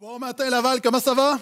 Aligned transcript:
Bon 0.00 0.18
matin 0.18 0.48
Laval, 0.48 0.80
comment 0.80 0.98
ça 0.98 1.12
va? 1.12 1.38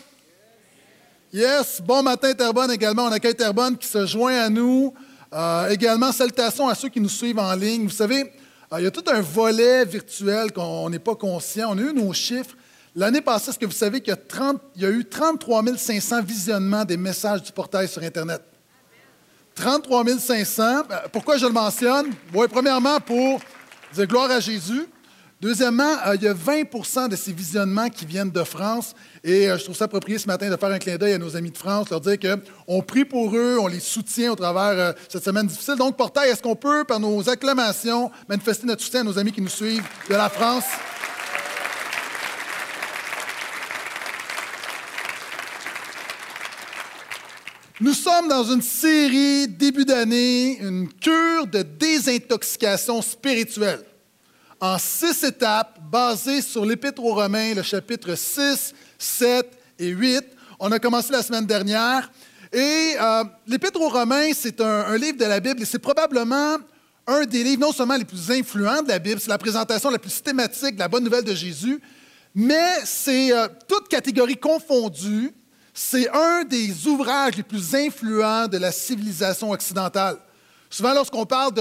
Yes, 1.32 1.80
bon 1.80 2.02
matin 2.02 2.34
Terrebonne 2.34 2.72
également. 2.72 3.04
On 3.04 3.12
accueille 3.12 3.36
Terrebonne 3.36 3.78
qui 3.78 3.86
se 3.86 4.04
joint 4.04 4.36
à 4.36 4.48
nous. 4.48 4.92
Euh, 5.32 5.68
également, 5.68 6.10
salutations 6.10 6.66
à 6.66 6.74
ceux 6.74 6.88
qui 6.88 7.00
nous 7.00 7.08
suivent 7.08 7.38
en 7.38 7.54
ligne. 7.54 7.84
Vous 7.84 7.90
savez, 7.90 8.32
euh, 8.72 8.80
il 8.80 8.82
y 8.82 8.86
a 8.88 8.90
tout 8.90 9.04
un 9.06 9.20
volet 9.20 9.84
virtuel 9.84 10.52
qu'on 10.52 10.90
n'est 10.90 10.98
pas 10.98 11.14
conscient. 11.14 11.68
On 11.70 11.78
a 11.78 11.82
eu 11.82 11.92
nos 11.92 12.12
chiffres. 12.12 12.56
L'année 12.96 13.20
passée, 13.20 13.50
est-ce 13.50 13.60
que 13.60 13.66
vous 13.66 13.70
savez 13.70 14.00
qu'il 14.00 14.10
y, 14.10 14.14
a 14.14 14.16
30 14.16 14.60
il 14.74 14.82
y 14.82 14.86
a 14.86 14.90
eu 14.90 15.04
33 15.04 15.62
500 15.76 16.22
visionnements 16.22 16.84
des 16.84 16.96
messages 16.96 17.44
du 17.44 17.52
portail 17.52 17.86
sur 17.86 18.02
Internet? 18.02 18.42
33 19.54 20.04
500. 20.18 20.82
Ben, 20.88 21.02
pourquoi 21.12 21.36
je 21.36 21.46
le 21.46 21.52
mentionne? 21.52 22.10
Oui, 22.34 22.48
premièrement, 22.50 22.98
pour 22.98 23.38
dire 23.94 24.06
gloire 24.08 24.32
à 24.32 24.40
Jésus. 24.40 24.88
Deuxièmement, 25.40 25.94
euh, 26.04 26.16
il 26.16 26.22
y 26.22 26.26
a 26.26 26.34
20% 26.34 27.08
de 27.08 27.14
ces 27.14 27.32
visionnements 27.32 27.88
qui 27.88 28.04
viennent 28.04 28.30
de 28.30 28.42
France. 28.42 28.92
Et 29.22 29.48
euh, 29.48 29.56
je 29.56 29.62
trouve 29.62 29.76
ça 29.76 29.84
approprié 29.84 30.18
ce 30.18 30.26
matin 30.26 30.50
de 30.50 30.56
faire 30.56 30.70
un 30.70 30.80
clin 30.80 30.96
d'œil 30.96 31.12
à 31.12 31.18
nos 31.18 31.36
amis 31.36 31.52
de 31.52 31.56
France, 31.56 31.90
leur 31.90 32.00
dire 32.00 32.16
qu'on 32.18 32.82
prie 32.82 33.04
pour 33.04 33.36
eux, 33.36 33.56
on 33.60 33.68
les 33.68 33.78
soutient 33.78 34.32
au 34.32 34.34
travers 34.34 34.78
euh, 34.80 34.92
cette 35.08 35.24
semaine 35.24 35.46
difficile. 35.46 35.76
Donc, 35.76 35.96
Portail, 35.96 36.30
est-ce 36.30 36.42
qu'on 36.42 36.56
peut, 36.56 36.82
par 36.82 36.98
nos 36.98 37.28
acclamations, 37.28 38.10
manifester 38.28 38.66
notre 38.66 38.82
soutien 38.82 39.02
à 39.02 39.04
nos 39.04 39.16
amis 39.16 39.30
qui 39.30 39.40
nous 39.40 39.48
suivent 39.48 39.86
de 40.10 40.14
la 40.14 40.28
France? 40.28 40.64
Nous 47.80 47.94
sommes 47.94 48.26
dans 48.26 48.42
une 48.42 48.62
série 48.62 49.46
début 49.46 49.84
d'année, 49.84 50.58
une 50.60 50.88
cure 50.88 51.46
de 51.46 51.62
désintoxication 51.62 53.00
spirituelle 53.02 53.84
en 54.60 54.78
six 54.78 55.22
étapes 55.24 55.78
basées 55.90 56.42
sur 56.42 56.64
l'Épître 56.64 57.02
aux 57.04 57.14
Romains, 57.14 57.54
le 57.54 57.62
chapitre 57.62 58.14
6, 58.14 58.74
7 58.98 59.46
et 59.78 59.88
8. 59.88 60.24
On 60.58 60.72
a 60.72 60.78
commencé 60.78 61.12
la 61.12 61.22
semaine 61.22 61.46
dernière. 61.46 62.10
Et 62.52 62.94
euh, 63.00 63.24
l'Épître 63.46 63.80
aux 63.80 63.88
Romains, 63.88 64.30
c'est 64.34 64.60
un, 64.60 64.96
livre 64.96 65.18
de 65.18 65.24
la 65.24 65.38
Bible 65.38 65.62
et 65.62 65.64
c'est 65.64 65.78
probablement 65.78 66.56
un 67.06 67.24
des 67.24 67.44
livres 67.44 67.60
non 67.60 67.72
seulement 67.72 67.96
les 67.96 68.04
plus 68.04 68.30
influents 68.30 68.82
de 68.82 68.88
la 68.88 68.98
Bible, 68.98 69.20
c'est 69.20 69.30
la 69.30 69.38
présentation 69.38 69.90
la 69.90 69.98
plus 69.98 70.10
systématique 70.10 70.74
de 70.74 70.80
la 70.80 70.88
bonne 70.88 71.04
nouvelle 71.04 71.24
de 71.24 71.34
Jésus, 71.34 71.80
mais 72.34 72.84
c'est 72.84 73.32
euh, 73.32 73.48
toute 73.66 73.88
catégorie 73.88 74.36
confondue, 74.36 75.32
c'est 75.72 76.08
un 76.10 76.44
des 76.44 76.86
ouvrages 76.86 77.36
les 77.36 77.42
plus 77.42 77.74
influents 77.74 78.48
de 78.48 78.58
la 78.58 78.72
civilisation 78.72 79.50
occidentale. 79.50 80.18
Souvent, 80.70 80.92
lorsqu'on 80.92 81.24
parle 81.24 81.54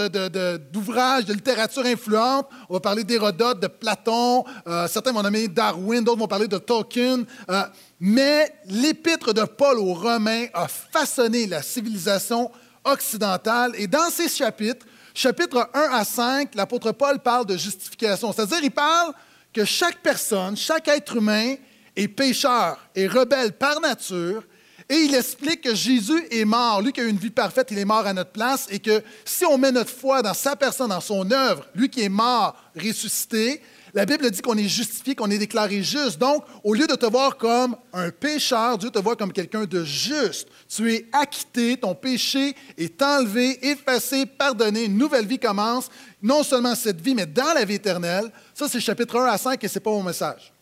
d'ouvrages, 0.72 1.25
de, 1.25 1.33
littérature 1.33 1.86
influente, 1.86 2.47
on 2.69 2.73
va 2.73 2.80
parler 2.80 3.03
d'Hérodote, 3.03 3.59
de 3.61 3.67
Platon, 3.67 4.44
euh, 4.67 4.88
certains 4.88 5.13
vont 5.13 5.23
nommer 5.23 5.47
Darwin, 5.47 6.03
d'autres 6.03 6.19
vont 6.19 6.27
parler 6.27 6.47
de 6.47 6.58
Tolkien. 6.58 7.23
Euh, 7.50 7.63
mais 8.00 8.53
l'épître 8.66 9.33
de 9.33 9.44
Paul 9.44 9.80
aux 9.80 9.94
Romains 9.94 10.47
a 10.53 10.67
façonné 10.67 11.47
la 11.47 11.61
civilisation 11.61 12.52
occidentale. 12.83 13.72
Et 13.75 13.88
dans 13.88 14.09
ces 14.09 14.28
chapitres, 14.28 14.85
chapitres 15.13 15.69
1 15.73 15.80
à 15.94 16.03
5, 16.03 16.55
l'apôtre 16.55 16.91
Paul 16.91 17.19
parle 17.19 17.45
de 17.45 17.55
justification. 17.55 18.33
C'est-à-dire, 18.33 18.59
il 18.61 18.72
parle 18.72 19.13
que 19.53 19.63
chaque 19.63 20.00
personne, 20.03 20.58
chaque 20.58 20.88
être 20.89 21.16
humain 21.16 21.55
est 21.95 22.08
pécheur 22.09 22.78
et 22.94 23.08
rebelle 23.08 23.53
par 23.53 23.80
nature 23.80 24.44
et 24.89 24.95
il 24.95 25.16
explique 25.16 25.61
que 25.61 25.75
Jésus 25.75 26.25
est 26.31 26.45
mort. 26.45 26.81
Lui 26.81 26.93
qui 26.93 27.02
a 27.02 27.03
une 27.03 27.17
vie 27.17 27.30
parfaite, 27.30 27.67
il 27.71 27.77
est 27.77 27.85
mort 27.85 28.05
à 28.05 28.13
notre 28.13 28.31
place 28.31 28.67
et 28.69 28.80
que 28.80 29.03
si 29.25 29.45
on 29.45 29.57
met 29.57 29.71
notre 29.71 29.89
foi 29.89 30.21
dans 30.21 30.33
sa 30.33 30.55
personne, 30.55 30.89
dans 30.89 31.02
son 31.02 31.29
œuvre, 31.31 31.66
lui 31.75 31.89
qui 31.89 32.02
est 32.02 32.09
mort, 32.09 32.55
ressuscité, 32.75 33.61
la 33.94 34.05
Bible 34.05 34.29
dit 34.29 34.41
qu'on 34.41 34.57
est 34.57 34.67
justifié, 34.67 35.16
qu'on 35.16 35.29
est 35.31 35.38
déclaré 35.38 35.81
juste. 35.81 36.19
Donc, 36.19 36.44
au 36.63 36.73
lieu 36.73 36.88
de 36.88 36.95
te 36.95 37.05
voir 37.05 37.35
comme 37.35 37.75
un 37.94 38.11
pécheur, 38.11 38.77
Dieu 38.77 38.89
te 38.89 38.99
voit 38.99 39.16
comme 39.16 39.33
quelqu'un 39.33 39.66
de 39.66 39.83
juste. 39.83 40.47
Tu 40.69 40.94
es 40.94 41.07
acquitté, 41.11 41.77
ton 41.77 41.95
péché 41.95 42.55
est 42.77 43.01
enlevé, 43.01 43.57
effacé, 43.67 44.25
pardonné, 44.25 44.85
une 44.85 44.97
nouvelle 44.97 45.25
vie 45.25 45.39
commence, 45.39 45.89
non 46.22 46.44
seulement 46.44 46.75
cette 46.75 47.01
vie, 47.01 47.16
mais 47.16 47.25
dans 47.25 47.53
la 47.53 47.66
vie 47.66 47.75
éternelle. 47.75 48.31
Ça, 48.53 48.67
c'est 48.69 48.79
chapitre 48.79 49.19
1 49.19 49.25
à 49.25 49.38
5 49.38 49.63
et 49.63 49.67
ce 49.67 49.75
n'est 49.79 49.83
pas 49.83 49.91
mon 49.91 50.03
message. 50.03 50.53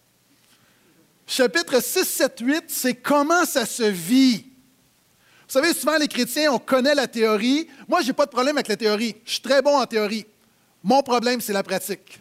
Chapitre 1.27 1.81
6, 1.81 2.03
7, 2.05 2.39
8, 2.39 2.63
c'est 2.67 2.95
comment 2.95 3.45
ça 3.45 3.65
se 3.65 3.83
vit. 3.83 4.45
Vous 5.47 5.51
savez, 5.51 5.73
souvent 5.73 5.97
les 5.97 6.07
chrétiens, 6.07 6.51
on 6.51 6.59
connaît 6.59 6.95
la 6.95 7.07
théorie. 7.07 7.67
Moi, 7.87 8.01
je 8.01 8.07
n'ai 8.07 8.13
pas 8.13 8.25
de 8.25 8.31
problème 8.31 8.57
avec 8.57 8.67
la 8.67 8.77
théorie. 8.77 9.15
Je 9.25 9.31
suis 9.31 9.41
très 9.41 9.61
bon 9.61 9.77
en 9.77 9.85
théorie. 9.85 10.25
Mon 10.83 11.01
problème, 11.01 11.41
c'est 11.41 11.53
la 11.53 11.63
pratique. 11.63 12.19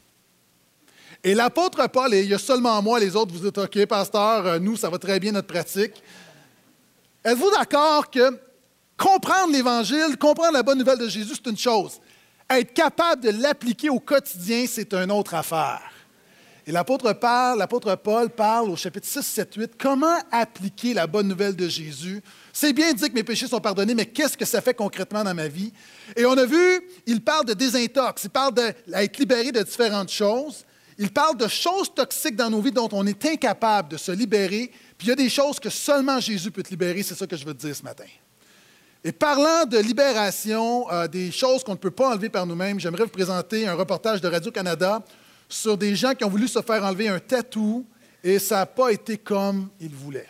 Et 1.23 1.35
l'apôtre 1.35 1.87
Paul, 1.89 2.13
et 2.13 2.23
il 2.23 2.29
y 2.29 2.35
a 2.35 2.39
seulement 2.39 2.81
moi, 2.83 3.01
les 3.01 3.17
autres, 3.17 3.33
vous 3.33 3.41
dites, 3.41 3.57
OK, 3.57 3.87
pasteur, 3.87 4.47
euh, 4.47 4.59
nous, 4.59 4.77
ça 4.77 4.91
va 4.91 4.99
très 4.99 5.19
bien 5.19 5.33
notre 5.33 5.49
pratique. 5.49 6.03
Êtes-vous 7.25 7.51
d'accord 7.51 8.11
que 8.11 8.39
comprendre 8.99 9.53
l'Évangile, 9.53 10.19
comprendre 10.19 10.53
la 10.53 10.63
bonne 10.63 10.79
nouvelle 10.79 10.99
de 10.99 11.09
Jésus, 11.09 11.35
c'est 11.35 11.51
une 11.51 11.57
chose? 11.57 11.99
Être 12.49 12.75
capable 12.75 13.23
de 13.23 13.31
l'appliquer 13.43 13.89
au 13.89 14.01
quotidien, 14.01 14.67
c'est 14.69 14.93
une 14.93 15.11
autre 15.11 15.35
affaire. 15.35 15.94
Et 16.67 16.73
l'apôtre 16.73 17.13
parle, 17.13 17.59
l'apôtre 17.59 17.95
Paul 17.97 18.31
parle 18.31 18.71
au 18.71 18.77
chapitre 18.77 19.07
6, 19.07 19.21
7, 19.21 19.55
8, 19.55 19.73
comment 19.79 20.17
appliquer 20.31 20.95
la 20.95 21.07
bonne 21.07 21.29
nouvelle 21.29 21.55
de 21.55 21.69
Jésus? 21.69 22.23
C'est 22.55 22.73
bien 22.73 22.95
dit 22.95 23.11
que 23.11 23.15
mes 23.15 23.23
péchés 23.23 23.47
sont 23.47 23.61
pardonnés, 23.61 23.95
mais 23.95 24.07
qu'est-ce 24.07 24.37
que 24.37 24.47
ça 24.47 24.63
fait 24.63 24.73
concrètement 24.73 25.23
dans 25.23 25.35
ma 25.35 25.47
vie? 25.47 25.73
Et 26.17 26.25
on 26.25 26.33
a 26.33 26.47
vu, 26.47 26.81
il 27.07 27.21
parle 27.21 27.45
de 27.45 27.53
désintox, 27.53 28.25
il 28.25 28.31
parle 28.31 28.55
d'être 28.55 29.19
libéré 29.19 29.53
de 29.53 29.63
différentes 29.63 30.11
choses. 30.11 30.65
Il 30.97 31.11
parle 31.11 31.37
de 31.37 31.49
choses 31.49 31.93
toxiques 31.93 32.37
dans 32.37 32.49
nos 32.49 32.63
vies 32.63 32.73
dont 32.73 32.89
on 32.93 33.07
est 33.07 33.27
incapable 33.27 33.91
de 33.91 33.97
se 33.97 34.13
libérer. 34.13 34.71
Puis 34.97 35.09
il 35.09 35.11
y 35.11 35.13
a 35.13 35.17
des 35.17 35.29
choses 35.29 35.61
que 35.61 35.69
seulement 35.69 36.19
Jésus 36.21 36.51
peut 36.51 36.63
te 36.63 36.71
libérer, 36.71 37.03
c'est 37.03 37.17
ça 37.17 37.27
que 37.27 37.37
je 37.37 37.45
veux 37.45 37.53
te 37.53 37.67
dire 37.67 37.77
ce 37.77 37.83
matin. 37.83 38.05
Et 39.03 39.13
parlant 39.13 39.67
de 39.67 39.77
libération, 39.77 40.91
euh, 40.91 41.09
des 41.09 41.31
choses 41.31 41.63
qu'on 41.63 41.73
ne 41.73 41.79
peut 41.79 41.91
pas 41.91 42.13
enlever 42.13 42.31
par 42.31 42.47
nous-mêmes, 42.47 42.81
j'aimerais 42.81 43.03
vous 43.03 43.11
présenter 43.11 43.67
un 43.67 43.75
reportage 43.75 44.23
de 44.23 44.29
Radio-Canada 44.29 45.05
sur 45.49 45.77
des 45.77 45.95
gens 45.95 46.15
qui 46.15 46.25
ont 46.25 46.29
voulu 46.29 46.49
se 46.49 46.61
faire 46.61 46.85
enlever 46.85 47.09
un 47.09 47.19
tatou 47.19 47.85
et 48.23 48.39
ça 48.39 48.57
n'a 48.57 48.67
pas 48.67 48.91
été 48.91 49.19
comme 49.19 49.69
ils 49.81 49.95
voulaient. 49.95 50.29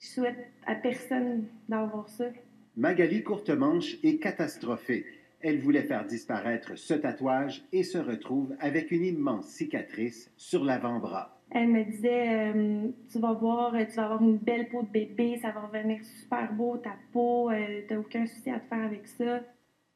Je 0.00 0.08
souhaite 0.08 0.50
à 0.66 0.74
personne 0.74 1.44
d'avoir 1.68 2.08
ça. 2.08 2.26
Magali 2.76 3.22
Courtemanche 3.22 3.96
est 4.02 4.18
catastrophée. 4.18 5.06
Elle 5.40 5.60
voulait 5.60 5.82
faire 5.82 6.06
disparaître 6.06 6.76
ce 6.76 6.94
tatouage 6.94 7.62
et 7.72 7.84
se 7.84 7.98
retrouve 7.98 8.54
avec 8.58 8.90
une 8.90 9.04
immense 9.04 9.46
cicatrice 9.46 10.30
sur 10.36 10.64
l'avant-bras. 10.64 11.38
Elle 11.50 11.68
me 11.68 11.84
disait 11.84 12.52
euh, 12.52 12.88
Tu 13.12 13.18
vas 13.18 13.32
voir, 13.32 13.72
tu 13.72 13.94
vas 13.94 14.04
avoir 14.04 14.22
une 14.22 14.38
belle 14.38 14.68
peau 14.68 14.82
de 14.82 14.88
bébé, 14.88 15.38
ça 15.40 15.52
va 15.52 15.66
revenir 15.66 16.02
super 16.04 16.52
beau 16.52 16.78
ta 16.78 16.96
peau, 17.12 17.50
euh, 17.50 17.82
tu 17.86 17.94
n'as 17.94 18.00
aucun 18.00 18.26
souci 18.26 18.50
à 18.50 18.58
te 18.58 18.66
faire 18.66 18.84
avec 18.84 19.06
ça. 19.06 19.40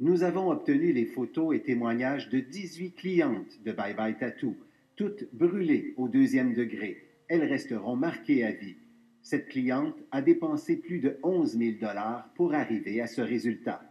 Nous 0.00 0.22
avons 0.22 0.50
obtenu 0.50 0.92
les 0.92 1.06
photos 1.06 1.56
et 1.56 1.62
témoignages 1.62 2.28
de 2.28 2.38
18 2.38 2.92
clientes 2.92 3.62
de 3.64 3.72
Bye 3.72 3.94
Bye 3.94 4.16
Tattoo, 4.16 4.56
toutes 4.94 5.24
brûlées 5.34 5.94
au 5.96 6.08
deuxième 6.08 6.54
degré. 6.54 7.04
Elles 7.26 7.44
resteront 7.44 7.96
marquées 7.96 8.44
à 8.44 8.52
vie. 8.52 8.76
Cette 9.22 9.48
cliente 9.48 9.96
a 10.12 10.22
dépensé 10.22 10.76
plus 10.76 11.00
de 11.00 11.18
11 11.24 11.58
000 11.58 11.78
dollars 11.80 12.32
pour 12.34 12.54
arriver 12.54 13.00
à 13.00 13.08
ce 13.08 13.20
résultat. 13.20 13.82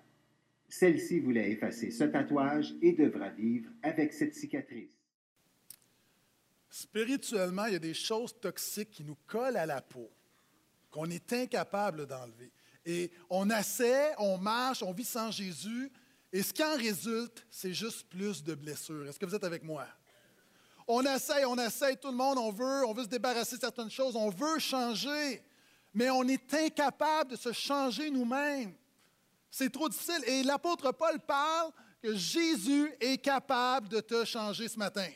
Celle-ci 0.70 1.20
voulait 1.20 1.52
effacer 1.52 1.92
ce 1.92 2.06
tatouage 2.06 2.74
et 2.82 2.94
devra 2.94 3.30
vivre 3.30 3.70
avec 3.84 4.14
cette 4.14 4.34
cicatrice. 4.34 4.90
Spirituellement, 6.70 7.66
il 7.66 7.74
y 7.74 7.78
a 7.78 7.80
des 7.80 7.94
choses 7.94 8.40
toxiques 8.40 8.92
qui 8.92 9.04
nous 9.04 9.18
collent 9.28 9.58
à 9.58 9.66
la 9.66 9.82
peau, 9.82 10.10
qu'on 10.90 11.10
est 11.10 11.34
incapable 11.34 12.06
d'enlever. 12.06 12.52
Et 12.90 13.12
on 13.30 13.50
essaie, 13.50 14.16
on 14.18 14.38
marche, 14.38 14.82
on 14.82 14.94
vit 14.94 15.04
sans 15.04 15.30
Jésus, 15.30 15.92
et 16.32 16.42
ce 16.42 16.54
qui 16.54 16.64
en 16.64 16.78
résulte, 16.78 17.46
c'est 17.52 17.74
juste 17.74 18.08
plus 18.08 18.42
de 18.42 18.56
blessures. 18.56 19.06
Est-ce 19.06 19.20
que 19.20 19.26
vous 19.26 19.36
êtes 19.36 19.44
avec 19.44 19.62
moi? 19.62 19.86
On 20.88 21.04
essaie, 21.04 21.44
on 21.44 21.58
essaie, 21.58 21.98
tout 21.98 22.08
le 22.08 22.16
monde, 22.16 22.38
on 22.38 22.50
veut, 22.50 22.86
on 22.86 22.94
veut 22.94 23.04
se 23.04 23.10
débarrasser 23.10 23.58
de 23.58 23.62
certaines 23.62 23.92
choses, 23.92 24.16
on 24.16 24.30
veut 24.30 24.58
changer, 24.60 25.44
mais 25.94 26.10
on 26.10 26.24
est 26.24 26.54
incapable 26.54 27.32
de 27.32 27.36
se 27.36 27.52
changer 27.52 28.10
nous-mêmes. 28.10 28.74
C'est 29.52 29.70
trop 29.70 29.90
difficile. 29.90 30.24
Et 30.26 30.44
l'apôtre 30.44 30.94
Paul 30.94 31.20
parle 31.20 31.72
que 32.02 32.16
Jésus 32.16 32.94
est 33.02 33.18
capable 33.18 33.90
de 33.90 34.00
te 34.00 34.24
changer 34.24 34.70
ce 34.70 34.80
matin. 34.80 35.10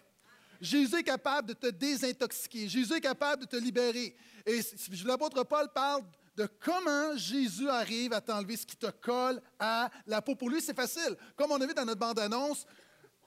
Jésus 0.60 0.98
est 0.98 1.04
capable 1.04 1.48
de 1.48 1.54
te 1.54 1.68
désintoxiquer. 1.68 2.68
Jésus 2.68 2.94
est 2.94 3.02
capable 3.02 3.44
de 3.44 3.48
te 3.48 3.56
libérer. 3.56 4.14
Et 4.46 4.60
l'apôtre 5.06 5.44
Paul 5.44 5.70
parle 5.74 6.04
de 6.42 6.48
comment 6.60 7.16
Jésus 7.16 7.70
arrive 7.70 8.14
à 8.14 8.22
t'enlever 8.22 8.58
ce 8.58 8.66
qui 8.66 8.76
te 8.76 8.90
colle 8.90 9.40
à 9.60 9.92
la 10.08 10.24
peau. 10.24 10.36
Pour 10.36 10.50
lui, 10.50 10.60
c'est 10.60 10.76
facile. 10.76 11.16
Comme 11.36 11.52
on 11.52 11.62
a 11.62 11.68
vu 11.68 11.74
dans 11.74 11.86
notre 11.86 12.00
bande-annonce, 12.00 12.66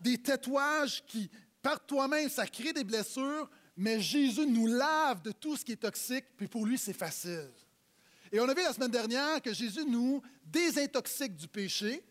des 0.00 0.18
tatouages 0.18 1.04
qui, 1.06 1.30
par 1.62 1.84
toi-même, 1.86 2.28
ça 2.28 2.44
crée 2.46 2.72
des 2.72 2.82
blessures, 2.82 3.48
mais 3.76 4.00
Jésus 4.00 4.46
nous 4.46 4.66
lave 4.66 5.22
de 5.22 5.30
tout 5.30 5.56
ce 5.56 5.64
qui 5.64 5.72
est 5.72 5.76
toxique, 5.76 6.24
puis 6.36 6.48
pour 6.48 6.66
lui, 6.66 6.76
c'est 6.76 6.92
facile. 6.92 7.50
Et 8.32 8.40
on 8.40 8.48
a 8.48 8.54
vu 8.54 8.62
la 8.62 8.72
semaine 8.72 8.90
dernière 8.90 9.40
que 9.40 9.54
Jésus 9.54 9.84
nous 9.86 10.20
désintoxique 10.44 11.36
du 11.36 11.46
péché. 11.46 12.02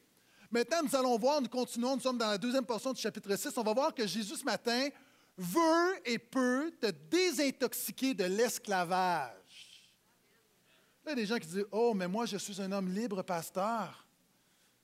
Maintenant, 0.50 0.84
nous 0.84 0.96
allons 0.96 1.18
voir, 1.18 1.42
nous 1.42 1.50
continuons, 1.50 1.96
nous 1.96 2.02
sommes 2.02 2.18
dans 2.18 2.30
la 2.30 2.38
deuxième 2.38 2.66
portion 2.66 2.94
du 2.94 3.02
chapitre 3.02 3.36
6, 3.36 3.52
on 3.58 3.64
va 3.64 3.74
voir 3.74 3.94
que 3.94 4.08
Jésus, 4.08 4.38
ce 4.38 4.46
matin, 4.46 4.88
veut 5.38 5.96
et 6.06 6.18
peut 6.18 6.72
te 6.80 6.88
désintoxiquer 7.10 8.14
de 8.14 8.24
l'esclavage. 8.24 9.43
Il 11.06 11.10
y 11.10 11.12
a 11.12 11.16
des 11.16 11.26
gens 11.26 11.38
qui 11.38 11.48
disent 11.48 11.66
Oh, 11.72 11.94
mais 11.94 12.08
moi, 12.08 12.26
je 12.26 12.38
suis 12.38 12.62
un 12.62 12.72
homme 12.72 12.90
libre, 12.90 13.22
pasteur. 13.24 14.06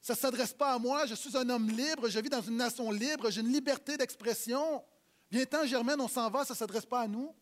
Ça 0.02 0.14
ne 0.14 0.18
s'adresse 0.18 0.54
pas 0.54 0.74
à 0.74 0.80
moi, 0.80 1.06
je 1.06 1.14
suis 1.14 1.36
un 1.36 1.50
homme 1.50 1.70
libre, 1.70 2.10
je 2.10 2.20
vis 2.20 2.30
dans 2.30 2.42
une 2.42 2.56
nation 2.58 2.90
libre, 2.90 3.30
j'ai 3.30 3.42
une 3.42 3.52
liberté 3.52 3.98
d'expression. 3.98 4.82
Viens-t'en, 5.30 5.66
Germaine, 5.66 6.00
on 6.00 6.08
s'en 6.08 6.30
va, 6.30 6.46
ça 6.46 6.54
ne 6.54 6.58
s'adresse 6.58 6.86
pas 6.86 7.02
à 7.02 7.08
nous. 7.08 7.34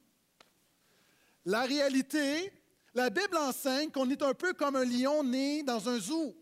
La 1.46 1.62
réalité, 1.62 2.52
la 2.94 3.10
Bible 3.10 3.38
enseigne 3.38 3.92
qu'on 3.92 4.10
est 4.10 4.22
un 4.24 4.34
peu 4.34 4.54
comme 4.54 4.76
un 4.76 4.84
lion 4.84 5.24
né 5.24 5.62
dans 5.62 5.88
un 5.88 6.00
zoo. 6.00 6.36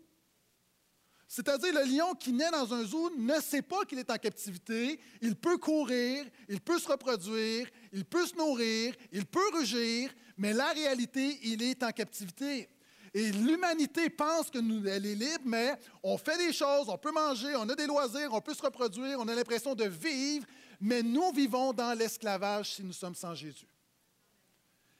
C'est-à-dire 1.28 1.74
le 1.74 1.84
lion 1.84 2.14
qui 2.14 2.32
naît 2.32 2.50
dans 2.50 2.72
un 2.72 2.84
zoo 2.84 3.10
ne 3.16 3.40
sait 3.40 3.62
pas 3.62 3.84
qu'il 3.84 3.98
est 3.98 4.10
en 4.10 4.16
captivité, 4.16 5.00
il 5.20 5.36
peut 5.36 5.58
courir, 5.58 6.24
il 6.48 6.60
peut 6.60 6.78
se 6.78 6.88
reproduire, 6.88 7.68
il 7.92 8.04
peut 8.04 8.26
se 8.26 8.36
nourrir, 8.36 8.94
il 9.12 9.26
peut 9.26 9.50
rugir, 9.52 10.14
mais 10.36 10.52
la 10.52 10.70
réalité, 10.72 11.38
il 11.42 11.62
est 11.62 11.82
en 11.82 11.90
captivité. 11.90 12.68
Et 13.14 13.32
l'humanité 13.32 14.10
pense 14.10 14.50
que 14.50 14.58
nous, 14.58 14.86
elle 14.86 15.06
est 15.06 15.14
libre, 15.14 15.44
mais 15.44 15.78
on 16.02 16.18
fait 16.18 16.36
des 16.36 16.52
choses, 16.52 16.88
on 16.88 16.98
peut 16.98 17.12
manger, 17.12 17.56
on 17.56 17.68
a 17.68 17.74
des 17.74 17.86
loisirs, 17.86 18.32
on 18.32 18.40
peut 18.42 18.52
se 18.52 18.62
reproduire, 18.62 19.18
on 19.18 19.28
a 19.28 19.34
l'impression 19.34 19.74
de 19.74 19.84
vivre, 19.84 20.46
mais 20.80 21.02
nous 21.02 21.32
vivons 21.32 21.72
dans 21.72 21.96
l'esclavage 21.98 22.74
si 22.74 22.84
nous 22.84 22.92
sommes 22.92 23.14
sans 23.14 23.34
Jésus. 23.34 23.66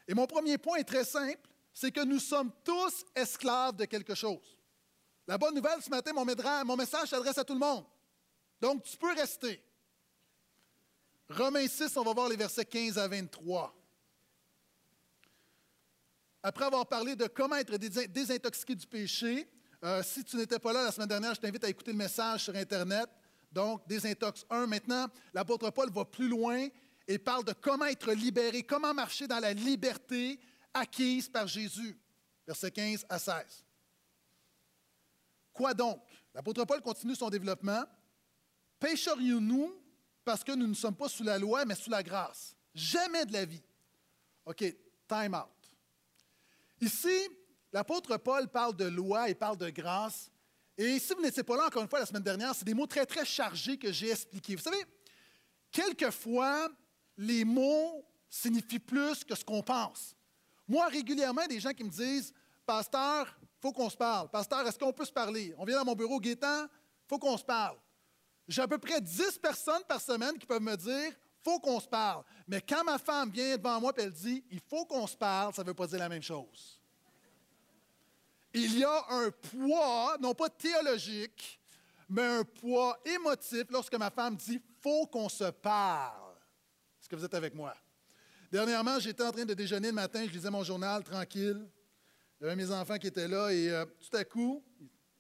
Et 0.09 0.15
mon 0.15 0.27
premier 0.27 0.57
point 0.57 0.79
est 0.79 0.85
très 0.85 1.05
simple, 1.05 1.47
c'est 1.75 1.91
que 1.91 2.05
nous 2.05 2.19
sommes 2.19 2.51
tous 2.65 3.05
esclaves 3.15 3.77
de 3.77 3.85
quelque 3.85 4.15
chose. 4.15 4.57
La 5.27 5.37
bonne 5.37 5.55
nouvelle 5.55 5.83
ce 5.83 5.91
matin, 5.91 6.13
mon, 6.15 6.25
mon 6.65 6.77
message 6.77 7.09
s'adresse 7.09 7.37
à 7.37 7.45
tout 7.45 7.53
le 7.53 7.59
monde. 7.59 7.85
Donc, 8.61 8.85
tu 8.85 8.97
peux 8.97 9.13
rester. 9.13 9.63
Romains 11.29 11.69
6, 11.69 11.95
on 11.99 12.03
va 12.03 12.15
voir 12.15 12.29
les 12.31 12.37
versets 12.37 12.65
15 12.65 12.97
à 12.97 13.09
23. 13.09 13.76
Après 16.47 16.67
avoir 16.67 16.87
parlé 16.87 17.17
de 17.17 17.27
comment 17.27 17.57
être 17.57 17.77
désintoxiqué 17.77 18.77
du 18.77 18.87
péché, 18.87 19.51
euh, 19.83 20.01
si 20.05 20.23
tu 20.23 20.37
n'étais 20.37 20.61
pas 20.61 20.73
là 20.73 20.85
la 20.85 20.93
semaine 20.93 21.09
dernière, 21.09 21.35
je 21.35 21.41
t'invite 21.41 21.65
à 21.65 21.69
écouter 21.69 21.91
le 21.91 21.97
message 21.99 22.45
sur 22.45 22.55
Internet. 22.55 23.09
Donc, 23.51 23.85
Désintox 23.89 24.47
1. 24.49 24.69
Maintenant, 24.69 25.09
l'apôtre 25.35 25.69
Paul 25.71 25.91
va 25.91 26.05
plus 26.05 26.29
loin 26.29 26.69
et 27.09 27.19
parle 27.19 27.43
de 27.43 27.53
comment 27.53 27.87
être 27.87 28.13
libéré, 28.13 28.63
comment 28.63 28.95
marcher 28.95 29.27
dans 29.27 29.41
la 29.41 29.53
liberté 29.53 30.39
acquise 30.73 31.29
par 31.29 31.49
Jésus. 31.49 31.99
Versets 32.47 32.71
15 32.71 33.07
à 33.09 33.19
16. 33.19 33.65
Quoi 35.53 35.75
donc? 35.75 36.01
L'apôtre 36.33 36.65
Paul 36.65 36.81
continue 36.81 37.17
son 37.17 37.29
développement. 37.29 37.83
Pécherions-nous 38.79 39.75
parce 40.25 40.45
que 40.45 40.53
nous 40.53 40.69
ne 40.69 40.75
sommes 40.75 40.95
pas 40.95 41.09
sous 41.09 41.25
la 41.25 41.41
loi, 41.41 41.65
mais 41.65 41.75
sous 41.75 41.91
la 41.91 42.05
grâce? 42.05 42.55
Jamais 42.73 43.27
de 43.27 43.33
la 43.33 43.45
vie. 43.45 43.65
OK, 44.45 44.63
time 45.09 45.35
out. 45.35 45.56
Ici, 46.81 47.29
l'apôtre 47.73 48.17
Paul 48.17 48.49
parle 48.49 48.77
de 48.77 48.85
loi 48.85 49.29
et 49.29 49.35
parle 49.35 49.57
de 49.57 49.71
grâce. 49.71 50.31
Et 50.79 50.99
si 50.99 51.15
vous 51.15 51.23
n'étiez 51.23 51.43
pas 51.43 51.57
là 51.57 51.67
encore 51.67 51.83
une 51.83 51.89
fois 51.89 52.01
la 52.01 52.07
semaine 52.07 52.23
dernière, 52.23 52.55
c'est 52.55 52.65
des 52.65 52.75
mots 52.75 52.87
très, 52.87 53.07
très 53.07 53.25
chargés 53.25 53.79
que 53.79 53.91
j'ai 53.91 54.11
expliqués. 54.11 54.57
Vous 54.57 54.63
savez, 54.63 54.85
quelquefois, 55.71 56.69
les 57.17 57.45
mots 57.45 58.07
signifient 58.29 58.79
plus 58.79 59.25
que 59.25 59.35
ce 59.35 59.45
qu'on 59.45 59.63
pense. 59.63 60.15
Moi, 60.69 60.87
régulièrement, 60.89 61.43
il 61.43 61.49
des 61.49 61.61
gens 61.61 61.73
qui 61.73 61.85
me 61.85 61.91
disent 61.91 62.35
Pasteur, 62.67 63.39
faut 63.61 63.73
qu'on 63.73 63.89
se 63.89 63.97
parle. 63.97 64.29
Pasteur, 64.29 64.67
est-ce 64.67 64.79
qu'on 64.79 64.93
peut 64.93 65.05
se 65.05 65.13
parler? 65.13 65.55
On 65.57 65.65
vient 65.65 65.79
dans 65.79 65.85
mon 65.85 65.95
bureau, 65.95 66.21
Gaétan, 66.21 66.67
faut 67.07 67.19
qu'on 67.19 67.39
se 67.39 67.45
parle. 67.45 67.79
J'ai 68.49 68.63
à 68.63 68.69
peu 68.69 68.79
près 68.79 69.01
10 69.01 69.39
personnes 69.39 69.83
par 69.89 70.01
semaine 70.01 70.37
qui 70.39 70.47
peuvent 70.47 70.61
me 70.63 70.77
dire 70.77 71.13
faut 71.47 71.61
qu'on 71.61 71.79
se 71.79 71.87
parle. 71.87 72.25
Mais 72.49 72.61
quand 72.61 72.83
ma 72.83 72.99
femme 72.99 73.31
vient 73.31 73.57
devant 73.57 73.81
moi 73.81 73.93
et 73.97 74.03
elle 74.03 74.13
dit 74.13 74.45
il 74.51 74.61
faut 74.69 74.85
qu'on 74.85 75.07
se 75.07 75.17
parle, 75.17 75.55
ça 75.55 75.63
ne 75.63 75.69
veut 75.69 75.75
pas 75.75 75.87
dire 75.87 76.01
la 76.01 76.09
même 76.09 76.23
chose. 76.23 76.81
Il 78.53 78.77
y 78.77 78.83
a 78.83 79.05
un 79.11 79.31
poids, 79.31 80.17
non 80.21 80.35
pas 80.35 80.49
théologique, 80.49 81.61
mais 82.09 82.23
un 82.23 82.43
poids 82.43 82.99
émotif 83.05 83.65
lorsque 83.71 83.95
ma 83.95 84.11
femme 84.11 84.35
dit 84.35 84.61
faut 84.83 85.07
qu'on 85.07 85.29
se 85.29 85.51
parle. 85.51 86.35
Est-ce 87.01 87.09
que 87.09 87.15
vous 87.15 87.25
êtes 87.25 87.35
avec 87.35 87.55
moi? 87.55 87.75
Dernièrement, 88.51 88.99
j'étais 88.99 89.23
en 89.23 89.31
train 89.31 89.45
de 89.45 89.55
déjeuner 89.55 89.89
le 89.89 89.95
matin, 89.95 90.25
je 90.27 90.33
lisais 90.33 90.51
mon 90.51 90.65
journal 90.65 91.05
tranquille. 91.05 91.65
J'avais 92.41 92.57
mes 92.57 92.71
enfants 92.73 92.99
qui 92.99 93.07
étaient 93.07 93.29
là 93.29 93.51
et 93.51 93.71
euh, 93.71 93.85
tout 94.01 94.17
à 94.17 94.25
coup, 94.25 94.65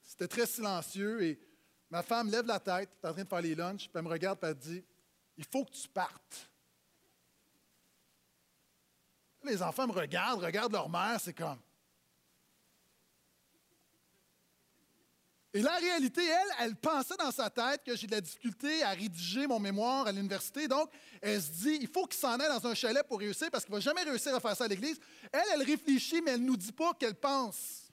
c'était 0.02 0.28
très 0.28 0.46
silencieux 0.46 1.22
et 1.22 1.38
ma 1.88 2.02
femme 2.02 2.30
lève 2.30 2.46
la 2.46 2.58
tête, 2.58 2.90
elle 3.00 3.06
est 3.06 3.10
en 3.10 3.12
train 3.12 3.22
de 3.22 3.28
faire 3.28 3.40
les 3.40 3.54
lunchs, 3.54 3.88
puis 3.88 3.92
elle 3.94 4.02
me 4.02 4.08
regarde 4.08 4.38
et 4.42 4.46
elle 4.46 4.54
dit 4.54 4.84
Il 5.36 5.44
faut 5.44 5.64
que 5.64 5.72
tu 5.72 5.88
partes. 5.88 6.50
Les 9.44 9.62
enfants 9.62 9.86
me 9.86 9.92
regardent, 9.92 10.42
regardent 10.42 10.72
leur 10.72 10.88
mère, 10.88 11.20
c'est 11.20 11.34
comme 11.34 11.60
Et 15.56 15.62
la 15.62 15.76
réalité, 15.76 16.20
elle, 16.22 16.66
elle 16.66 16.76
pensait 16.76 17.16
dans 17.16 17.30
sa 17.30 17.48
tête 17.48 17.82
que 17.82 17.96
j'ai 17.96 18.06
de 18.06 18.12
la 18.12 18.20
difficulté 18.20 18.82
à 18.82 18.90
rédiger 18.90 19.46
mon 19.46 19.58
mémoire 19.58 20.06
à 20.06 20.12
l'université. 20.12 20.68
Donc, 20.68 20.90
elle 21.22 21.40
se 21.40 21.50
dit, 21.50 21.78
il 21.80 21.88
faut 21.88 22.04
qu'il 22.04 22.20
s'en 22.20 22.38
aille 22.38 22.48
dans 22.48 22.66
un 22.66 22.74
chalet 22.74 23.02
pour 23.08 23.18
réussir 23.18 23.50
parce 23.50 23.64
qu'il 23.64 23.72
ne 23.72 23.78
va 23.78 23.80
jamais 23.80 24.02
réussir 24.02 24.34
à 24.34 24.40
faire 24.40 24.54
ça 24.54 24.64
à 24.64 24.68
l'Église. 24.68 25.00
Elle, 25.32 25.40
elle 25.54 25.62
réfléchit, 25.62 26.20
mais 26.20 26.32
elle 26.32 26.42
ne 26.42 26.48
nous 26.48 26.58
dit 26.58 26.72
pas 26.72 26.92
qu'elle 26.92 27.14
pense. 27.14 27.90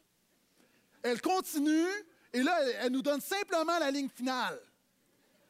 Elle 1.01 1.21
continue 1.21 1.87
et 2.33 2.43
là, 2.43 2.59
elle, 2.81 2.91
nous 2.91 3.01
donne 3.01 3.21
simplement 3.21 3.79
la 3.79 3.91
ligne 3.91 4.09
finale. 4.09 4.59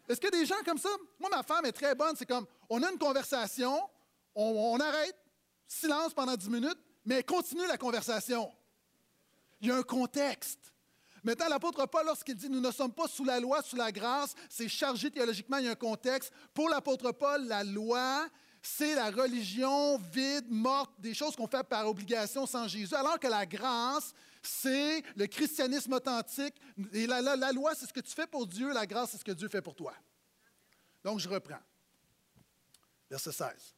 Est-ce 0.08 0.20
que 0.20 0.30
des 0.30 0.46
gens 0.46 0.62
comme 0.66 0.78
ça? 0.78 0.90
Moi, 1.20 1.30
ma 1.30 1.44
femme 1.44 1.66
est 1.66 1.72
très 1.72 1.96
bonne. 1.96 2.16
C'est 2.16 2.26
comme, 2.26 2.46
on 2.70 2.82
a 2.84 2.92
une 2.92 2.98
conversation, 2.98 3.80
on, 4.36 4.80
arrête, 4.80 5.16
silence 5.68 6.14
pendant 6.14 6.36
10 6.36 6.50
minutes, 6.50 6.80
mais 7.06 7.24
continue 7.24 7.66
la 7.68 7.78
conversation. 7.78 8.52
Il 9.62 9.70
y 9.70 9.72
a 9.72 9.78
un 9.78 9.84
contexte. 9.84 10.74
Maintenant, 11.24 11.48
l'apôtre 11.48 11.86
Paul, 11.86 12.06
lorsqu'il 12.06 12.36
dit 12.36 12.50
nous 12.50 12.60
ne 12.60 12.72
sommes 12.72 12.92
pas 12.92 13.08
sous 13.08 13.24
la 13.24 13.40
loi, 13.40 13.62
sous 13.62 13.78
la 13.78 13.94
grâce, 13.94 14.36
c'est 14.50 14.68
chargé 14.68 15.10
théologiquement, 15.10 15.58
il 15.58 15.66
y 15.66 15.68
a 15.70 15.72
un 15.72 15.76
contexte. 15.76 16.34
Pour 16.54 16.68
l'apôtre 16.68 17.14
Paul, 17.14 17.48
la 17.48 17.64
loi, 17.64 18.28
c'est 18.62 18.96
la 18.96 19.10
religion 19.10 19.98
vide, 20.12 20.48
morte, 20.50 20.92
des 21.00 21.14
choses 21.14 21.36
qu'on 21.38 21.48
fait 21.48 21.64
par 21.64 21.88
obligation 21.88 22.46
sans 22.46 22.68
Jésus, 22.68 22.94
alors 22.94 23.20
que 23.20 23.28
la 23.28 23.46
grâce, 23.46 24.14
c'est 24.48 25.04
le 25.16 25.28
christianisme 25.28 25.94
authentique. 25.94 26.56
Et 26.92 27.08
la, 27.08 27.52
loi, 27.52 27.74
c'est 27.76 27.86
ce 27.86 27.94
que 27.94 28.02
tu 28.02 28.12
fais 28.12 28.28
pour 28.28 28.46
Dieu, 28.46 28.74
la 28.74 28.86
grâce, 28.86 29.12
c'est 29.12 29.18
ce 29.18 29.24
que 29.24 29.32
Dieu 29.32 29.48
fait 29.48 29.62
pour 29.62 29.76
toi. 29.76 29.94
Donc, 31.04 31.20
je 31.20 31.30
reprends. 31.30 31.62
Verset 33.10 33.32
16. 33.32 33.76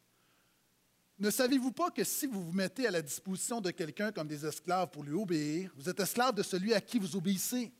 Ne 1.18 1.30
savez-vous 1.30 1.72
pas 1.72 1.90
que 1.90 2.04
si 2.04 2.26
vous 2.26 2.44
vous 2.44 2.52
mettez 2.52 2.86
à 2.86 2.90
la 2.90 3.00
disposition 3.00 3.60
de 3.60 3.70
quelqu'un 3.70 4.12
comme 4.12 4.28
des 4.28 4.44
esclaves 4.44 4.90
pour 4.90 5.02
lui 5.02 5.14
obéir, 5.14 5.70
vous 5.76 5.88
êtes 5.88 5.98
esclave 5.98 6.34
de 6.34 6.42
celui 6.42 6.74
à 6.74 6.80
qui 6.80 6.98
vous 6.98 7.16
obéissez, 7.16 7.72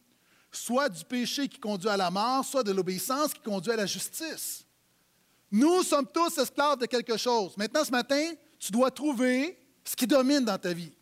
soit 0.50 0.88
du 0.88 1.04
péché 1.04 1.46
qui 1.48 1.58
conduit 1.58 1.90
à 1.90 1.96
la 1.96 2.10
mort, 2.10 2.44
soit 2.44 2.62
de 2.62 2.72
l'obéissance 2.72 3.34
qui 3.34 3.40
conduit 3.40 3.72
à 3.72 3.76
la 3.76 3.86
justice? 3.86 4.64
Nous 5.50 5.82
sommes 5.82 6.06
tous 6.06 6.38
esclaves 6.38 6.78
de 6.78 6.86
quelque 6.86 7.16
chose. 7.16 7.56
Maintenant, 7.56 7.84
ce 7.84 7.90
matin, 7.90 8.32
tu 8.58 8.72
dois 8.72 8.90
trouver 8.90 9.58
ce 9.84 9.94
qui 9.94 10.06
domine 10.06 10.44
dans 10.44 10.58
ta 10.58 10.72
vie. 10.72 10.95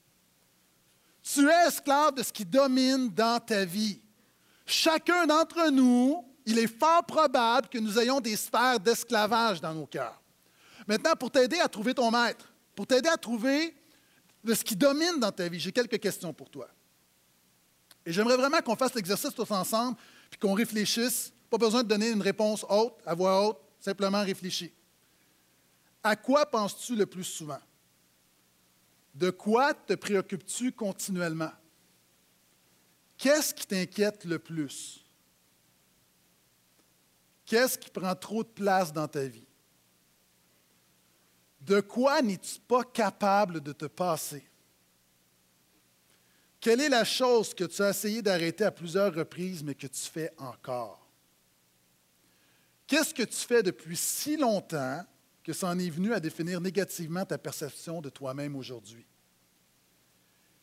Tu 1.25 1.49
es 1.49 1.69
esclave 1.69 2.15
de 2.15 2.23
ce 2.23 2.31
qui 2.31 2.45
domine 2.45 3.09
dans 3.09 3.41
ta 3.41 3.65
vie. 3.65 3.99
Chacun 4.67 5.27
d'entre 5.27 5.71
nous, 5.71 6.23
il 6.45 6.59
est 6.59 6.67
fort 6.67 7.05
probable 7.05 7.69
que 7.69 7.79
nous 7.79 7.99
ayons 7.99 8.21
des 8.21 8.37
sphères 8.37 8.79
d'esclavage 8.79 9.61
dans 9.61 9.73
nos 9.73 9.87
cœurs. 9.87 10.21
Maintenant, 10.87 11.15
pour 11.19 11.31
t'aider 11.31 11.59
à 11.61 11.69
trouver 11.69 11.95
ton 11.95 12.11
maître, 12.11 12.53
pour 12.75 12.87
t'aider 12.87 13.09
à 13.09 13.17
trouver 13.17 13.75
ce 14.47 14.63
qui 14.63 14.77
domine 14.77 15.19
dans 15.19 15.33
ta 15.33 15.49
vie, 15.49 15.59
j'ai 15.59 15.73
quelques 15.73 15.99
questions 15.99 16.35
pour 16.35 16.51
toi. 16.51 16.69
Et 18.05 18.13
j'aimerais 18.13 18.37
vraiment 18.37 18.61
qu'on 18.61 18.77
fasse 18.77 18.95
l'exercice 18.95 19.35
tous 19.35 19.51
ensemble, 19.51 19.97
puis 20.31 20.39
qu'on 20.39 20.53
réfléchisse. 20.53 21.33
Pas 21.49 21.57
besoin 21.57 21.83
de 21.83 21.89
donner 21.89 22.11
une 22.11 22.21
réponse 22.21 22.67
haute, 22.69 22.97
à 23.07 23.15
voix 23.15 23.49
haute, 23.49 23.59
simplement 23.81 24.23
réfléchis. 24.23 24.73
À 26.03 26.17
quoi 26.17 26.45
penses-tu 26.45 26.97
le 26.97 27.07
plus 27.07 27.25
souvent? 27.25 27.61
De 29.15 29.31
quoi 29.31 29.75
te 29.75 29.95
préoccupes-tu 29.95 30.73
continuellement? 30.73 31.53
Qu'est-ce 33.17 33.55
qui 33.55 33.67
t'inquiète 33.67 34.25
le 34.25 34.39
plus? 34.39 35.05
Qu'est-ce 37.47 37.79
qui 37.79 37.91
prend 37.91 38.15
trop 38.17 38.43
de 38.43 38.49
place 38.49 38.93
dans 38.93 39.07
ta 39.07 39.25
vie? 39.25 39.47
De 41.61 41.81
quoi 41.81 42.21
n'es-tu 42.21 42.61
pas 42.61 42.83
capable 42.85 43.61
de 43.61 43.73
te 43.73 43.87
passer? 43.87 44.45
Quelle 46.61 46.81
est 46.81 46.89
la 46.89 47.05
chose 47.05 47.55
que 47.55 47.65
tu 47.65 47.83
as 47.83 47.91
essayé 47.91 48.23
d'arrêter 48.23 48.65
à 48.65 48.71
plusieurs 48.71 49.15
reprises, 49.15 49.63
mais 49.63 49.75
que 49.75 49.87
tu 49.87 50.01
fais 50.01 50.33
encore? 50.39 51.07
Qu'est-ce 52.87 53.15
que 53.15 53.23
tu 53.23 53.37
fais 53.37 53.63
depuis 53.63 53.97
si 53.97 54.37
longtemps 54.37 55.05
que 55.45 55.53
ça 55.53 55.69
en 55.69 55.79
est 55.79 55.91
venu 55.91 56.15
à 56.15 56.21
définir 56.21 56.61
négativement 56.61 57.27
ta 57.27 57.37
perception 57.37 58.01
de 58.01 58.09
toi-même 58.09 58.57
aujourd'hui. 58.57 59.07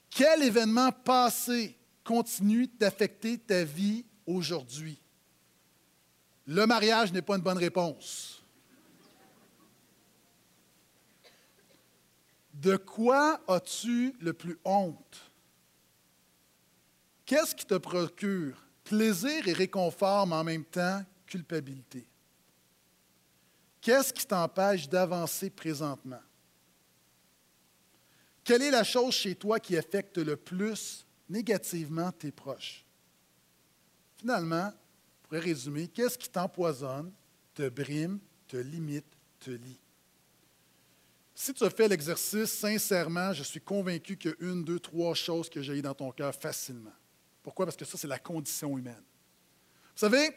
Quel 0.09 0.41
événement 0.41 0.91
passé 0.91 1.77
continue 2.03 2.67
d'affecter 2.67 3.37
ta 3.37 3.63
vie 3.63 4.03
aujourd'hui? 4.25 4.99
Le 6.47 6.65
mariage 6.65 7.13
n'est 7.13 7.21
pas 7.21 7.35
une 7.35 7.43
bonne 7.43 7.59
réponse. 7.59 8.43
De 12.53 12.75
quoi 12.75 13.39
as-tu 13.47 14.15
le 14.19 14.33
plus 14.33 14.59
honte? 14.65 15.31
Qu'est-ce 17.23 17.55
qui 17.55 17.65
te 17.65 17.75
procure 17.75 18.57
plaisir 18.83 19.47
et 19.47 19.53
réconfort, 19.53 20.27
mais 20.27 20.35
en 20.35 20.43
même 20.43 20.65
temps 20.65 21.03
culpabilité? 21.25 22.10
Qu'est-ce 23.81 24.13
qui 24.13 24.25
t'empêche 24.25 24.87
d'avancer 24.87 25.49
présentement? 25.49 26.21
Quelle 28.43 28.61
est 28.61 28.71
la 28.71 28.83
chose 28.83 29.13
chez 29.13 29.35
toi 29.35 29.59
qui 29.59 29.75
affecte 29.75 30.17
le 30.17 30.35
plus 30.35 31.05
négativement 31.27 32.11
tes 32.11 32.31
proches? 32.31 32.85
Finalement, 34.17 34.71
pour 35.23 35.33
résumer, 35.39 35.87
qu'est-ce 35.87 36.17
qui 36.17 36.29
t'empoisonne, 36.29 37.11
te 37.55 37.69
brime, 37.69 38.19
te 38.47 38.57
limite, 38.57 39.05
te 39.39 39.51
lie? 39.51 39.79
Si 41.33 41.53
tu 41.53 41.63
as 41.63 41.71
fait 41.71 41.87
l'exercice, 41.87 42.51
sincèrement, 42.51 43.33
je 43.33 43.41
suis 43.41 43.61
convaincu 43.61 44.15
qu'il 44.15 44.31
y 44.31 44.33
a 44.33 44.51
une, 44.51 44.63
deux, 44.63 44.79
trois 44.79 45.15
choses 45.15 45.49
que 45.49 45.61
j'ai 45.61 45.81
dans 45.81 45.95
ton 45.95 46.11
cœur 46.11 46.35
facilement. 46.35 46.93
Pourquoi? 47.41 47.65
Parce 47.65 47.75
que 47.75 47.85
ça, 47.85 47.97
c'est 47.97 48.07
la 48.07 48.19
condition 48.19 48.77
humaine. 48.77 49.03
Vous 49.95 49.99
savez, 49.99 50.29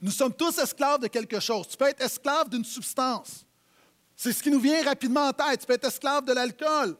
nous 0.00 0.10
sommes 0.10 0.34
tous 0.34 0.58
esclaves 0.58 1.00
de 1.00 1.06
quelque 1.08 1.40
chose. 1.40 1.68
Tu 1.68 1.76
peux 1.76 1.88
être 1.88 2.02
esclave 2.02 2.48
d'une 2.48 2.64
substance. 2.64 3.44
C'est 4.16 4.32
ce 4.32 4.42
qui 4.42 4.50
nous 4.50 4.60
vient 4.60 4.82
rapidement 4.84 5.28
en 5.28 5.32
tête. 5.32 5.60
Tu 5.60 5.66
peux 5.66 5.72
être 5.72 5.86
esclave 5.86 6.24
de 6.24 6.32
l'alcool. 6.32 6.96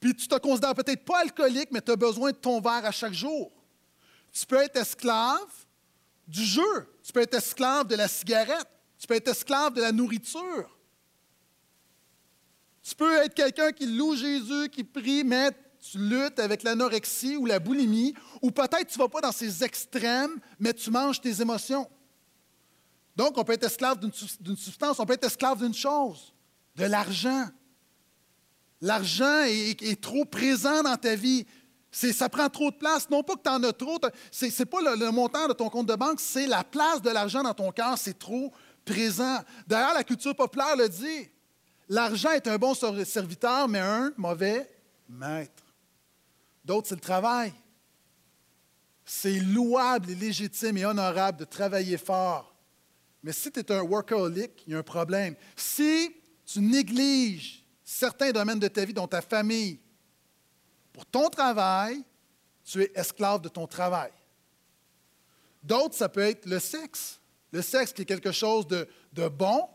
Puis 0.00 0.14
tu 0.14 0.28
te 0.28 0.36
considères 0.36 0.74
peut-être 0.74 1.04
pas 1.04 1.20
alcoolique, 1.20 1.70
mais 1.72 1.80
tu 1.80 1.90
as 1.92 1.96
besoin 1.96 2.32
de 2.32 2.36
ton 2.36 2.60
verre 2.60 2.84
à 2.84 2.90
chaque 2.90 3.14
jour. 3.14 3.50
Tu 4.32 4.44
peux 4.46 4.60
être 4.62 4.76
esclave 4.76 5.48
du 6.26 6.44
jeu. 6.44 6.92
Tu 7.02 7.12
peux 7.12 7.20
être 7.20 7.34
esclave 7.34 7.86
de 7.86 7.94
la 7.94 8.08
cigarette. 8.08 8.68
Tu 8.98 9.06
peux 9.06 9.14
être 9.14 9.28
esclave 9.28 9.74
de 9.74 9.80
la 9.80 9.92
nourriture. 9.92 10.76
Tu 12.82 12.94
peux 12.94 13.16
être 13.16 13.34
quelqu'un 13.34 13.72
qui 13.72 13.86
loue 13.86 14.14
Jésus, 14.14 14.68
qui 14.70 14.84
prie, 14.84 15.24
mais 15.24 15.50
tu 15.90 15.98
luttes 15.98 16.38
avec 16.38 16.62
l'anorexie 16.62 17.36
ou 17.36 17.46
la 17.46 17.58
boulimie, 17.58 18.14
ou 18.42 18.50
peut-être 18.50 18.86
tu 18.86 18.98
ne 18.98 19.04
vas 19.04 19.08
pas 19.08 19.20
dans 19.20 19.32
ces 19.32 19.64
extrêmes, 19.64 20.38
mais 20.58 20.72
tu 20.72 20.90
manges 20.90 21.20
tes 21.20 21.40
émotions. 21.40 21.88
Donc, 23.14 23.38
on 23.38 23.44
peut 23.44 23.54
être 23.54 23.64
esclave 23.64 23.98
d'une 23.98 24.56
substance, 24.56 24.98
on 25.00 25.06
peut 25.06 25.14
être 25.14 25.24
esclave 25.24 25.58
d'une 25.58 25.74
chose, 25.74 26.34
de 26.76 26.84
l'argent. 26.84 27.46
L'argent 28.80 29.42
est, 29.44 30.00
trop 30.00 30.24
présent 30.24 30.82
dans 30.82 30.96
ta 30.96 31.14
vie. 31.14 31.46
Ça 31.90 32.28
prend 32.28 32.48
trop 32.50 32.70
de 32.70 32.76
place. 32.76 33.08
Non 33.08 33.22
pas 33.22 33.36
que 33.36 33.42
tu 33.42 33.48
en 33.48 33.62
as 33.62 33.72
trop, 33.72 33.98
ce 34.30 34.44
n'est 34.44 34.66
pas 34.66 34.82
le, 34.82 34.96
le, 35.02 35.10
montant 35.10 35.48
de 35.48 35.54
ton 35.54 35.70
compte 35.70 35.86
de 35.86 35.94
banque, 35.94 36.20
c'est 36.20 36.46
la 36.46 36.62
place 36.62 37.00
de 37.00 37.08
l'argent 37.08 37.42
dans 37.42 37.54
ton 37.54 37.72
cœur, 37.72 37.96
c'est 37.96 38.18
trop 38.18 38.52
présent. 38.84 39.38
D'ailleurs, 39.66 39.94
la 39.94 40.04
culture 40.04 40.36
populaire 40.36 40.76
le 40.76 40.88
dit. 40.88 41.30
L'argent 41.88 42.32
est 42.32 42.48
un 42.48 42.58
bon 42.58 42.74
serviteur, 42.74 43.68
mais 43.68 43.78
un 43.78 44.12
mauvais 44.16 44.68
maître. 45.08 45.65
D'autres, 46.66 46.88
c'est 46.88 46.96
le 46.96 47.00
travail. 47.00 47.52
C'est 49.04 49.38
louable 49.38 50.10
et 50.10 50.16
légitime 50.16 50.76
et 50.76 50.84
honorable 50.84 51.38
de 51.38 51.44
travailler 51.44 51.96
fort. 51.96 52.56
Mais 53.22 53.32
si 53.32 53.52
tu 53.52 53.60
es 53.60 53.72
un 53.72 53.82
workaholic, 53.82 54.64
il 54.66 54.72
y 54.72 54.76
a 54.76 54.78
un 54.80 54.82
problème. 54.82 55.36
Si 55.54 56.12
tu 56.44 56.60
négliges 56.60 57.64
certains 57.84 58.32
domaines 58.32 58.58
de 58.58 58.66
ta 58.66 58.84
vie, 58.84 58.92
dont 58.92 59.06
ta 59.06 59.22
famille, 59.22 59.78
pour 60.92 61.06
ton 61.06 61.28
travail, 61.28 62.02
tu 62.64 62.82
es 62.82 62.90
esclave 62.96 63.40
de 63.42 63.48
ton 63.48 63.68
travail. 63.68 64.10
D'autres, 65.62 65.94
ça 65.94 66.08
peut 66.08 66.20
être 66.20 66.46
le 66.46 66.58
sexe. 66.58 67.20
Le 67.52 67.62
sexe 67.62 67.92
qui 67.92 68.02
est 68.02 68.06
quelque 68.06 68.32
chose 68.32 68.66
de, 68.66 68.88
bon, 69.28 69.68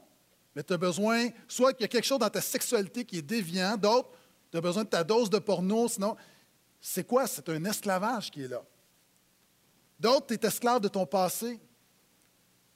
mais 0.53 0.63
tu 0.63 0.73
as 0.73 0.77
besoin, 0.77 1.29
soit 1.47 1.71
qu'il 1.71 1.83
y 1.83 1.85
a 1.85 1.87
quelque 1.87 2.05
chose 2.05 2.19
dans 2.19 2.29
ta 2.29 2.41
sexualité 2.41 3.05
qui 3.05 3.19
est 3.19 3.21
déviant, 3.21 3.77
d'autres, 3.77 4.09
tu 4.51 4.57
as 4.57 4.61
besoin 4.61 4.83
de 4.83 4.89
ta 4.89 5.05
dose 5.05 5.29
de 5.29 5.39
porno, 5.39 5.87
sinon, 5.87 6.17
c'est 6.81 7.05
quoi? 7.05 7.27
C'est 7.27 7.47
un 7.47 7.63
esclavage 7.63 8.31
qui 8.31 8.41
est 8.41 8.47
là. 8.47 8.63
D'autres, 9.99 10.27
tu 10.27 10.33
es 10.33 10.47
esclave 10.47 10.81
de 10.81 10.87
ton 10.87 11.05
passé. 11.05 11.59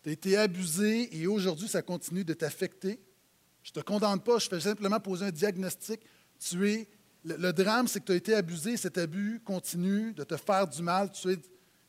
Tu 0.04 0.10
as 0.10 0.12
été 0.12 0.38
abusé 0.38 1.20
et 1.20 1.26
aujourd'hui, 1.26 1.68
ça 1.68 1.82
continue 1.82 2.24
de 2.24 2.36
t'affecter. 2.36 3.02
Je 3.64 3.72
ne 3.72 3.74
te 3.74 3.80
condamne 3.80 4.20
pas, 4.20 4.38
je 4.38 4.48
fais 4.48 4.60
simplement 4.60 5.00
poser 5.00 5.26
un 5.26 5.32
diagnostic. 5.32 6.02
Tu 6.40 6.70
es, 6.70 6.88
le, 7.24 7.52
drame, 7.52 7.88
c'est 7.88 8.00
que 8.00 8.06
tu 8.06 8.12
as 8.12 8.16
été 8.16 8.36
abusé, 8.36 8.78
cet 8.78 9.00
abus 9.00 9.42
continue 9.44 10.14
de 10.14 10.24
te 10.24 10.38
faire 10.38 10.68
du 10.68 10.84
mal, 10.84 11.12
tu 11.12 11.32
es 11.32 11.40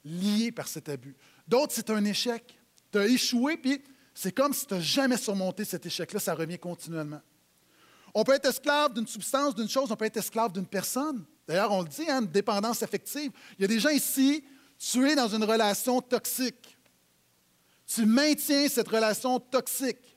lié 0.03 0.51
par 0.51 0.69
cet 0.69 0.89
abus. 0.89 1.15
D'autres, 1.47 1.75
c'est 1.75 1.91
un 1.91 2.03
échec. 2.07 2.59
Tu 2.91 2.99
as 2.99 3.07
échoué, 3.07 3.59
puis 3.59 3.83
c'est 4.15 4.33
comme 4.33 4.55
si 4.55 4.65
tu 4.65 4.73
n'as 4.73 4.81
jamais 4.81 5.19
surmonté 5.19 5.67
cet 5.67 5.85
échec-là, 5.85 6.19
ça 6.19 6.35
revient 6.35 6.59
continuellement. 6.59 7.21
On 8.15 8.25
peut 8.25 8.33
être 8.33 8.49
esclave 8.49 8.95
d'une 8.95 9.07
substance, 9.07 9.55
d'une 9.55 9.69
chose, 9.69 9.93
on 9.93 9.97
peut 9.97 10.07
être 10.07 10.17
esclave 10.17 10.51
d'une 10.51 10.67
personne. 10.67 11.23
D'ailleurs, 11.47 11.73
on 11.73 11.83
le 11.83 11.89
dit, 11.89 12.09
hein, 12.09 12.23
une 12.23 12.29
dépendance 12.29 12.83
affective. 12.83 13.31
Il 13.59 13.63
y 13.63 13.65
a 13.65 13.69
des 13.69 13.79
gens 13.79 13.91
ici, 13.91 14.45
tu 14.79 15.09
es 15.09 15.15
dans 15.15 15.29
une 15.29 15.45
relation 15.45 16.01
toxique. 16.01 16.77
Tu 17.87 18.05
maintiens 18.05 18.69
cette 18.69 18.89
relation 18.89 19.39
toxique. 19.39 20.17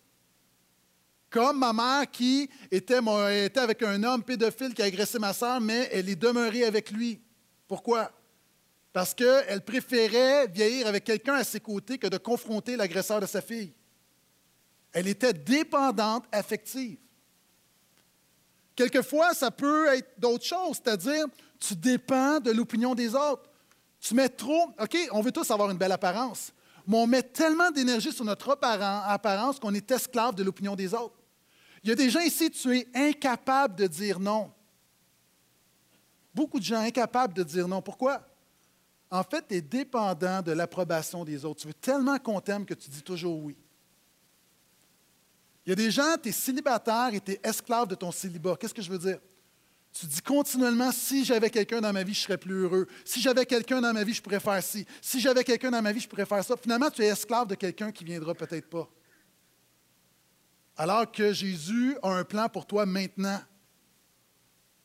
Comme 1.30 1.60
ma 1.60 1.72
mère 1.72 2.10
qui 2.10 2.50
était, 2.72 3.00
était 3.46 3.60
avec 3.60 3.84
un 3.84 4.04
homme 4.04 4.24
pédophile 4.24 4.74
qui 4.74 4.82
a 4.82 4.86
agressé 4.86 5.20
ma 5.20 5.34
soeur, 5.34 5.62
mais 5.62 5.88
elle 5.92 6.10
est 6.10 6.16
demeurée 6.16 6.64
avec 6.64 6.90
lui. 6.90 7.22
Pourquoi? 7.68 8.12
Parce 8.92 9.14
qu'elle 9.14 9.62
préférait 9.64 10.48
vieillir 10.48 10.88
avec 10.88 11.04
quelqu'un 11.04 11.36
à 11.36 11.44
ses 11.44 11.60
côtés 11.60 12.00
que 12.00 12.08
de 12.08 12.18
confronter 12.18 12.76
l'agresseur 12.76 13.22
de 13.22 13.28
sa 13.28 13.42
fille. 13.42 13.74
Elle 14.92 15.08
était 15.08 15.34
dépendante 15.34 16.26
affective. 16.32 16.98
Quelquefois, 18.80 19.34
ça 19.34 19.52
peut 19.52 19.88
être 19.88 20.18
d'autres 20.18 20.46
choses, 20.46 20.78
c'est-à-dire 20.82 21.26
tu 21.60 21.76
dépends 21.76 22.40
de 22.40 22.50
l'opinion 22.52 22.96
des 22.96 23.14
autres. 23.14 23.44
Tu 24.00 24.14
mets 24.14 24.30
trop, 24.30 24.70
OK, 24.80 24.98
on 25.12 25.20
veut 25.20 25.34
tous 25.34 25.52
avoir 25.52 25.70
une 25.70 25.78
belle 25.78 25.92
apparence, 25.92 26.54
mais 26.88 26.96
on 26.96 27.06
met 27.06 27.22
tellement 27.22 27.72
d'énergie 27.72 28.14
sur 28.14 28.24
notre 28.24 28.58
apparence 28.62 29.60
qu'on 29.60 29.74
est 29.74 29.92
esclave 29.92 30.34
de 30.34 30.44
l'opinion 30.44 30.78
des 30.78 30.94
autres. 30.94 31.20
Il 31.84 31.90
y 31.90 31.92
a 31.92 31.96
des 31.96 32.10
gens 32.10 32.22
ici, 32.22 32.50
tu 32.52 32.74
es 32.78 32.88
incapable 32.96 33.76
de 33.76 33.86
dire 33.86 34.18
non. 34.18 34.50
Beaucoup 36.34 36.58
de 36.58 36.64
gens 36.64 36.80
incapables 36.80 37.34
de 37.34 37.44
dire 37.44 37.68
non. 37.68 37.82
Pourquoi? 37.82 38.26
En 39.12 39.24
fait, 39.24 39.46
tu 39.46 39.56
es 39.56 39.62
dépendant 39.62 40.42
de 40.42 40.54
l'approbation 40.54 41.26
des 41.26 41.44
autres. 41.44 41.60
Tu 41.60 41.68
veux 41.68 41.74
tellement 41.74 42.18
qu'on 42.18 42.40
t'aime 42.40 42.66
que 42.66 42.76
tu 42.76 42.90
dis 42.90 43.04
toujours 43.04 43.44
oui. 43.44 43.58
Il 45.70 45.74
y 45.74 45.74
a 45.74 45.76
des 45.76 45.92
gens, 45.92 46.18
tu 46.20 46.30
es 46.30 46.32
célibataire 46.32 47.14
et 47.14 47.22
tu 47.22 47.34
es 47.34 47.40
esclave 47.44 47.88
de 47.88 47.94
ton 47.94 48.12
célibat. 48.12 48.58
Qu'est-ce 48.60 48.74
que 48.74 48.82
je 48.82 48.90
veux 48.90 48.98
dire? 48.98 49.20
Tu 49.94 50.08
dis 50.08 50.20
continuellement, 50.20 50.92
si 50.92 51.24
j'avais 51.24 51.52
quelqu'un 51.52 51.80
dans 51.80 51.94
ma 51.94 52.02
vie, 52.02 52.16
je 52.16 52.22
serais 52.22 52.40
plus 52.40 52.64
heureux. 52.64 52.88
Si 53.06 53.22
j'avais 53.22 53.46
quelqu'un 53.46 53.80
dans 53.80 53.94
ma 53.94 54.04
vie, 54.04 54.16
je 54.16 54.20
pourrais 54.24 54.40
faire 54.40 54.64
ci. 54.64 54.84
Si 55.00 55.20
j'avais 55.20 55.44
quelqu'un 55.44 55.70
dans 55.70 55.84
ma 55.84 55.92
vie, 55.92 56.00
je 56.00 56.10
pourrais 56.10 56.26
faire 56.26 56.44
ça. 56.44 56.58
Finalement, 56.58 56.90
tu 56.90 57.04
es 57.04 57.06
esclave 57.06 57.46
de 57.46 57.54
quelqu'un 57.54 57.92
qui 57.92 58.04
viendra 58.04 58.34
peut-être 58.34 58.68
pas. 58.68 58.90
Alors 60.76 61.12
que 61.12 61.34
Jésus 61.34 61.96
a 62.02 62.14
un 62.14 62.24
plan 62.24 62.50
pour 62.50 62.66
toi 62.66 62.88
maintenant. 62.88 63.40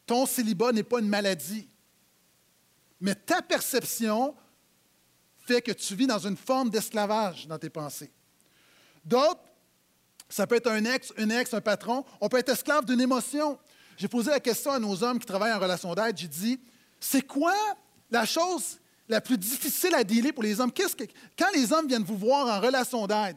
Ton 0.05 0.27
célibat 0.27 0.71
n'est 0.73 0.83
pas 0.83 1.01
une 1.01 1.09
maladie. 1.09 1.67
Mais 3.01 3.15
ta 3.15 3.41
perception 3.41 4.35
fait 5.47 5.63
que 5.63 5.73
tu 5.73 5.95
vis 5.95 6.07
dans 6.07 6.19
une 6.19 6.37
forme 6.37 6.69
d'esclavage 6.69 7.47
dans 7.47 7.59
tes 7.59 7.71
pensées. 7.71 8.13
D'autres 9.03 9.41
ça 10.29 10.47
peut 10.47 10.57
être 10.57 10.71
un 10.71 10.85
ex, 10.85 11.13
une 11.19 11.31
ex, 11.31 11.53
un 11.55 11.61
patron. 11.61 12.05
On 12.21 12.29
peut 12.29 12.39
être 12.39 12.49
esclave 12.51 12.85
d'une 12.85 13.01
émotion. 13.01 13.59
J'ai 13.97 14.09
posé 14.09 14.31
la 14.31 14.41
question 14.41 14.73
à 14.73 14.79
nos 14.79 15.03
hommes 15.05 15.19
qui 15.19 15.27
travaillent 15.27 15.53
en 15.53 15.61
relation 15.61 15.95
d'aide. 15.95 16.17
J'ai 16.19 16.29
dit, 16.29 16.61
c'est 16.99 17.23
quoi 17.23 17.55
la 18.11 18.25
chose 18.25 18.81
la 19.09 19.21
plus 19.21 19.39
difficile 19.39 19.95
à 19.95 20.03
dealer 20.03 20.33
pour 20.33 20.43
les 20.43 20.61
hommes? 20.61 20.73
Quand 21.39 21.51
les 21.55 21.73
hommes 21.73 21.87
viennent 21.87 22.03
vous 22.05 22.17
voir 22.17 22.47
en 22.49 22.61
relation 22.61 23.07
d'aide, 23.07 23.37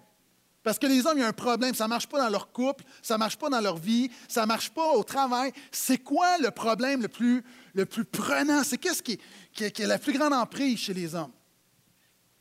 parce 0.63 0.79
que 0.79 0.87
les 0.87 1.05
hommes, 1.05 1.17
il 1.17 1.21
y 1.21 1.23
a 1.23 1.27
un 1.27 1.33
problème, 1.33 1.73
ça 1.73 1.85
ne 1.85 1.89
marche 1.89 2.07
pas 2.07 2.21
dans 2.21 2.29
leur 2.29 2.51
couple, 2.51 2.83
ça 3.01 3.13
ne 3.13 3.19
marche 3.19 3.37
pas 3.37 3.49
dans 3.49 3.61
leur 3.61 3.77
vie, 3.77 4.11
ça 4.27 4.41
ne 4.41 4.47
marche 4.47 4.69
pas 4.69 4.93
au 4.93 5.03
travail. 5.03 5.53
C'est 5.71 5.99
quoi 5.99 6.37
le 6.39 6.51
problème 6.51 7.01
le 7.01 7.07
plus, 7.07 7.41
le 7.73 7.85
plus 7.85 8.03
prenant? 8.03 8.63
C'est 8.63 8.77
qu'est-ce 8.77 9.01
qui, 9.01 9.17
qui, 9.53 9.71
qui 9.71 9.81
est 9.81 9.87
la 9.87 9.97
plus 9.97 10.11
grande 10.11 10.33
emprise 10.33 10.79
chez 10.79 10.93
les 10.93 11.15
hommes? 11.15 11.31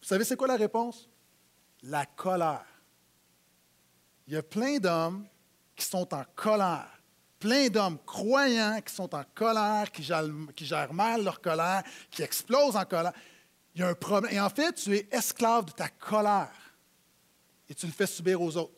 Vous 0.01 0.09
savez, 0.09 0.25
c'est 0.25 0.37
quoi 0.37 0.49
la 0.49 0.57
réponse? 0.57 1.09
La 1.83 2.05
colère. 2.05 2.65
Il 4.27 4.35
y 4.35 4.37
a 4.37 4.43
plein 4.43 4.79
d'hommes 4.79 5.27
qui 5.75 5.85
sont 5.85 6.13
en 6.13 6.25
colère. 6.35 6.91
Plein 7.39 7.69
d'hommes 7.69 7.99
croyants 8.05 8.81
qui 8.81 8.95
sont 8.95 9.15
en 9.15 9.23
colère, 9.35 9.91
qui 9.93 10.03
gèrent, 10.03 10.93
mal 10.93 11.23
leur 11.23 11.41
colère, 11.41 11.83
qui 12.11 12.23
explosent 12.23 12.77
en 12.77 12.85
colère. 12.85 13.13
Il 13.75 13.83
y 13.83 13.85
a 13.85 13.89
un 13.89 13.95
problème. 13.95 14.33
Et 14.33 14.41
en 14.41 14.49
fait, 14.49 14.73
tu 14.73 14.97
es 14.97 15.07
esclave 15.11 15.67
de 15.67 15.73
ta 15.73 15.89
colère 15.89 16.51
et 17.69 17.75
tu 17.75 17.87
le 17.87 17.93
fais 17.93 18.07
subir 18.07 18.41
aux 18.41 18.57
autres. 18.57 18.73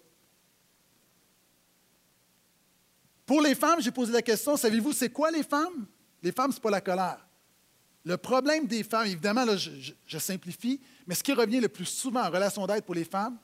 Pour 3.25 3.43
les 3.43 3.55
femmes, 3.55 3.81
j'ai 3.81 3.91
posé 3.91 4.13
la 4.13 4.23
question, 4.23 4.57
savez-vous, 4.57 4.93
c'est 4.93 5.11
quoi 5.11 5.31
les 5.31 5.43
femmes? 5.43 5.87
Les 6.23 6.33
femmes, 6.33 6.51
ce 6.51 6.57
n'est 6.57 6.63
pas 6.63 6.71
la 6.71 6.81
colère. 6.81 7.29
Le 8.05 8.17
problème 8.17 8.67
des 8.67 8.83
femmes, 8.83 9.07
évidemment, 9.07 9.45
là, 9.45 9.57
je, 9.57 10.19
simplifie, 10.19 10.81
mais 11.07 11.15
ce 11.15 11.23
qui 11.23 11.33
revient 11.33 11.61
le 11.61 11.69
plus 11.69 11.85
souvent 11.85 12.25
en 12.25 12.31
relation 12.31 12.67
d'aide 12.67 12.85
pour 12.85 12.95
les 12.95 13.05
femmes, 13.05 13.39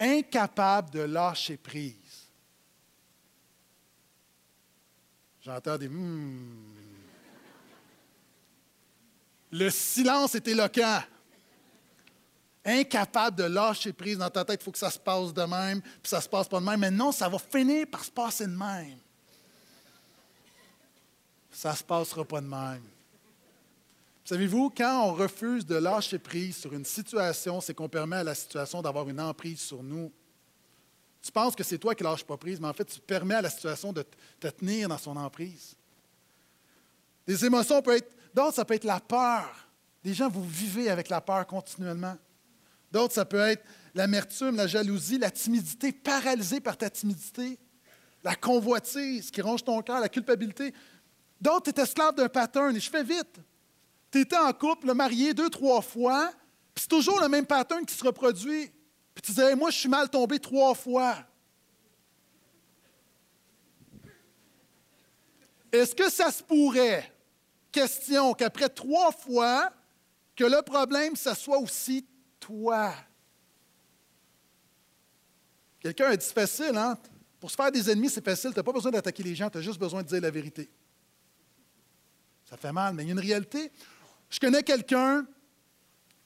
incapable 0.00 0.90
de 0.90 1.00
lâcher 1.00 1.56
prise. 1.56 1.94
J'entends 5.40 5.78
des 5.78 5.88
hmm. 5.88 6.78
Le 9.50 9.70
silence 9.70 10.34
est 10.34 10.46
éloquent. 10.46 11.02
Incapable 12.64 13.36
de 13.36 13.44
lâcher 13.44 13.94
prise 13.94 14.18
dans 14.18 14.28
ta 14.28 14.44
tête, 14.44 14.60
il 14.60 14.64
faut 14.64 14.72
que 14.72 14.78
ça 14.78 14.90
se 14.90 14.98
passe 14.98 15.32
de 15.32 15.42
même, 15.42 15.80
puis 15.80 16.00
ça 16.04 16.20
se 16.20 16.28
passe 16.28 16.48
pas 16.48 16.60
de 16.60 16.66
même. 16.66 16.80
Mais 16.80 16.90
non, 16.90 17.12
ça 17.12 17.28
va 17.28 17.38
finir 17.38 17.86
par 17.86 18.04
se 18.04 18.10
passer 18.10 18.46
de 18.46 18.52
même. 18.52 18.98
Ça 21.50 21.74
se 21.74 21.82
passera 21.82 22.24
pas 22.24 22.42
de 22.42 22.46
même. 22.46 22.82
Savez-vous, 24.28 24.68
quand 24.76 25.06
on 25.06 25.14
refuse 25.14 25.64
de 25.64 25.76
lâcher 25.76 26.18
prise 26.18 26.58
sur 26.58 26.74
une 26.74 26.84
situation, 26.84 27.62
c'est 27.62 27.72
qu'on 27.72 27.88
permet 27.88 28.16
à 28.16 28.24
la 28.24 28.34
situation 28.34 28.82
d'avoir 28.82 29.08
une 29.08 29.22
emprise 29.22 29.58
sur 29.58 29.82
nous. 29.82 30.12
Tu 31.22 31.32
penses 31.32 31.56
que 31.56 31.64
c'est 31.64 31.78
toi 31.78 31.94
qui 31.94 32.02
ne 32.02 32.10
lâches 32.10 32.24
pas 32.24 32.36
prise, 32.36 32.60
mais 32.60 32.68
en 32.68 32.74
fait, 32.74 32.84
tu 32.84 33.00
permets 33.00 33.36
à 33.36 33.40
la 33.40 33.48
situation 33.48 33.90
de 33.90 34.04
te 34.38 34.48
tenir 34.48 34.86
dans 34.86 34.98
son 34.98 35.16
emprise. 35.16 35.74
Des 37.26 37.42
émotions 37.42 37.80
peuvent 37.80 37.96
être, 37.96 38.14
d'autres, 38.34 38.56
ça 38.56 38.66
peut 38.66 38.74
être 38.74 38.84
la 38.84 39.00
peur. 39.00 39.66
Des 40.04 40.12
gens, 40.12 40.28
vous 40.28 40.46
vivez 40.46 40.90
avec 40.90 41.08
la 41.08 41.22
peur 41.22 41.46
continuellement. 41.46 42.18
D'autres, 42.92 43.14
ça 43.14 43.24
peut 43.24 43.38
être 43.38 43.64
l'amertume, 43.94 44.56
la 44.56 44.66
jalousie, 44.66 45.16
la 45.16 45.30
timidité, 45.30 45.90
paralysée 45.90 46.60
par 46.60 46.76
ta 46.76 46.90
timidité, 46.90 47.58
la 48.22 48.34
convoitise 48.34 49.30
qui 49.30 49.40
ronge 49.40 49.64
ton 49.64 49.80
cœur, 49.80 50.00
la 50.00 50.10
culpabilité. 50.10 50.74
D'autres, 51.40 51.72
tu 51.72 51.80
es 51.80 51.82
esclave 51.82 52.14
d'un 52.14 52.28
pattern. 52.28 52.76
Et 52.76 52.80
je 52.80 52.90
fais 52.90 53.02
vite. 53.02 53.40
Tu 54.10 54.20
étais 54.20 54.38
en 54.38 54.52
couple, 54.52 54.92
marié 54.94 55.34
deux, 55.34 55.50
trois 55.50 55.82
fois, 55.82 56.32
puis 56.74 56.82
c'est 56.82 56.88
toujours 56.88 57.20
le 57.20 57.28
même 57.28 57.46
pattern 57.46 57.84
qui 57.84 57.94
se 57.94 58.04
reproduit. 58.04 58.70
Puis 59.14 59.22
tu 59.22 59.32
disais, 59.32 59.54
moi, 59.54 59.70
je 59.70 59.78
suis 59.78 59.88
mal 59.88 60.08
tombé 60.08 60.38
trois 60.38 60.74
fois. 60.74 61.16
Est-ce 65.70 65.94
que 65.94 66.08
ça 66.10 66.30
se 66.30 66.42
pourrait, 66.42 67.12
question, 67.70 68.32
qu'après 68.32 68.68
trois 68.68 69.12
fois, 69.12 69.70
que 70.34 70.44
le 70.44 70.62
problème, 70.62 71.16
ça 71.16 71.34
soit 71.34 71.58
aussi 71.58 72.06
toi? 72.40 72.94
Quelqu'un 75.80 76.06
a 76.06 76.16
dit 76.16 76.26
facile, 76.26 76.76
hein? 76.76 76.96
Pour 77.38 77.50
se 77.50 77.56
faire 77.56 77.70
des 77.70 77.90
ennemis, 77.90 78.10
c'est 78.10 78.24
facile. 78.24 78.50
Tu 78.52 78.56
n'as 78.56 78.62
pas 78.62 78.72
besoin 78.72 78.90
d'attaquer 78.90 79.22
les 79.22 79.34
gens, 79.34 79.50
tu 79.50 79.58
as 79.58 79.60
juste 79.60 79.78
besoin 79.78 80.02
de 80.02 80.08
dire 80.08 80.20
la 80.20 80.30
vérité. 80.30 80.70
Ça 82.44 82.56
fait 82.56 82.72
mal, 82.72 82.94
mais 82.94 83.02
il 83.02 83.06
y 83.06 83.10
a 83.10 83.12
une 83.12 83.20
réalité. 83.20 83.70
Je 84.30 84.38
connais 84.38 84.62
quelqu'un, 84.62 85.26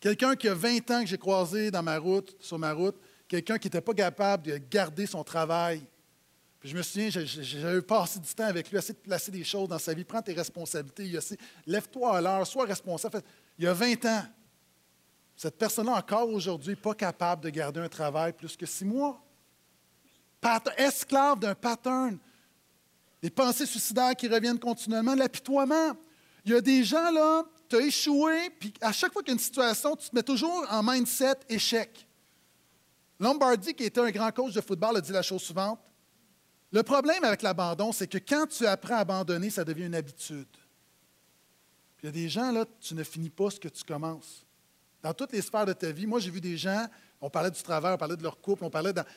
quelqu'un 0.01 0.35
qui 0.35 0.49
a 0.49 0.55
20 0.55 0.91
ans 0.91 1.01
que 1.03 1.07
j'ai 1.07 1.19
croisé 1.19 1.71
dans 1.71 1.83
ma 1.83 1.99
route, 1.99 2.37
sur 2.41 2.59
ma 2.59 2.73
route, 2.73 2.97
quelqu'un 3.29 3.59
qui 3.59 3.69
n'était 3.69 3.81
pas 3.81 3.95
capable 3.95 4.45
de 4.45 4.57
garder 4.59 5.07
son 5.07 5.23
travail. 5.23 5.87
Puis 6.59 6.69
je 6.71 6.77
me 6.77 6.83
souviens, 6.83 7.09
j'avais 7.11 7.83
passé 7.83 8.21
du 8.21 8.35
temps 8.35 8.45
avec 8.45 8.71
lui, 8.71 8.79
essayer 8.79 8.95
de 8.95 8.99
placer 8.99 9.31
des 9.31 9.43
choses 9.43 9.69
dans 9.69 9.79
sa 9.79 9.95
vie. 9.95 10.05
Prends 10.05 10.23
tes 10.23 10.33
responsabilités. 10.33 11.11
Lève-toi 11.67 12.17
à 12.17 12.21
l'heure, 12.21 12.47
sois 12.47 12.67
responsable. 12.67 13.21
Il 13.59 13.65
y 13.65 13.67
a 13.67 13.73
20 13.73 14.05
ans. 14.05 14.23
Cette 15.37 15.59
personne-là, 15.59 15.95
encore 15.95 16.29
aujourd'hui, 16.29 16.77
pas 16.77 16.95
capable 16.95 17.43
de 17.43 17.51
garder 17.51 17.81
un 17.81 17.89
travail 17.89 18.33
plus 18.33 18.57
que 18.57 18.67
six 18.67 18.85
mois. 18.85 19.21
esclave 20.77 21.41
d'un 21.41 21.55
pattern. 21.55 22.19
Des 23.21 23.31
pensées 23.31 23.67
suicidaires 23.67 24.15
qui 24.15 24.29
reviennent 24.29 24.59
continuellement, 24.59 25.15
l'apitoiement. 25.15 25.97
Il 26.45 26.53
y 26.53 26.55
a 26.55 26.61
des 26.61 26.85
gens, 26.85 27.11
là, 27.11 27.45
tu 27.73 27.77
as 27.77 27.87
échoué, 27.87 28.51
puis 28.51 28.75
à 28.83 28.93
chaque 28.93 29.15
fois 29.15 29.23
qu'il 29.23 29.31
y 29.31 29.33
a 29.33 29.35
une 29.35 29.39
situation, 29.39 29.97
tu 29.97 30.11
te 30.11 30.15
mets 30.15 30.23
toujours 30.23 30.67
en 30.69 30.83
mindset 30.83 31.37
échec. 31.49 32.07
Lombardi, 33.19 33.73
qui 33.73 33.85
était 33.85 34.01
un 34.01 34.11
grand 34.11 34.31
coach 34.31 34.53
de 34.53 34.61
football, 34.61 34.99
a 34.99 35.01
dit 35.01 35.13
la 35.13 35.23
chose 35.23 35.41
suivante. 35.41 35.81
Le 36.71 36.83
problème 36.83 37.25
avec 37.25 37.41
l'abandon, 37.41 37.91
c'est 37.93 38.07
que 38.07 38.19
quand 38.19 38.47
tu 38.47 38.67
apprends 38.67 38.97
à 38.97 38.99
abandonner, 38.99 39.49
ça 39.49 39.65
devient 39.65 39.87
une 39.87 39.95
habitude. 39.95 40.49
Puis 41.97 42.03
il 42.03 42.07
y 42.07 42.09
a 42.09 42.13
des 42.13 42.29
gens, 42.29 42.53
là, 42.53 42.67
tu 42.79 42.95
ne 42.95 43.05
finis 43.05 43.31
pas 43.31 43.49
ce 43.49 43.59
que 43.59 43.69
tu 43.69 43.85
commences. 43.85 44.45
Dans 45.03 45.15
toutes 45.15 45.33
les 45.33 45.41
sphères 45.41 45.67
de 45.67 45.73
ta 45.73 45.91
vie, 45.93 46.07
moi, 46.07 46.21
j'ai 46.21 46.31
vu 46.31 46.41
des 46.41 46.59
gens, 46.59 46.87
on 47.23 47.31
parlait 47.31 47.51
du 47.51 47.63
travail, 47.63 47.95
on 47.95 47.99
parlait 47.99 48.17
de 48.17 48.23
leur 48.23 48.39
couple, 48.39 48.65
on 48.65 48.71
parlait 48.71 48.93
d'incapables 48.93 49.17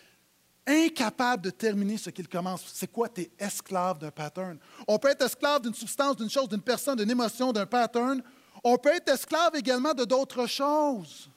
incapable 0.68 1.44
de 1.44 1.50
terminer 1.52 1.98
ce 1.98 2.10
qu'ils 2.10 2.28
commencent. 2.28 2.72
C'est 2.74 2.92
quoi? 2.92 3.08
Tu 3.10 3.22
es 3.22 3.32
esclave 3.38 4.00
d'un 4.00 4.12
pattern? 4.12 4.58
On 4.88 4.98
peut 4.98 5.10
être 5.10 5.24
esclave 5.24 5.62
d'une 5.62 5.74
substance, 5.74 6.16
d'une 6.16 6.30
chose, 6.30 6.50
d'une 6.50 6.62
personne, 6.62 6.98
d'une 6.98 7.12
émotion, 7.12 7.52
d'un 7.52 7.66
pattern, 7.66 8.24
on 8.68 8.78
peut 8.80 8.96
être 8.96 9.10
esclave 9.10 9.56
également 9.56 9.94
de 9.94 10.06
d'autres 10.06 10.48
choses. 10.48 11.30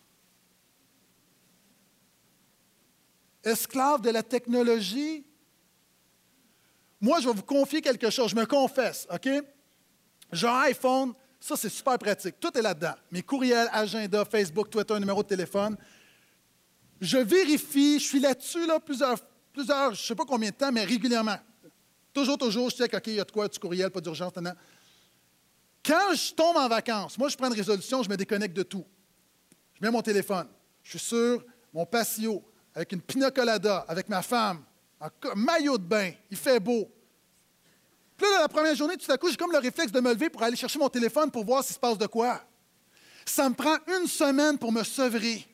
Esclave 3.45 4.01
de 4.01 4.09
la 4.09 4.23
technologie. 4.23 5.27
Moi, 6.99 7.21
je 7.21 7.29
vais 7.29 7.35
vous 7.35 7.43
confier 7.43 7.83
quelque 7.83 8.09
chose. 8.09 8.31
Je 8.31 8.35
me 8.35 8.47
confesse, 8.47 9.07
OK? 9.13 9.29
J'ai 10.33 10.47
un 10.47 10.61
iPhone, 10.61 11.13
ça 11.39 11.55
c'est 11.55 11.69
super 11.69 11.99
pratique. 11.99 12.41
Tout 12.41 12.57
est 12.57 12.63
là-dedans. 12.63 12.95
Mes 13.11 13.23
courriels, 13.23 13.69
agenda, 13.73 14.25
Facebook, 14.25 14.71
Twitter, 14.71 14.99
numéro 14.99 15.23
de 15.23 15.29
téléphone. 15.29 15.77
Je 16.99 17.19
vérifie, 17.19 17.99
je 17.99 18.05
suis 18.05 18.21
là-dessus 18.21 18.67
là, 18.67 18.81
plusieurs, 18.81 19.19
plusieurs, 19.53 19.95
je 19.95 20.03
ne 20.03 20.07
sais 20.07 20.15
pas 20.15 20.25
combien 20.25 20.49
de 20.49 20.55
temps, 20.55 20.73
mais 20.73 20.85
régulièrement. 20.85 21.37
Toujours, 22.15 22.39
toujours, 22.39 22.71
je 22.71 22.77
check, 22.77 22.95
OK, 22.95 23.07
il 23.09 23.15
y 23.15 23.21
a 23.21 23.25
de 23.25 23.31
quoi, 23.31 23.49
du 23.49 23.59
courriel, 23.59 23.91
pas 23.91 24.01
d'urgence, 24.01 24.33
quand 25.85 26.15
je 26.15 26.35
tombe 26.35 26.57
en 26.57 26.69
vacances, 26.69 27.17
moi, 27.19 27.29
je 27.29 27.37
prends 27.37 27.49
une 27.49 27.55
résolution, 27.55 28.03
je 28.03 28.09
me 28.09 28.17
déconnecte 28.17 28.57
de 28.57 28.63
tout. 28.63 28.85
Je 29.75 29.85
mets 29.85 29.91
mon 29.91 30.03
téléphone. 30.03 30.49
Je 30.83 30.91
suis 30.91 30.99
sur 30.99 31.45
mon 31.73 31.87
patio, 31.87 32.43
avec 32.75 32.93
une 32.93 33.01
pina 33.01 33.31
colada, 33.31 33.85
avec 33.89 34.09
ma 34.09 34.23
femme, 34.23 34.65
en 35.01 35.09
maillot 35.37 35.79
de 35.79 35.85
bain. 35.85 36.13
Il 36.31 36.37
fait 36.37 36.61
beau. 36.61 36.91
Puis 38.17 38.27
là, 38.33 38.41
la 38.41 38.49
première 38.49 38.75
journée, 38.75 38.97
tout 38.97 39.11
à 39.11 39.17
coup, 39.17 39.31
j'ai 39.31 39.37
comme 39.37 39.53
le 39.53 39.59
réflexe 39.59 39.93
de 39.93 40.01
me 40.01 40.13
lever 40.13 40.29
pour 40.29 40.43
aller 40.43 40.57
chercher 40.57 40.79
mon 40.79 40.89
téléphone 40.89 41.31
pour 41.31 41.45
voir 41.45 41.63
s'il 41.63 41.75
se 41.75 41.81
passe 41.81 41.97
de 41.97 42.07
quoi. 42.07 42.43
Ça 43.25 43.49
me 43.49 43.55
prend 43.55 43.77
une 44.01 44.09
semaine 44.09 44.59
pour 44.59 44.73
me 44.73 44.83
sevrer. 44.83 45.47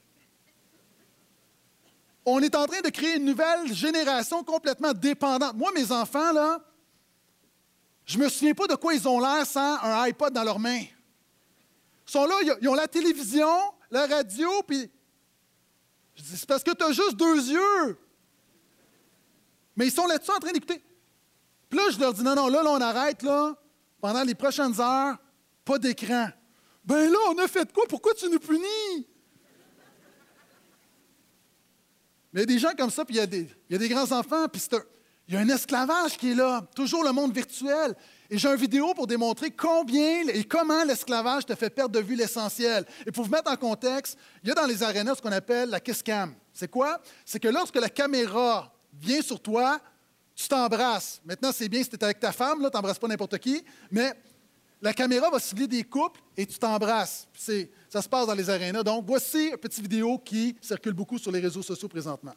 On 2.25 2.41
est 2.41 2.55
en 2.55 2.67
train 2.67 2.81
de 2.81 2.89
créer 2.89 3.17
une 3.17 3.27
nouvelle 3.27 3.73
génération 3.73 4.43
complètement 4.43 4.95
dépendante. 4.95 5.55
Moi, 5.57 5.73
mes 5.75 5.93
enfants, 5.93 6.33
là, 6.33 6.59
je 8.07 8.19
ne 8.19 8.25
me 8.25 8.29
souviens 8.29 8.55
pas 8.55 8.67
de 8.67 8.75
quoi 8.75 8.95
ils 8.95 9.09
ont 9.09 9.21
l'air 9.21 9.47
sans 9.47 9.79
un 9.83 10.03
iPod 10.03 10.33
dans 10.33 10.45
leurs 10.45 10.59
mains. 10.59 10.83
Ils 12.07 12.11
sont 12.11 12.27
là, 12.27 12.35
ils 12.61 12.69
ont 12.69 12.75
la 12.75 12.87
télévision, 12.87 13.49
la 13.91 14.07
radio, 14.07 14.63
puis 14.67 14.91
je 16.15 16.23
dis, 16.23 16.37
c'est 16.37 16.49
parce 16.49 16.63
que 16.63 16.71
tu 16.73 16.85
as 16.85 16.93
juste 16.93 17.17
deux 17.17 17.51
yeux. 17.51 17.99
Mais 19.77 19.87
ils 19.87 19.93
sont 19.93 20.07
là-dessus 20.07 20.31
en 20.31 20.39
train 20.39 20.53
d'écouter. 20.53 20.83
Puis 21.69 21.79
là, 21.79 21.91
je 21.91 21.99
leur 21.99 22.13
dis, 22.13 22.23
non, 22.23 22.35
non, 22.35 22.49
là, 22.49 22.63
là, 22.63 22.71
on 22.71 22.81
arrête, 22.81 23.23
là, 23.23 23.55
pendant 24.01 24.23
les 24.23 24.35
prochaines 24.35 24.81
heures, 24.81 25.17
pas 25.65 25.79
d'écran. 25.79 26.29
Ben 26.85 27.11
là, 27.11 27.19
on 27.31 27.39
a 27.39 27.49
fait 27.49 27.73
quoi? 27.73 27.85
Pourquoi 27.89 28.15
tu 28.15 28.29
nous 28.29 28.39
punis? 28.39 29.09
Mais 32.33 32.41
il 32.41 32.41
y 32.41 32.43
a 32.43 32.47
des 32.47 32.59
gens 32.59 32.75
comme 32.77 32.91
ça, 32.91 33.05
puis 33.05 33.15
il 33.15 33.19
y 33.19 33.75
a 33.75 33.79
des, 33.79 33.89
grands-enfants, 33.89 34.49
puis 34.49 34.61
c'est 34.61 34.75
un, 34.75 34.83
il 35.27 35.35
y 35.35 35.37
a 35.37 35.41
un 35.41 35.49
esclavage 35.49 36.17
qui 36.19 36.33
est 36.33 36.35
là, 36.35 36.67
toujours 36.75 37.03
le 37.03 37.13
monde 37.13 37.33
virtuel. 37.33 37.95
Et 38.29 38.37
j'ai 38.37 38.49
une 38.49 38.57
vidéo 38.57 38.93
pour 38.95 39.07
démontrer 39.07 39.51
combien 39.51 40.27
et 40.29 40.45
comment 40.45 40.85
l'esclavage 40.85 41.47
te 41.47 41.55
fait 41.55 41.71
perdre 41.71 41.99
de 41.99 42.05
vue 42.05 42.15
l'essentiel. 42.15 42.85
Et 43.07 43.13
pour 43.13 43.25
vous 43.25 43.31
mettre 43.31 43.51
en 43.51 43.57
contexte, 43.57 44.19
il 44.43 44.49
y 44.49 44.53
a 44.53 44.55
dans 44.55 44.67
les 44.67 44.83
arénas 44.83 45.15
ce 45.15 45.23
qu'on 45.23 45.33
appelle 45.33 45.71
la 45.71 45.81
kiss 45.81 46.03
cam. 46.03 46.35
C'est 46.53 46.71
quoi? 46.71 47.01
C'est 47.25 47.41
que 47.41 47.49
lorsque 47.49 47.77
la 47.77 47.89
caméra 47.89 48.73
vient 48.93 49.23
sur 49.23 49.41
toi, 49.41 49.81
tu 50.35 50.47
t'embrasses. 50.49 51.21
Maintenant, 51.25 51.53
c'est 51.53 51.69
bien 51.69 51.83
si 51.83 51.89
tu 51.89 51.97
es 51.97 52.05
avec 52.05 52.21
ta 52.21 52.33
femme, 52.33 52.59
tu 52.59 52.71
n'embrasses 52.75 52.99
pas 52.99 53.09
n'importe 53.09 53.39
qui, 53.39 53.65
mais 53.91 54.13
la 54.83 54.93
caméra 54.93 55.31
va 55.31 55.39
cibler 55.39 55.67
des 55.67 55.85
couples 55.85 56.21
et 56.37 56.45
tu 56.45 56.59
t'embrasses. 56.59 57.29
Ça 57.89 58.03
se 58.03 58.09
passe 58.09 58.27
dans 58.27 58.35
les 58.35 58.51
arénas. 58.51 58.83
Donc, 58.83 59.05
voici 59.07 59.49
une 59.49 59.57
petite 59.57 59.81
vidéo 59.81 60.19
qui 60.19 60.57
circule 60.61 60.93
beaucoup 60.93 61.19
sur 61.19 61.31
les 61.31 61.41
réseaux 61.41 61.63
sociaux 61.63 61.89
présentement. 61.89 62.35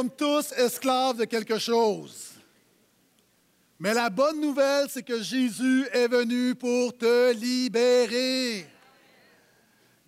Sommes 0.00 0.10
tous 0.10 0.52
esclaves 0.52 1.18
de 1.18 1.24
quelque 1.26 1.58
chose. 1.58 2.30
Mais 3.78 3.92
la 3.92 4.08
bonne 4.08 4.40
nouvelle, 4.40 4.86
c'est 4.88 5.02
que 5.02 5.22
Jésus 5.22 5.86
est 5.92 6.08
venu 6.08 6.54
pour 6.54 6.96
te 6.96 7.32
libérer. 7.34 8.66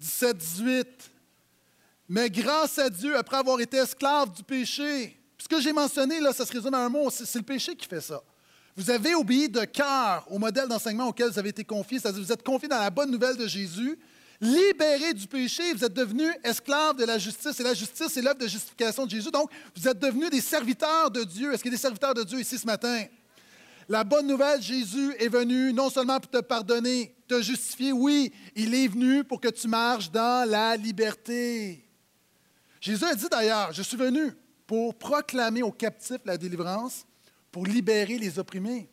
17-18. 0.00 0.87
Mais 2.09 2.31
grâce 2.31 2.78
à 2.78 2.88
Dieu, 2.88 3.16
après 3.18 3.37
avoir 3.37 3.61
été 3.61 3.76
esclave 3.76 4.33
du 4.33 4.42
péché, 4.42 5.18
ce 5.37 5.46
que 5.46 5.61
j'ai 5.61 5.74
mentionné, 5.74 6.20
là, 6.20 6.33
ça 6.33 6.46
se 6.46 6.52
résume 6.52 6.72
à 6.72 6.85
un 6.87 6.88
mot, 6.88 7.11
c'est 7.11 7.35
le 7.35 7.44
péché 7.44 7.76
qui 7.76 7.87
fait 7.87 8.00
ça. 8.00 8.22
Vous 8.74 8.88
avez 8.88 9.14
obéi 9.14 9.50
de 9.50 9.64
cœur 9.64 10.26
au 10.31 10.38
modèle 10.38 10.68
d'enseignement 10.68 11.09
auquel 11.09 11.31
vous 11.31 11.38
avez 11.38 11.50
été 11.50 11.64
confié, 11.64 11.98
c'est-à-dire 11.98 12.22
vous 12.22 12.33
êtes 12.33 12.42
confié 12.42 12.66
dans 12.66 12.78
la 12.78 12.88
bonne 12.88 13.11
nouvelle 13.11 13.37
de 13.37 13.46
Jésus, 13.46 13.98
libéré 14.42 15.14
du 15.14 15.28
péché, 15.28 15.72
vous 15.72 15.85
êtes 15.85 15.94
devenu 15.94 16.24
esclave 16.42 16.96
de 16.96 17.05
la 17.05 17.16
justice. 17.16 17.59
Et 17.61 17.62
la 17.62 17.74
justice, 17.74 18.09
c'est 18.11 18.20
l'œuvre 18.20 18.40
de 18.40 18.48
justification 18.48 19.07
de 19.07 19.11
Jésus. 19.11 19.31
Donc, 19.31 19.50
vous 19.76 19.88
êtes 19.88 19.98
devenus 19.98 20.31
des 20.31 20.40
serviteurs 20.40 21.11
de 21.11 21.22
Dieu. 21.22 21.52
Est-ce 21.52 21.62
qu'il 21.62 21.70
y 21.70 21.74
a 21.74 21.76
des 21.76 21.81
serviteurs 21.81 22.12
de 22.12 22.24
Dieu 22.24 22.40
ici 22.40 22.59
ce 22.59 22.66
matin? 22.66 23.05
La 23.88 24.02
bonne 24.02 24.26
nouvelle, 24.26 24.61
Jésus 24.61 25.14
est 25.18 25.28
venu 25.28 25.72
non 25.72 25.90
seulement 25.90 26.18
pour 26.18 26.31
te 26.31 26.38
pardonner, 26.38 27.14
te 27.28 27.40
justifier, 27.40 27.92
oui, 27.92 28.33
il 28.55 28.74
est 28.74 28.88
venu 28.88 29.22
pour 29.22 29.40
que 29.40 29.48
tu 29.48 29.68
marches 29.68 30.11
dans 30.11 30.48
la 30.48 30.76
liberté. 30.76 31.85
Jésus 32.81 33.05
a 33.05 33.14
dit 33.14 33.28
d'ailleurs, 33.31 33.72
je 33.72 33.83
suis 33.83 33.96
venu 33.96 34.33
pour 34.66 34.94
proclamer 34.96 35.62
aux 35.62 35.72
captifs 35.72 36.20
la 36.24 36.37
délivrance, 36.37 37.07
pour 37.50 37.66
libérer 37.66 38.18
les 38.18 38.38
opprimés. 38.38 38.88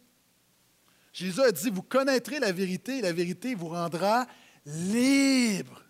Jésus 1.13 1.41
a 1.41 1.51
dit, 1.51 1.69
vous 1.69 1.81
connaîtrez 1.81 2.39
la 2.39 2.51
vérité 2.51 2.97
et 2.97 3.01
la 3.01 3.13
vérité 3.13 3.55
vous 3.55 3.69
rendra 3.69 4.27
libre. 4.69 5.83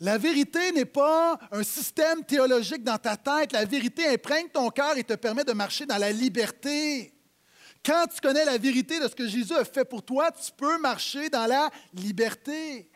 La 0.00 0.16
vérité 0.16 0.72
n'est 0.72 0.86
pas 0.86 1.38
un 1.52 1.62
système 1.62 2.24
théologique 2.24 2.82
dans 2.82 2.96
ta 2.96 3.16
tête. 3.16 3.52
La 3.52 3.64
vérité 3.64 4.06
imprègne 4.06 4.48
ton 4.48 4.70
cœur 4.70 4.96
et 4.96 5.04
te 5.04 5.14
permet 5.14 5.44
de 5.44 5.52
marcher 5.52 5.84
dans 5.84 5.98
la 5.98 6.10
liberté. 6.10 7.12
Quand 7.84 8.06
tu 8.06 8.20
connais 8.20 8.44
la 8.44 8.58
vérité 8.58 8.98
de 8.98 9.08
ce 9.08 9.14
que 9.14 9.26
Jésus 9.26 9.54
a 9.54 9.64
fait 9.64 9.84
pour 9.84 10.02
toi, 10.02 10.30
tu 10.30 10.50
peux 10.56 10.78
marcher 10.78 11.28
dans 11.28 11.46
la 11.46 11.70
liberté. 11.94 12.90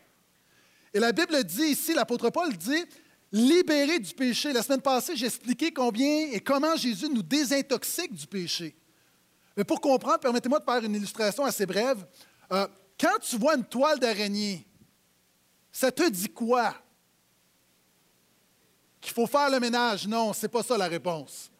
Et 0.92 1.00
la 1.00 1.12
Bible 1.12 1.42
dit 1.44 1.64
ici, 1.64 1.94
l'apôtre 1.94 2.30
Paul 2.30 2.54
dit, 2.56 2.84
libéré 3.32 3.98
du 3.98 4.14
péché. 4.14 4.52
La 4.52 4.62
semaine 4.62 4.82
passée, 4.82 5.16
j'ai 5.16 5.26
expliqué 5.26 5.72
combien 5.72 6.30
et 6.30 6.40
comment 6.40 6.76
Jésus 6.76 7.08
nous 7.08 7.22
désintoxique 7.22 8.14
du 8.14 8.26
péché. 8.26 8.76
Mais 9.56 9.64
pour 9.64 9.80
comprendre, 9.80 10.20
permettez-moi 10.20 10.58
de 10.58 10.64
faire 10.64 10.84
une 10.84 10.94
illustration 10.94 11.44
assez 11.44 11.66
brève. 11.66 12.06
Euh, 12.52 12.66
quand 12.98 13.18
tu 13.20 13.36
vois 13.36 13.56
une 13.56 13.64
toile 13.64 13.98
d'araignée, 13.98 14.66
ça 15.74 15.90
te 15.90 16.08
dit 16.08 16.28
quoi? 16.28 16.72
Qu'il 19.00 19.12
faut 19.12 19.26
faire 19.26 19.50
le 19.50 19.58
ménage? 19.58 20.06
Non, 20.06 20.32
ce 20.32 20.42
n'est 20.42 20.48
pas 20.48 20.62
ça 20.62 20.78
la 20.78 20.86
réponse. 20.86 21.50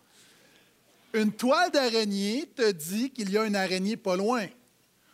Une 1.13 1.33
toile 1.33 1.73
d'araignée 1.73 2.47
te 2.55 2.71
dit 2.71 3.11
qu'il 3.11 3.31
y 3.31 3.37
a 3.37 3.45
une 3.45 3.57
araignée 3.57 3.97
pas 3.97 4.15
loin. 4.15 4.45
Vous 4.45 4.51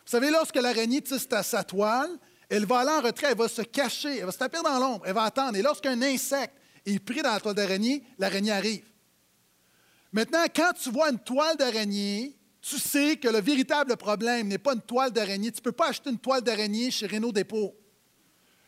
savez, 0.05 0.29
lorsque 0.29 0.55
l'araignée 0.55 1.01
tisse 1.01 1.27
à 1.31 1.41
sa 1.41 1.63
toile, 1.63 2.11
elle 2.47 2.67
va 2.67 2.81
aller 2.81 2.91
en 2.91 3.01
retrait, 3.01 3.29
elle 3.31 3.37
va 3.37 3.47
se 3.47 3.63
cacher, 3.63 4.19
elle 4.19 4.25
va 4.25 4.31
se 4.31 4.37
taper 4.37 4.61
dans 4.63 4.77
l'ombre, 4.77 5.03
elle 5.07 5.15
va 5.15 5.23
attendre. 5.23 5.57
Et 5.57 5.63
lorsqu'un 5.63 5.99
insecte 5.99 6.55
est 6.85 6.99
pris 6.99 7.23
dans 7.23 7.31
la 7.31 7.39
toile 7.39 7.55
d'araignée, 7.55 8.03
l'araignée 8.19 8.51
arrive. 8.51 8.85
Maintenant, 10.13 10.45
quand 10.55 10.73
tu 10.79 10.91
vois 10.91 11.09
une 11.09 11.19
toile 11.19 11.57
d'araignée, 11.57 12.37
tu 12.61 12.77
sais 12.77 13.17
que 13.17 13.29
le 13.29 13.41
véritable 13.41 13.97
problème 13.97 14.47
n'est 14.47 14.59
pas 14.59 14.73
une 14.73 14.81
toile 14.81 15.11
d'araignée. 15.11 15.51
Tu 15.51 15.57
ne 15.59 15.63
peux 15.63 15.71
pas 15.71 15.89
acheter 15.89 16.11
une 16.11 16.19
toile 16.19 16.43
d'araignée 16.43 16.91
chez 16.91 17.07
Renault 17.07 17.31
Dépôt. 17.31 17.75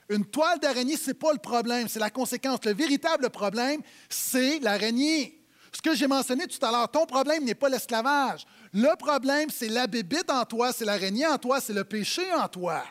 Une 0.09 0.25
toile 0.25 0.59
d'araignée, 0.59 0.97
ce 0.97 1.07
n'est 1.07 1.13
pas 1.13 1.31
le 1.31 1.39
problème, 1.39 1.87
c'est 1.87 1.99
la 1.99 2.09
conséquence. 2.09 2.59
Le 2.65 2.73
véritable 2.73 3.29
problème, 3.29 3.81
c'est 4.09 4.59
l'araignée. 4.59 5.39
Ce 5.71 5.81
que 5.81 5.95
j'ai 5.95 6.07
mentionné 6.07 6.45
tout 6.47 6.63
à 6.63 6.71
l'heure, 6.71 6.91
ton 6.91 7.05
problème 7.05 7.43
n'est 7.43 7.55
pas 7.55 7.69
l'esclavage. 7.69 8.45
Le 8.73 8.95
problème, 8.97 9.49
c'est 9.49 9.69
la 9.69 9.87
bébite 9.87 10.29
en 10.29 10.45
toi, 10.45 10.71
c'est 10.71 10.85
l'araignée 10.85 11.25
en 11.25 11.37
toi, 11.37 11.59
c'est 11.59 11.73
le 11.73 11.83
péché 11.83 12.31
en 12.33 12.47
toi. 12.47 12.83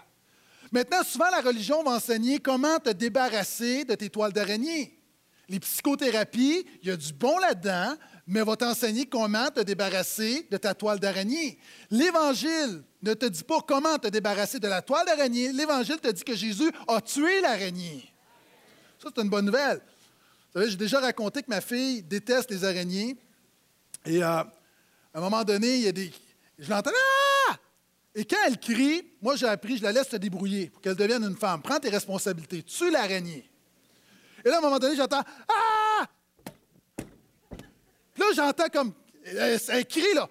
Maintenant, 0.72 1.02
souvent, 1.04 1.30
la 1.30 1.40
religion 1.40 1.82
va 1.82 1.92
enseigner 1.92 2.38
comment 2.40 2.78
te 2.78 2.90
débarrasser 2.90 3.84
de 3.84 3.94
tes 3.94 4.08
toiles 4.08 4.32
d'araignée. 4.32 4.98
Les 5.48 5.60
psychothérapies, 5.60 6.64
il 6.82 6.88
y 6.88 6.90
a 6.90 6.96
du 6.96 7.12
bon 7.12 7.36
là-dedans, 7.38 7.94
mais 8.32 8.42
va 8.42 8.56
t'enseigner 8.56 9.04
comment 9.04 9.50
te 9.50 9.60
débarrasser 9.60 10.46
de 10.50 10.56
ta 10.56 10.72
toile 10.72 10.98
d'araignée. 10.98 11.58
L'Évangile 11.90 12.82
ne 13.02 13.12
te 13.12 13.26
dit 13.26 13.44
pas 13.44 13.60
comment 13.60 13.98
te 13.98 14.08
débarrasser 14.08 14.58
de 14.58 14.68
la 14.68 14.80
toile 14.80 15.04
d'araignée. 15.04 15.52
L'Évangile 15.52 15.98
te 16.00 16.08
dit 16.08 16.24
que 16.24 16.34
Jésus 16.34 16.72
a 16.88 17.00
tué 17.02 17.42
l'araignée. 17.42 18.10
Ça, 18.98 19.10
c'est 19.14 19.22
une 19.22 19.28
bonne 19.28 19.44
nouvelle. 19.44 19.80
Vous 20.54 20.60
savez, 20.60 20.70
j'ai 20.70 20.78
déjà 20.78 21.00
raconté 21.00 21.42
que 21.42 21.50
ma 21.50 21.60
fille 21.60 22.02
déteste 22.02 22.50
les 22.50 22.64
araignées. 22.64 23.18
Et 24.06 24.22
euh, 24.22 24.26
à 24.26 24.46
un 25.14 25.20
moment 25.20 25.44
donné, 25.44 25.74
il 25.76 25.82
y 25.82 25.88
a 25.88 25.92
des. 25.92 26.10
Je 26.58 26.70
l'entends. 26.70 26.90
Ah! 27.50 27.56
Et 28.14 28.24
quand 28.24 28.36
elle 28.46 28.58
crie, 28.58 29.02
moi 29.20 29.36
j'ai 29.36 29.46
appris, 29.46 29.76
je 29.76 29.82
la 29.82 29.92
laisse 29.92 30.08
se 30.08 30.16
débrouiller 30.16 30.70
pour 30.70 30.80
qu'elle 30.80 30.96
devienne 30.96 31.22
une 31.22 31.36
femme. 31.36 31.60
Prends 31.60 31.78
tes 31.80 31.90
responsabilités. 31.90 32.62
Tue 32.62 32.90
l'araignée. 32.90 33.46
Et 34.42 34.48
là, 34.48 34.56
à 34.56 34.58
un 34.58 34.62
moment 34.62 34.78
donné, 34.78 34.96
j'entends 34.96 35.22
Ah! 35.48 35.71
Là, 38.16 38.26
j'entends 38.34 38.68
comme. 38.68 38.92
Elle, 39.24 39.58
elle, 39.68 39.86
crie, 39.86 40.14
là. 40.14 40.28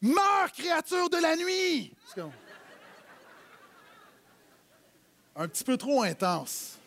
Meurs, 0.00 0.52
créature 0.52 1.10
de 1.10 1.16
la 1.16 1.36
nuit! 1.36 1.94
Comme... 2.14 2.30
Un 5.34 5.48
petit 5.48 5.64
peu 5.64 5.76
trop 5.76 6.02
intense. 6.02 6.78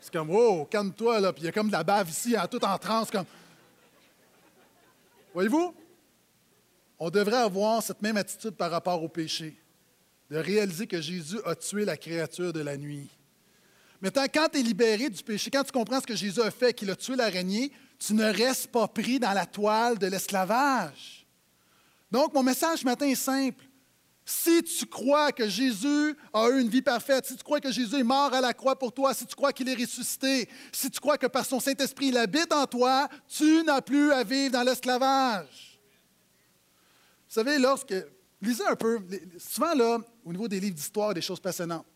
C'est 0.00 0.12
comme, 0.12 0.30
oh, 0.30 0.66
calme-toi, 0.66 1.20
là. 1.20 1.32
Puis 1.32 1.42
il 1.42 1.46
y 1.46 1.48
a 1.48 1.52
comme 1.52 1.68
de 1.68 1.72
la 1.72 1.82
bave 1.82 2.10
ici, 2.10 2.34
tout 2.50 2.64
en 2.64 2.78
transe, 2.78 3.10
comme. 3.10 3.24
Voyez-vous? 5.32 5.74
On 6.98 7.10
devrait 7.10 7.38
avoir 7.38 7.82
cette 7.82 8.02
même 8.02 8.16
attitude 8.16 8.52
par 8.52 8.70
rapport 8.70 9.02
au 9.02 9.08
péché, 9.08 9.56
de 10.30 10.36
réaliser 10.36 10.86
que 10.86 11.00
Jésus 11.00 11.38
a 11.44 11.54
tué 11.54 11.84
la 11.84 11.96
créature 11.96 12.52
de 12.52 12.60
la 12.60 12.76
nuit. 12.76 13.10
Maintenant, 14.00 14.24
quand 14.32 14.48
tu 14.52 14.60
es 14.60 14.62
libéré 14.62 15.10
du 15.10 15.22
péché, 15.22 15.50
quand 15.50 15.64
tu 15.64 15.72
comprends 15.72 16.00
ce 16.00 16.06
que 16.06 16.14
Jésus 16.14 16.40
a 16.40 16.50
fait, 16.50 16.72
qu'il 16.72 16.90
a 16.90 16.96
tué 16.96 17.16
l'araignée, 17.16 17.72
tu 18.06 18.14
ne 18.14 18.24
restes 18.24 18.68
pas 18.68 18.86
pris 18.88 19.18
dans 19.18 19.32
la 19.32 19.46
toile 19.46 19.98
de 19.98 20.06
l'esclavage. 20.06 21.26
Donc, 22.10 22.34
mon 22.34 22.42
message 22.42 22.80
ce 22.80 22.84
matin 22.84 23.06
est 23.06 23.14
simple. 23.14 23.64
Si 24.26 24.62
tu 24.62 24.86
crois 24.86 25.32
que 25.32 25.48
Jésus 25.48 26.16
a 26.32 26.48
eu 26.48 26.60
une 26.60 26.68
vie 26.68 26.82
parfaite, 26.82 27.26
si 27.26 27.36
tu 27.36 27.42
crois 27.42 27.60
que 27.60 27.70
Jésus 27.70 27.96
est 27.96 28.04
mort 28.04 28.32
à 28.32 28.40
la 28.40 28.54
croix 28.54 28.78
pour 28.78 28.92
toi, 28.92 29.12
si 29.12 29.26
tu 29.26 29.34
crois 29.34 29.52
qu'il 29.52 29.68
est 29.68 29.74
ressuscité, 29.74 30.48
si 30.72 30.90
tu 30.90 30.98
crois 30.98 31.18
que 31.18 31.26
par 31.26 31.44
son 31.44 31.60
Saint-Esprit 31.60 32.06
il 32.06 32.16
habite 32.16 32.52
en 32.52 32.66
toi, 32.66 33.08
tu 33.28 33.62
n'as 33.64 33.82
plus 33.82 34.12
à 34.12 34.24
vivre 34.24 34.52
dans 34.52 34.62
l'esclavage. 34.62 35.80
Vous 37.28 37.34
savez, 37.34 37.58
lorsque. 37.58 37.94
Lisez 38.42 38.66
un 38.66 38.76
peu, 38.76 38.98
souvent 39.38 39.74
là, 39.74 39.98
au 40.22 40.30
niveau 40.30 40.46
des 40.46 40.60
livres 40.60 40.74
d'histoire, 40.74 41.14
des 41.14 41.22
choses 41.22 41.40
passionnantes. 41.40 41.86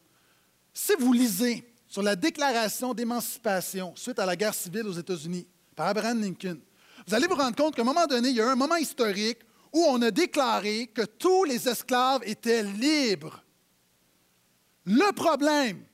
Si 0.73 0.93
vous 0.99 1.13
lisez 1.13 1.71
sur 1.87 2.03
la 2.03 2.17
déclaration 2.17 2.95
d'émancipation 2.95 3.93
suite 3.95 4.19
à 4.19 4.25
la 4.25 4.35
guerre 4.35 4.55
civile 4.55 4.87
aux 4.87 4.93
États-Unis 4.93 5.47
par 5.79 5.87
Abraham 5.87 6.21
Lincoln, 6.21 6.59
vous 7.07 7.15
allez 7.15 7.29
vous 7.29 7.37
rendre 7.37 7.55
compte 7.55 7.77
qu'à 7.77 7.83
un 7.83 7.85
moment 7.85 8.07
donné, 8.07 8.31
il 8.31 8.35
y 8.35 8.41
a 8.41 8.51
un 8.51 8.57
moment 8.57 8.75
historique 8.75 9.39
où 9.73 9.85
on 9.85 10.03
a 10.03 10.11
déclaré 10.11 10.89
que 10.89 11.03
tous 11.03 11.45
les 11.45 11.69
esclaves 11.69 12.21
étaient 12.25 12.65
libres. 12.65 13.45
Le 14.85 15.13
problème, 15.13 15.85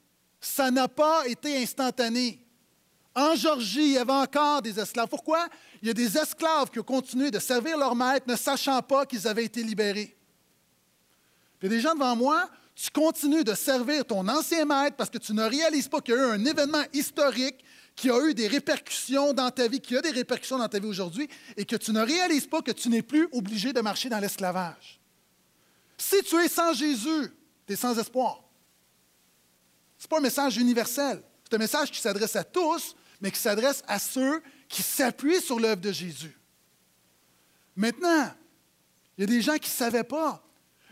ça 0.41 0.71
n'a 0.71 0.89
pas 0.89 1.29
été 1.29 1.63
instantané. 1.63 2.41
En 3.15 3.35
Georgie, 3.35 3.85
il 3.85 3.93
y 3.93 3.99
avait 3.99 4.11
encore 4.11 4.63
des 4.63 4.81
esclaves. 4.81 5.09
Pourquoi? 5.09 5.49
Il 5.83 5.89
y 5.89 5.91
a 5.91 5.95
des 5.95 6.17
esclaves 6.17 6.71
qui 6.71 6.79
ont 6.79 6.85
continué 6.85 7.31
de 7.31 7.39
servir 7.39 7.77
leur 7.77 7.95
maître 7.95 8.25
ne 8.27 8.37
sachant 8.37 8.81
pas 8.81 9.05
qu'ils 9.05 9.29
avaient 9.29 9.45
été 9.45 9.63
libérés. 9.63 10.17
Puis 11.59 11.69
il 11.69 11.73
y 11.73 11.75
a 11.75 11.77
des 11.77 11.83
gens 11.83 11.95
devant 11.95 12.17
moi, 12.17 12.49
tu 12.75 12.91
continues 12.91 13.45
de 13.45 13.55
servir 13.55 14.05
ton 14.05 14.27
ancien 14.29 14.65
maître 14.65 14.97
parce 14.97 15.11
que 15.11 15.19
tu 15.19 15.33
ne 15.33 15.45
réalises 15.45 15.89
pas 15.89 16.01
qu'il 16.01 16.15
y 16.15 16.19
a 16.19 16.21
eu 16.21 16.31
un 16.33 16.45
événement 16.45 16.83
historique 16.93 17.65
qui 17.95 18.11
a 18.11 18.21
eu 18.27 18.35
des 18.35 18.49
répercussions 18.49 19.33
dans 19.33 19.51
ta 19.51 19.69
vie, 19.69 19.81
qui 19.81 19.97
a 19.97 20.03
des 20.03 20.11
répercussions 20.11 20.59
dans 20.59 20.69
ta 20.69 20.81
vie 20.81 20.89
aujourd'hui, 20.89 21.29
et 21.57 21.65
que 21.65 21.77
tu 21.77 21.93
ne 21.93 22.01
réalises 22.01 22.47
pas 22.47 22.61
que 22.61 22.73
tu 22.73 22.89
n'es 22.89 23.03
plus 23.03 23.29
obligé 23.33 23.73
de 23.73 23.81
marcher 23.81 24.09
dans 24.09 24.19
l'esclavage. 24.19 25.01
Si 25.97 26.21
tu 26.23 26.37
es 26.37 26.49
sans 26.49 26.73
Jésus, 26.73 27.33
tu 27.67 27.73
es 27.73 27.77
sans 27.77 27.97
espoir. 27.97 28.43
Ce 29.97 30.05
n'est 30.05 30.09
pas 30.09 30.19
un 30.19 30.23
message 30.23 30.57
universel. 30.57 31.23
C'est 31.45 31.55
un 31.55 31.59
message 31.59 31.93
qui 31.93 32.01
s'adresse 32.01 32.35
à 32.35 32.43
tous, 32.43 32.97
mais 33.21 33.31
qui 33.31 33.39
s'adresse 33.39 33.83
à 33.87 34.01
ceux 34.01 34.43
qui 34.69 34.83
s'appuient 34.83 35.41
sur 35.41 35.61
l'œuvre 35.61 35.81
de 35.81 35.93
Jésus. 35.93 36.37
Maintenant, 37.77 38.33
il 39.17 39.21
y 39.21 39.25
a 39.25 39.27
des 39.27 39.41
gens 39.41 39.55
qui 39.55 39.71
ne 39.71 39.75
savaient 39.75 40.05
pas. 40.05 40.44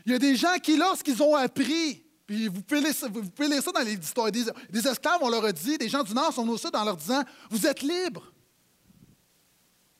Il 0.06 0.12
y 0.12 0.14
a 0.14 0.18
des 0.18 0.36
gens 0.36 0.58
qui, 0.62 0.76
lorsqu'ils 0.76 1.22
ont 1.22 1.34
appris 1.36 2.04
puis 2.26 2.48
vous 2.48 2.62
pouvez, 2.62 2.80
lire 2.80 2.94
ça, 3.62 3.72
dans 3.72 3.80
les 3.80 3.94
histoires. 3.94 4.30
Des, 4.30 4.88
esclaves, 4.88 5.18
on 5.20 5.28
leur 5.28 5.44
a 5.44 5.52
dit, 5.52 5.76
des 5.76 5.88
gens 5.88 6.02
du 6.02 6.14
Nord 6.14 6.32
sont 6.32 6.48
au 6.48 6.56
Sud 6.56 6.74
en 6.74 6.84
leur 6.84 6.96
disant 6.96 7.22
Vous 7.50 7.66
êtes 7.66 7.82
libres. 7.82 8.32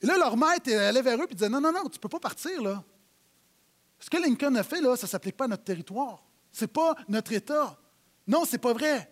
Et 0.00 0.06
là, 0.06 0.16
leur 0.16 0.36
maître 0.36 0.72
allait 0.72 1.02
vers 1.02 1.18
eux 1.18 1.26
et 1.28 1.34
disait 1.34 1.48
Non, 1.48 1.60
non, 1.60 1.72
non, 1.72 1.82
tu 1.82 1.98
ne 1.98 2.00
peux 2.00 2.08
pas 2.08 2.20
partir 2.20 2.62
là. 2.62 2.82
Ce 3.98 4.08
que 4.08 4.16
Lincoln 4.16 4.54
a 4.56 4.62
fait, 4.62 4.80
là, 4.80 4.96
ça 4.96 5.06
ne 5.06 5.10
s'applique 5.10 5.36
pas 5.36 5.44
à 5.44 5.48
notre 5.48 5.64
territoire. 5.64 6.24
Ce 6.50 6.62
n'est 6.62 6.68
pas 6.68 6.94
notre 7.08 7.32
État. 7.32 7.78
Non, 8.26 8.44
ce 8.44 8.52
n'est 8.52 8.58
pas 8.58 8.72
vrai. 8.72 9.10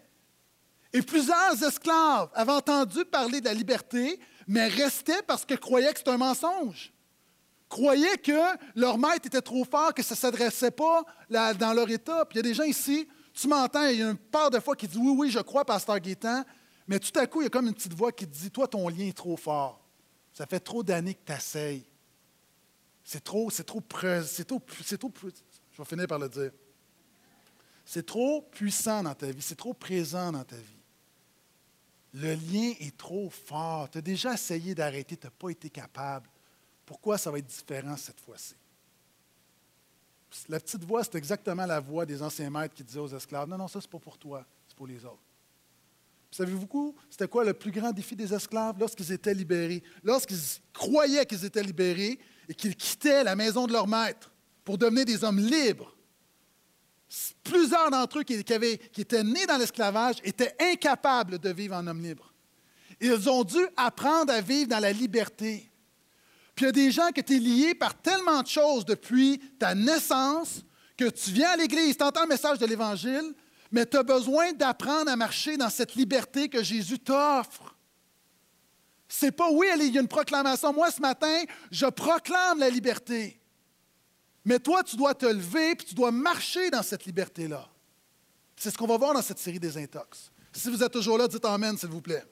Et 0.92 1.03
plusieurs 1.03 1.62
esclaves 1.62 2.31
avaient 2.35 2.53
entendu 2.53 3.05
parler 3.05 3.40
de 3.40 3.44
la 3.44 3.55
liberté, 3.55 4.18
mais 4.48 4.66
restaient 4.68 5.22
parce 5.22 5.44
qu'ils 5.44 5.61
croyaient 5.61 5.92
que 5.92 5.98
c'était 5.98 6.11
un 6.11 6.16
mensonge. 6.16 6.92
Croyaient 7.70 8.18
que 8.18 8.33
leur 8.74 8.98
maître 8.98 9.26
était 9.26 9.40
trop 9.40 9.64
fort, 9.64 9.94
que 9.94 10.02
ça 10.02 10.14
ne 10.14 10.18
s'adressait 10.18 10.72
pas 10.72 11.04
dans 11.30 11.72
leur 11.72 11.88
état. 11.88 12.24
Puis 12.26 12.40
il 12.40 12.44
y 12.44 12.46
a 12.46 12.50
des 12.50 12.54
gens 12.54 12.64
ici, 12.64 13.09
tu 13.33 13.46
m'entends, 13.46 13.87
il 13.87 14.00
y 14.00 14.02
a 14.02 14.11
une 14.11 14.16
part 14.16 14.50
de 14.50 14.59
fois 14.59 14.74
qui 14.74 14.88
dit 14.88 14.98
Oui, 14.98 15.14
oui, 15.16 15.30
je 15.30 15.38
crois, 15.38 15.64
Pasteur 15.64 16.00
Guétan, 16.00 16.44
mais 16.88 16.98
tout 16.98 17.16
à 17.16 17.28
coup, 17.28 17.42
il 17.42 17.44
y 17.44 17.46
a 17.46 17.50
comme 17.50 17.68
une 17.68 17.74
petite 17.74 17.94
voix 17.94 18.11
qui 18.11 18.26
dit 18.26 18.50
Toi, 18.50 18.66
ton 18.66 18.88
lien 18.88 19.06
est 19.06 19.16
trop 19.16 19.37
fort. 19.37 19.80
Ça 20.33 20.46
fait 20.46 20.59
trop 20.59 20.83
d'années 20.83 21.14
que 21.14 21.24
tu 21.24 21.33
essayes. 21.33 21.87
C'est 23.04 23.22
trop, 23.22 23.50
c'est 23.50 23.64
trop, 23.64 23.80
c'est 24.26 24.44
trop, 24.44 24.61
c'est 24.85 24.98
trop, 24.98 25.12
je 25.22 25.78
vais 25.78 25.85
finir 25.85 26.09
par 26.09 26.18
le 26.18 26.28
dire. 26.28 26.50
C'est 27.85 28.04
trop 28.04 28.42
puissant 28.42 29.04
dans 29.04 29.14
ta 29.14 29.30
vie, 29.30 29.42
c'est 29.42 29.56
trop 29.56 29.74
présent 29.74 30.33
dans 30.33 30.44
ta 30.44 30.56
vie. 30.56 30.83
Le 32.14 32.35
lien 32.35 32.72
est 32.80 32.96
trop 32.96 33.30
fort. 33.30 33.88
Tu 33.90 33.98
as 33.98 34.02
déjà 34.02 34.35
essayé 34.35 34.74
d'arrêter, 34.74 35.16
tu 35.16 35.26
n'as 35.26 35.30
pas 35.30 35.50
été 35.50 35.70
capable. 35.70 36.28
Pourquoi 36.90 37.18
ça 37.18 37.31
va 37.31 37.38
être 37.38 37.46
différent 37.46 37.96
cette 37.96 38.18
fois-ci? 38.18 38.57
La 40.48 40.59
petite 40.59 40.83
voix, 40.83 41.05
c'est 41.05 41.14
exactement 41.14 41.64
la 41.64 41.79
voix 41.79 42.05
des 42.05 42.20
anciens 42.20 42.50
maîtres 42.50 42.74
qui 42.74 42.83
disaient 42.83 42.98
aux 42.98 43.14
esclaves 43.14 43.48
Non, 43.48 43.57
non, 43.57 43.68
ça, 43.68 43.81
c'est 43.81 43.88
pas 43.88 44.00
pour 44.00 44.18
toi, 44.18 44.44
c'est 44.66 44.76
pour 44.76 44.88
les 44.88 45.05
autres. 45.05 45.22
Savez-vous, 46.33 46.96
c'était 47.09 47.29
quoi 47.29 47.44
le 47.44 47.55
plus 47.55 47.70
grand 47.70 47.92
défi 47.92 48.16
des 48.16 48.35
esclaves? 48.35 48.74
Lorsqu'ils 48.76 49.12
étaient 49.12 49.33
libérés? 49.33 49.85
Lorsqu'ils 50.03 50.40
croyaient 50.72 51.24
qu'ils 51.24 51.44
étaient 51.44 51.62
libérés 51.62 52.18
et 52.48 52.55
qu'ils 52.55 52.74
quittaient 52.74 53.22
la 53.22 53.37
maison 53.37 53.68
de 53.68 53.72
leur 53.72 53.87
maître 53.87 54.33
pour 54.64 54.76
devenir 54.76 55.05
des 55.05 55.22
hommes 55.22 55.38
libres. 55.38 55.96
Plusieurs 57.44 57.92
d'entre 57.92 58.18
eux 58.18 58.24
qui, 58.24 58.42
qui 58.42 59.00
étaient 59.00 59.22
nés 59.22 59.46
dans 59.46 59.59
l'esclavage 59.59 60.16
étaient 60.24 60.57
incapables 60.59 61.38
de 61.38 61.50
vivre 61.50 61.76
en 61.76 61.87
homme 61.87 62.03
libre. 62.03 62.35
Ils 63.00 63.31
ont 63.31 63.44
dû 63.44 63.64
apprendre 63.76 64.33
à 64.33 64.40
vivre 64.40 64.70
dans 64.70 64.81
la 64.81 64.92
liberté. 64.92 65.69
Puis 66.61 66.66
il 66.66 66.77
y 66.77 66.83
a 66.83 66.85
des 66.85 66.90
gens 66.90 67.09
qui 67.09 67.20
étaient 67.20 67.38
liés 67.38 67.75
par 67.75 67.94
tellement 67.94 68.42
de 68.42 68.46
choses 68.46 68.85
depuis 68.85 69.40
ta 69.59 69.75
naissance 69.75 70.61
que 70.94 71.09
tu 71.09 71.31
viens 71.31 71.53
à 71.53 71.57
l'Église, 71.57 71.96
tu 71.96 72.05
entends 72.05 72.25
le 72.25 72.29
message 72.29 72.59
de 72.59 72.66
l'Évangile, 72.66 73.33
mais 73.70 73.87
tu 73.87 73.96
as 73.96 74.03
besoin 74.03 74.53
d'apprendre 74.53 75.11
à 75.11 75.16
marcher 75.16 75.57
dans 75.57 75.70
cette 75.70 75.94
liberté 75.94 76.51
que 76.51 76.62
Jésus 76.62 76.99
t'offre. 76.99 77.75
C'est 79.09 79.33
pas, 79.33 79.51
oui, 79.51 79.68
il 79.75 79.94
y 79.94 79.96
a 79.96 80.03
une 80.03 80.07
proclamation. 80.07 80.70
Moi, 80.75 80.90
ce 80.90 81.01
matin, 81.01 81.44
je 81.70 81.87
proclame 81.87 82.59
la 82.59 82.68
liberté. 82.68 83.40
Mais 84.44 84.59
toi, 84.59 84.83
tu 84.83 84.96
dois 84.96 85.14
te 85.14 85.25
lever 85.25 85.70
et 85.70 85.77
tu 85.77 85.94
dois 85.94 86.11
marcher 86.11 86.68
dans 86.68 86.83
cette 86.83 87.07
liberté-là. 87.07 87.70
C'est 88.55 88.70
ce 88.70 88.77
qu'on 88.77 88.87
va 88.87 88.99
voir 88.99 89.14
dans 89.14 89.23
cette 89.23 89.38
série 89.38 89.61
des 89.61 89.79
intox. 89.79 90.31
Si 90.53 90.68
vous 90.68 90.83
êtes 90.83 90.92
toujours 90.92 91.16
là, 91.16 91.27
dites 91.27 91.46
Amen, 91.46 91.79
s'il 91.79 91.88
vous 91.88 92.03
plaît. 92.03 92.27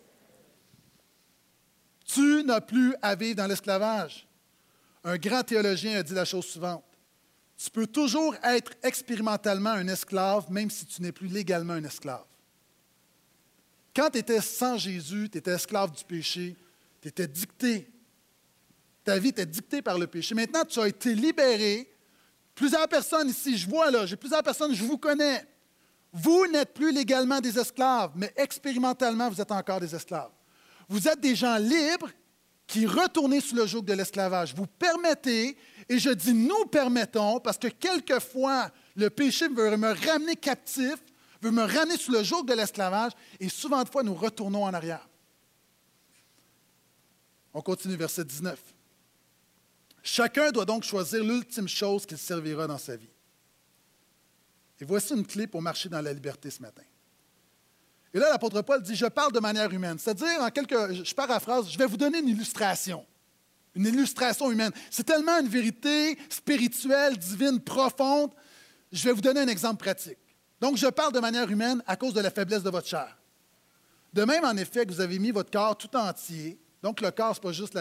Tu 2.08 2.42
n'as 2.42 2.62
plus 2.62 2.94
à 3.02 3.14
vivre 3.14 3.36
dans 3.36 3.46
l'esclavage. 3.46 4.26
Un 5.04 5.16
grand 5.18 5.42
théologien 5.42 5.98
a 5.98 6.02
dit 6.02 6.14
la 6.14 6.24
chose 6.24 6.46
suivante. 6.46 6.84
Tu 7.56 7.70
peux 7.70 7.86
toujours 7.86 8.34
être 8.42 8.72
expérimentalement 8.82 9.70
un 9.70 9.86
esclave, 9.88 10.50
même 10.50 10.70
si 10.70 10.86
tu 10.86 11.02
n'es 11.02 11.12
plus 11.12 11.28
légalement 11.28 11.74
un 11.74 11.84
esclave. 11.84 12.24
Quand 13.94 14.10
tu 14.10 14.18
étais 14.18 14.40
sans 14.40 14.78
Jésus, 14.78 15.28
tu 15.30 15.38
étais 15.38 15.50
esclave 15.50 15.90
du 15.90 16.04
péché, 16.04 16.56
tu 17.02 17.08
étais 17.08 17.26
dicté. 17.26 17.90
Ta 19.04 19.18
vie 19.18 19.28
était 19.28 19.46
dictée 19.46 19.82
par 19.82 19.98
le 19.98 20.06
péché. 20.06 20.34
Maintenant, 20.34 20.64
tu 20.64 20.80
as 20.80 20.88
été 20.88 21.14
libéré. 21.14 21.92
Plusieurs 22.54 22.88
personnes 22.88 23.28
ici, 23.28 23.58
je 23.58 23.68
vois 23.68 23.90
là, 23.90 24.06
j'ai 24.06 24.16
plusieurs 24.16 24.42
personnes, 24.42 24.74
je 24.74 24.84
vous 24.84 24.98
connais. 24.98 25.44
Vous 26.12 26.46
n'êtes 26.46 26.72
plus 26.72 26.92
légalement 26.92 27.40
des 27.40 27.58
esclaves, 27.58 28.12
mais 28.14 28.32
expérimentalement, 28.36 29.28
vous 29.28 29.40
êtes 29.40 29.52
encore 29.52 29.80
des 29.80 29.94
esclaves. 29.94 30.30
Vous 30.88 31.06
êtes 31.06 31.20
des 31.20 31.34
gens 31.34 31.56
libres 31.58 32.10
qui 32.66 32.86
retournez 32.86 33.40
sous 33.40 33.56
le 33.56 33.66
joug 33.66 33.82
de 33.82 33.92
l'esclavage. 33.94 34.54
Vous 34.54 34.66
permettez, 34.66 35.56
et 35.88 35.98
je 35.98 36.10
dis 36.10 36.34
nous 36.34 36.66
permettons, 36.66 37.40
parce 37.40 37.58
que 37.58 37.68
quelquefois, 37.68 38.70
le 38.94 39.08
péché 39.10 39.48
veut 39.48 39.76
me 39.76 39.92
ramener 40.06 40.36
captif, 40.36 40.96
veut 41.40 41.50
me 41.50 41.62
ramener 41.62 41.96
sous 41.96 42.12
le 42.12 42.22
joug 42.22 42.44
de 42.44 42.52
l'esclavage, 42.52 43.12
et 43.40 43.48
souvent 43.48 43.82
de 43.82 43.88
fois, 43.88 44.02
nous 44.02 44.14
retournons 44.14 44.64
en 44.64 44.74
arrière. 44.74 45.08
On 47.54 47.62
continue, 47.62 47.96
verset 47.96 48.24
19. 48.24 48.60
Chacun 50.02 50.50
doit 50.50 50.64
donc 50.64 50.84
choisir 50.84 51.24
l'ultime 51.24 51.68
chose 51.68 52.06
qu'il 52.06 52.18
servira 52.18 52.66
dans 52.66 52.78
sa 52.78 52.96
vie. 52.96 53.10
Et 54.80 54.84
voici 54.84 55.14
une 55.14 55.26
clé 55.26 55.46
pour 55.46 55.60
marcher 55.60 55.88
dans 55.88 56.00
la 56.00 56.12
liberté 56.12 56.50
ce 56.50 56.62
matin. 56.62 56.82
Et 58.14 58.18
là, 58.18 58.30
l'apôtre 58.30 58.62
Paul 58.62 58.82
dit, 58.82 58.94
je 58.94 59.06
parle 59.06 59.32
de 59.32 59.40
manière 59.40 59.70
humaine. 59.72 59.98
C'est-à-dire, 59.98 60.40
en 60.40 60.50
quelques, 60.50 61.04
je 61.04 61.14
paraphrase, 61.14 61.70
je 61.70 61.78
vais 61.78 61.86
vous 61.86 61.96
donner 61.96 62.18
une 62.18 62.28
illustration. 62.28 63.04
Une 63.74 63.86
illustration 63.86 64.50
humaine. 64.50 64.72
C'est 64.90 65.04
tellement 65.04 65.38
une 65.38 65.48
vérité 65.48 66.18
spirituelle, 66.28 67.16
divine, 67.16 67.60
profonde. 67.60 68.32
Je 68.90 69.04
vais 69.04 69.12
vous 69.12 69.20
donner 69.20 69.40
un 69.40 69.48
exemple 69.48 69.82
pratique. 69.84 70.18
Donc, 70.60 70.76
je 70.76 70.86
parle 70.86 71.12
de 71.12 71.20
manière 71.20 71.50
humaine 71.50 71.82
à 71.86 71.96
cause 71.96 72.14
de 72.14 72.20
la 72.20 72.30
faiblesse 72.30 72.62
de 72.62 72.70
votre 72.70 72.88
chair. 72.88 73.16
De 74.12 74.24
même, 74.24 74.44
en 74.44 74.56
effet, 74.56 74.86
que 74.86 74.92
vous 74.92 75.00
avez 75.00 75.18
mis 75.18 75.30
votre 75.30 75.50
corps 75.50 75.76
tout 75.76 75.94
entier. 75.94 76.58
Donc, 76.82 77.00
le 77.00 77.10
corps, 77.10 77.36
ce 77.36 77.40
n'est 77.40 77.42
pas 77.42 77.52
juste 77.52 77.78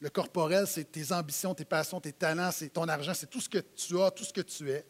le 0.00 0.08
corporel, 0.08 0.66
c'est 0.66 0.90
tes 0.90 1.12
ambitions, 1.12 1.54
tes 1.54 1.66
passions, 1.66 2.00
tes 2.00 2.12
talents, 2.12 2.50
c'est 2.50 2.70
ton 2.70 2.88
argent, 2.88 3.12
c'est 3.14 3.28
tout 3.28 3.40
ce 3.40 3.48
que 3.48 3.58
tu 3.58 4.00
as, 4.00 4.10
tout 4.10 4.24
ce 4.24 4.32
que 4.32 4.40
tu 4.40 4.70
es. 4.70 4.86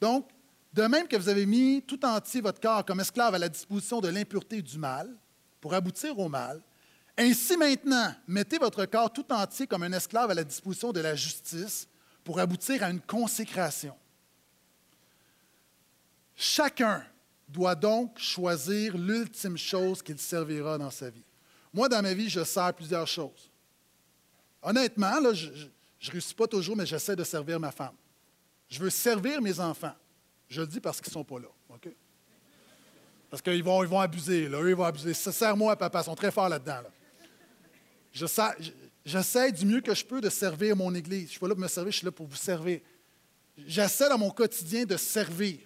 Donc, 0.00 0.28
de 0.72 0.82
même 0.82 1.06
que 1.06 1.16
vous 1.16 1.28
avez 1.28 1.46
mis 1.46 1.82
tout 1.82 2.04
entier 2.04 2.40
votre 2.40 2.60
corps 2.60 2.84
comme 2.84 3.00
esclave 3.00 3.34
à 3.34 3.38
la 3.38 3.48
disposition 3.48 4.00
de 4.00 4.08
l'impureté 4.08 4.58
et 4.58 4.62
du 4.62 4.78
mal, 4.78 5.14
pour 5.60 5.74
aboutir 5.74 6.18
au 6.18 6.28
mal, 6.28 6.62
ainsi 7.16 7.56
maintenant, 7.56 8.14
mettez 8.26 8.58
votre 8.58 8.86
corps 8.86 9.12
tout 9.12 9.30
entier 9.32 9.66
comme 9.66 9.82
un 9.82 9.92
esclave 9.92 10.30
à 10.30 10.34
la 10.34 10.44
disposition 10.44 10.92
de 10.92 11.00
la 11.00 11.14
justice, 11.14 11.86
pour 12.24 12.38
aboutir 12.38 12.82
à 12.82 12.90
une 12.90 13.00
consécration. 13.00 13.94
Chacun 16.36 17.04
doit 17.48 17.74
donc 17.74 18.18
choisir 18.18 18.96
l'ultime 18.96 19.58
chose 19.58 20.02
qu'il 20.02 20.18
servira 20.18 20.78
dans 20.78 20.90
sa 20.90 21.10
vie. 21.10 21.24
Moi, 21.72 21.88
dans 21.88 22.02
ma 22.02 22.14
vie, 22.14 22.28
je 22.28 22.44
sers 22.44 22.72
plusieurs 22.74 23.06
choses. 23.06 23.50
Honnêtement, 24.62 25.12
je 25.34 25.48
ne 25.48 26.10
réussis 26.10 26.34
pas 26.34 26.46
toujours, 26.46 26.76
mais 26.76 26.86
j'essaie 26.86 27.16
de 27.16 27.24
servir 27.24 27.58
ma 27.58 27.72
femme. 27.72 27.94
Je 28.68 28.78
veux 28.78 28.90
servir 28.90 29.42
mes 29.42 29.58
enfants. 29.60 29.94
Je 30.52 30.60
le 30.60 30.66
dis 30.66 30.80
parce 30.80 31.00
qu'ils 31.00 31.10
ne 31.10 31.14
sont 31.14 31.24
pas 31.24 31.38
là. 31.38 31.48
OK? 31.70 31.88
Parce 33.30 33.40
qu'ils 33.40 33.64
vont, 33.64 33.82
ils 33.82 33.88
vont 33.88 34.00
abuser. 34.00 34.48
Là. 34.50 34.60
Eux, 34.60 34.68
ils 34.68 34.76
vont 34.76 34.84
abuser. 34.84 35.14
Ça 35.14 35.32
sert 35.32 35.56
moi, 35.56 35.74
papa. 35.76 36.02
Ils 36.02 36.04
sont 36.04 36.14
très 36.14 36.30
forts 36.30 36.50
là-dedans. 36.50 36.82
J'essaie 38.12 39.50
du 39.52 39.64
mieux 39.64 39.80
que 39.80 39.94
je 39.94 40.04
peux 40.04 40.20
de 40.20 40.28
servir 40.28 40.76
mon 40.76 40.94
Église. 40.94 41.20
Je 41.20 41.24
ne 41.24 41.30
suis 41.30 41.40
pas 41.40 41.48
là 41.48 41.54
pour 41.54 41.62
me 41.62 41.68
servir, 41.68 41.90
je 41.90 41.96
suis 41.96 42.04
là 42.04 42.12
pour 42.12 42.26
vous 42.26 42.36
servir. 42.36 42.80
J'essaie 43.56 44.10
dans 44.10 44.18
mon 44.18 44.30
quotidien 44.30 44.84
de 44.84 44.98
servir. 44.98 45.58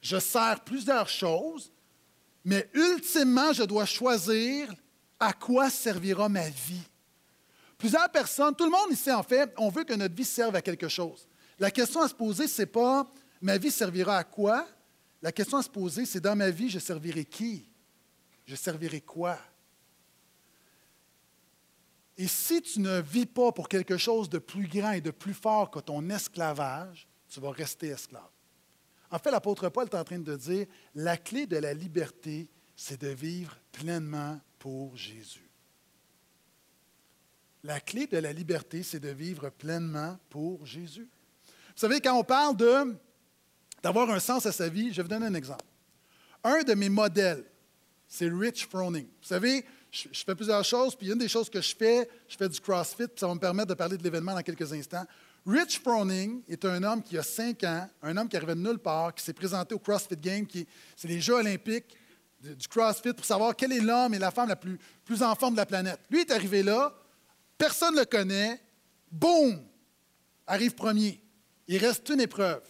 Je 0.00 0.18
sers 0.18 0.60
plusieurs 0.64 1.08
choses, 1.08 1.70
mais 2.44 2.68
ultimement, 2.74 3.52
je 3.52 3.62
dois 3.62 3.84
choisir 3.84 4.74
à 5.20 5.32
quoi 5.32 5.70
servira 5.70 6.28
ma 6.28 6.48
vie. 6.48 6.82
Plusieurs 7.78 8.10
personnes, 8.10 8.56
tout 8.56 8.64
le 8.64 8.72
monde 8.72 8.90
ici, 8.90 9.12
en 9.12 9.22
fait, 9.22 9.54
on 9.56 9.68
veut 9.68 9.84
que 9.84 9.94
notre 9.94 10.14
vie 10.14 10.24
serve 10.24 10.56
à 10.56 10.62
quelque 10.62 10.88
chose. 10.88 11.28
La 11.60 11.70
question 11.70 12.02
à 12.02 12.08
se 12.08 12.14
poser, 12.14 12.48
ce 12.48 12.62
n'est 12.62 12.66
pas 12.66 13.08
ma 13.42 13.58
vie 13.58 13.70
servira 13.70 14.18
à 14.18 14.24
quoi? 14.24 14.66
La 15.20 15.32
question 15.32 15.58
à 15.58 15.62
se 15.62 15.68
poser, 15.68 16.06
c'est 16.06 16.20
dans 16.20 16.36
ma 16.36 16.50
vie, 16.50 16.70
je 16.70 16.78
servirai 16.78 17.24
qui? 17.24 17.66
Je 18.46 18.56
servirai 18.56 19.00
quoi? 19.00 19.38
Et 22.16 22.28
si 22.28 22.60
tu 22.62 22.80
ne 22.80 23.00
vis 23.00 23.26
pas 23.26 23.52
pour 23.52 23.68
quelque 23.68 23.96
chose 23.96 24.28
de 24.28 24.38
plus 24.38 24.68
grand 24.68 24.92
et 24.92 25.00
de 25.00 25.10
plus 25.10 25.34
fort 25.34 25.70
que 25.70 25.80
ton 25.80 26.08
esclavage, 26.10 27.08
tu 27.28 27.40
vas 27.40 27.50
rester 27.50 27.88
esclave. 27.88 28.28
En 29.10 29.18
fait, 29.18 29.30
l'apôtre 29.30 29.68
Paul 29.68 29.86
est 29.86 29.94
en 29.94 30.04
train 30.04 30.18
de 30.18 30.36
dire, 30.36 30.66
la 30.94 31.16
clé 31.16 31.46
de 31.46 31.56
la 31.56 31.74
liberté, 31.74 32.48
c'est 32.76 33.00
de 33.00 33.08
vivre 33.08 33.58
pleinement 33.72 34.40
pour 34.58 34.96
Jésus. 34.96 35.48
La 37.64 37.80
clé 37.80 38.06
de 38.06 38.18
la 38.18 38.32
liberté, 38.32 38.82
c'est 38.82 39.00
de 39.00 39.10
vivre 39.10 39.50
pleinement 39.50 40.18
pour 40.28 40.66
Jésus. 40.66 41.08
Vous 41.46 41.78
savez, 41.78 42.00
quand 42.00 42.18
on 42.18 42.24
parle 42.24 42.56
de 42.56 42.96
d'avoir 43.82 44.10
un 44.10 44.20
sens 44.20 44.46
à 44.46 44.52
sa 44.52 44.68
vie, 44.68 44.90
je 44.90 44.96
vais 44.96 45.02
vous 45.02 45.08
donner 45.08 45.26
un 45.26 45.34
exemple. 45.34 45.64
Un 46.44 46.62
de 46.62 46.74
mes 46.74 46.88
modèles, 46.88 47.44
c'est 48.06 48.28
Rich 48.28 48.66
Froning. 48.66 49.04
Vous 49.04 49.28
savez, 49.28 49.64
je, 49.90 50.08
fais 50.24 50.34
plusieurs 50.34 50.64
choses, 50.64 50.96
puis 50.96 51.10
une 51.10 51.18
des 51.18 51.28
choses 51.28 51.50
que 51.50 51.60
je 51.60 51.74
fais, 51.74 52.08
je 52.28 52.36
fais 52.36 52.48
du 52.48 52.60
CrossFit, 52.60 53.08
puis 53.08 53.18
ça 53.18 53.26
va 53.26 53.34
me 53.34 53.40
permettre 53.40 53.68
de 53.68 53.74
parler 53.74 53.96
de 53.96 54.02
l'événement 54.02 54.34
dans 54.34 54.42
quelques 54.42 54.72
instants. 54.72 55.04
Rich 55.46 55.80
Froning 55.80 56.42
est 56.48 56.64
un 56.64 56.82
homme 56.82 57.02
qui 57.02 57.18
a 57.18 57.22
cinq 57.22 57.64
ans, 57.64 57.88
un 58.02 58.16
homme 58.16 58.28
qui 58.28 58.36
arrivait 58.36 58.54
de 58.54 58.60
nulle 58.60 58.78
part, 58.78 59.14
qui 59.14 59.24
s'est 59.24 59.32
présenté 59.32 59.74
au 59.74 59.78
CrossFit 59.78 60.16
Games, 60.16 60.46
qui 60.46 60.66
c'est 60.96 61.08
les 61.08 61.20
Jeux 61.20 61.34
olympiques 61.34 61.96
du 62.40 62.68
CrossFit 62.68 63.12
pour 63.12 63.24
savoir 63.24 63.54
quel 63.54 63.72
est 63.72 63.80
l'homme 63.80 64.14
et 64.14 64.18
la 64.18 64.30
femme 64.30 64.48
la 64.48 64.56
plus, 64.56 64.78
plus 65.04 65.22
en 65.22 65.34
forme 65.34 65.54
de 65.54 65.58
la 65.58 65.66
planète. 65.66 66.00
Lui 66.10 66.20
est 66.20 66.30
arrivé 66.30 66.62
là, 66.62 66.94
personne 67.58 67.94
ne 67.94 68.00
le 68.00 68.06
connaît, 68.06 68.60
boum, 69.10 69.62
arrive 70.46 70.74
premier. 70.74 71.20
Il 71.68 71.78
reste 71.78 72.08
une 72.08 72.20
épreuve. 72.20 72.62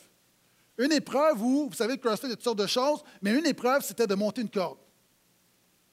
Une 0.82 0.92
épreuve 0.92 1.40
où, 1.40 1.68
vous 1.68 1.76
savez, 1.76 1.92
le 1.92 2.00
CrossFit, 2.00 2.26
il 2.26 2.30
y 2.30 2.32
a 2.32 2.36
toutes 2.36 2.44
sortes 2.44 2.58
de 2.58 2.66
choses, 2.66 3.04
mais 3.20 3.38
une 3.38 3.46
épreuve, 3.46 3.84
c'était 3.84 4.06
de 4.06 4.16
monter 4.16 4.40
une 4.40 4.50
corde. 4.50 4.78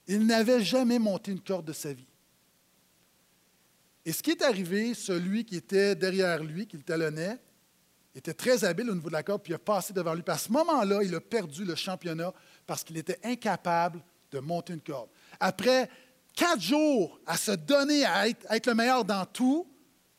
Il 0.07 0.25
n'avait 0.25 0.63
jamais 0.63 0.97
monté 0.97 1.31
une 1.31 1.41
corde 1.41 1.65
de 1.65 1.73
sa 1.73 1.93
vie. 1.93 2.07
Et 4.03 4.11
ce 4.11 4.23
qui 4.23 4.31
est 4.31 4.41
arrivé, 4.41 4.95
celui 4.95 5.45
qui 5.45 5.57
était 5.57 5.93
derrière 5.93 6.43
lui, 6.43 6.65
qui 6.65 6.77
le 6.77 6.81
talonnait, 6.81 7.37
était 8.15 8.33
très 8.33 8.63
habile 8.63 8.89
au 8.89 8.95
niveau 8.95 9.09
de 9.09 9.13
la 9.13 9.21
corde, 9.21 9.43
puis 9.43 9.51
il 9.51 9.55
a 9.55 9.59
passé 9.59 9.93
devant 9.93 10.15
lui. 10.15 10.23
Puis 10.23 10.33
à 10.33 10.37
ce 10.39 10.51
moment-là, 10.51 11.03
il 11.03 11.13
a 11.13 11.21
perdu 11.21 11.63
le 11.63 11.75
championnat 11.75 12.33
parce 12.65 12.83
qu'il 12.83 12.97
était 12.97 13.19
incapable 13.23 14.03
de 14.31 14.39
monter 14.39 14.73
une 14.73 14.81
corde. 14.81 15.09
Après 15.39 15.87
quatre 16.35 16.61
jours 16.61 17.19
à 17.27 17.37
se 17.37 17.51
donner 17.51 18.05
à 18.05 18.27
être, 18.27 18.43
à 18.49 18.57
être 18.57 18.65
le 18.65 18.73
meilleur 18.73 19.05
dans 19.05 19.25
tout, 19.25 19.67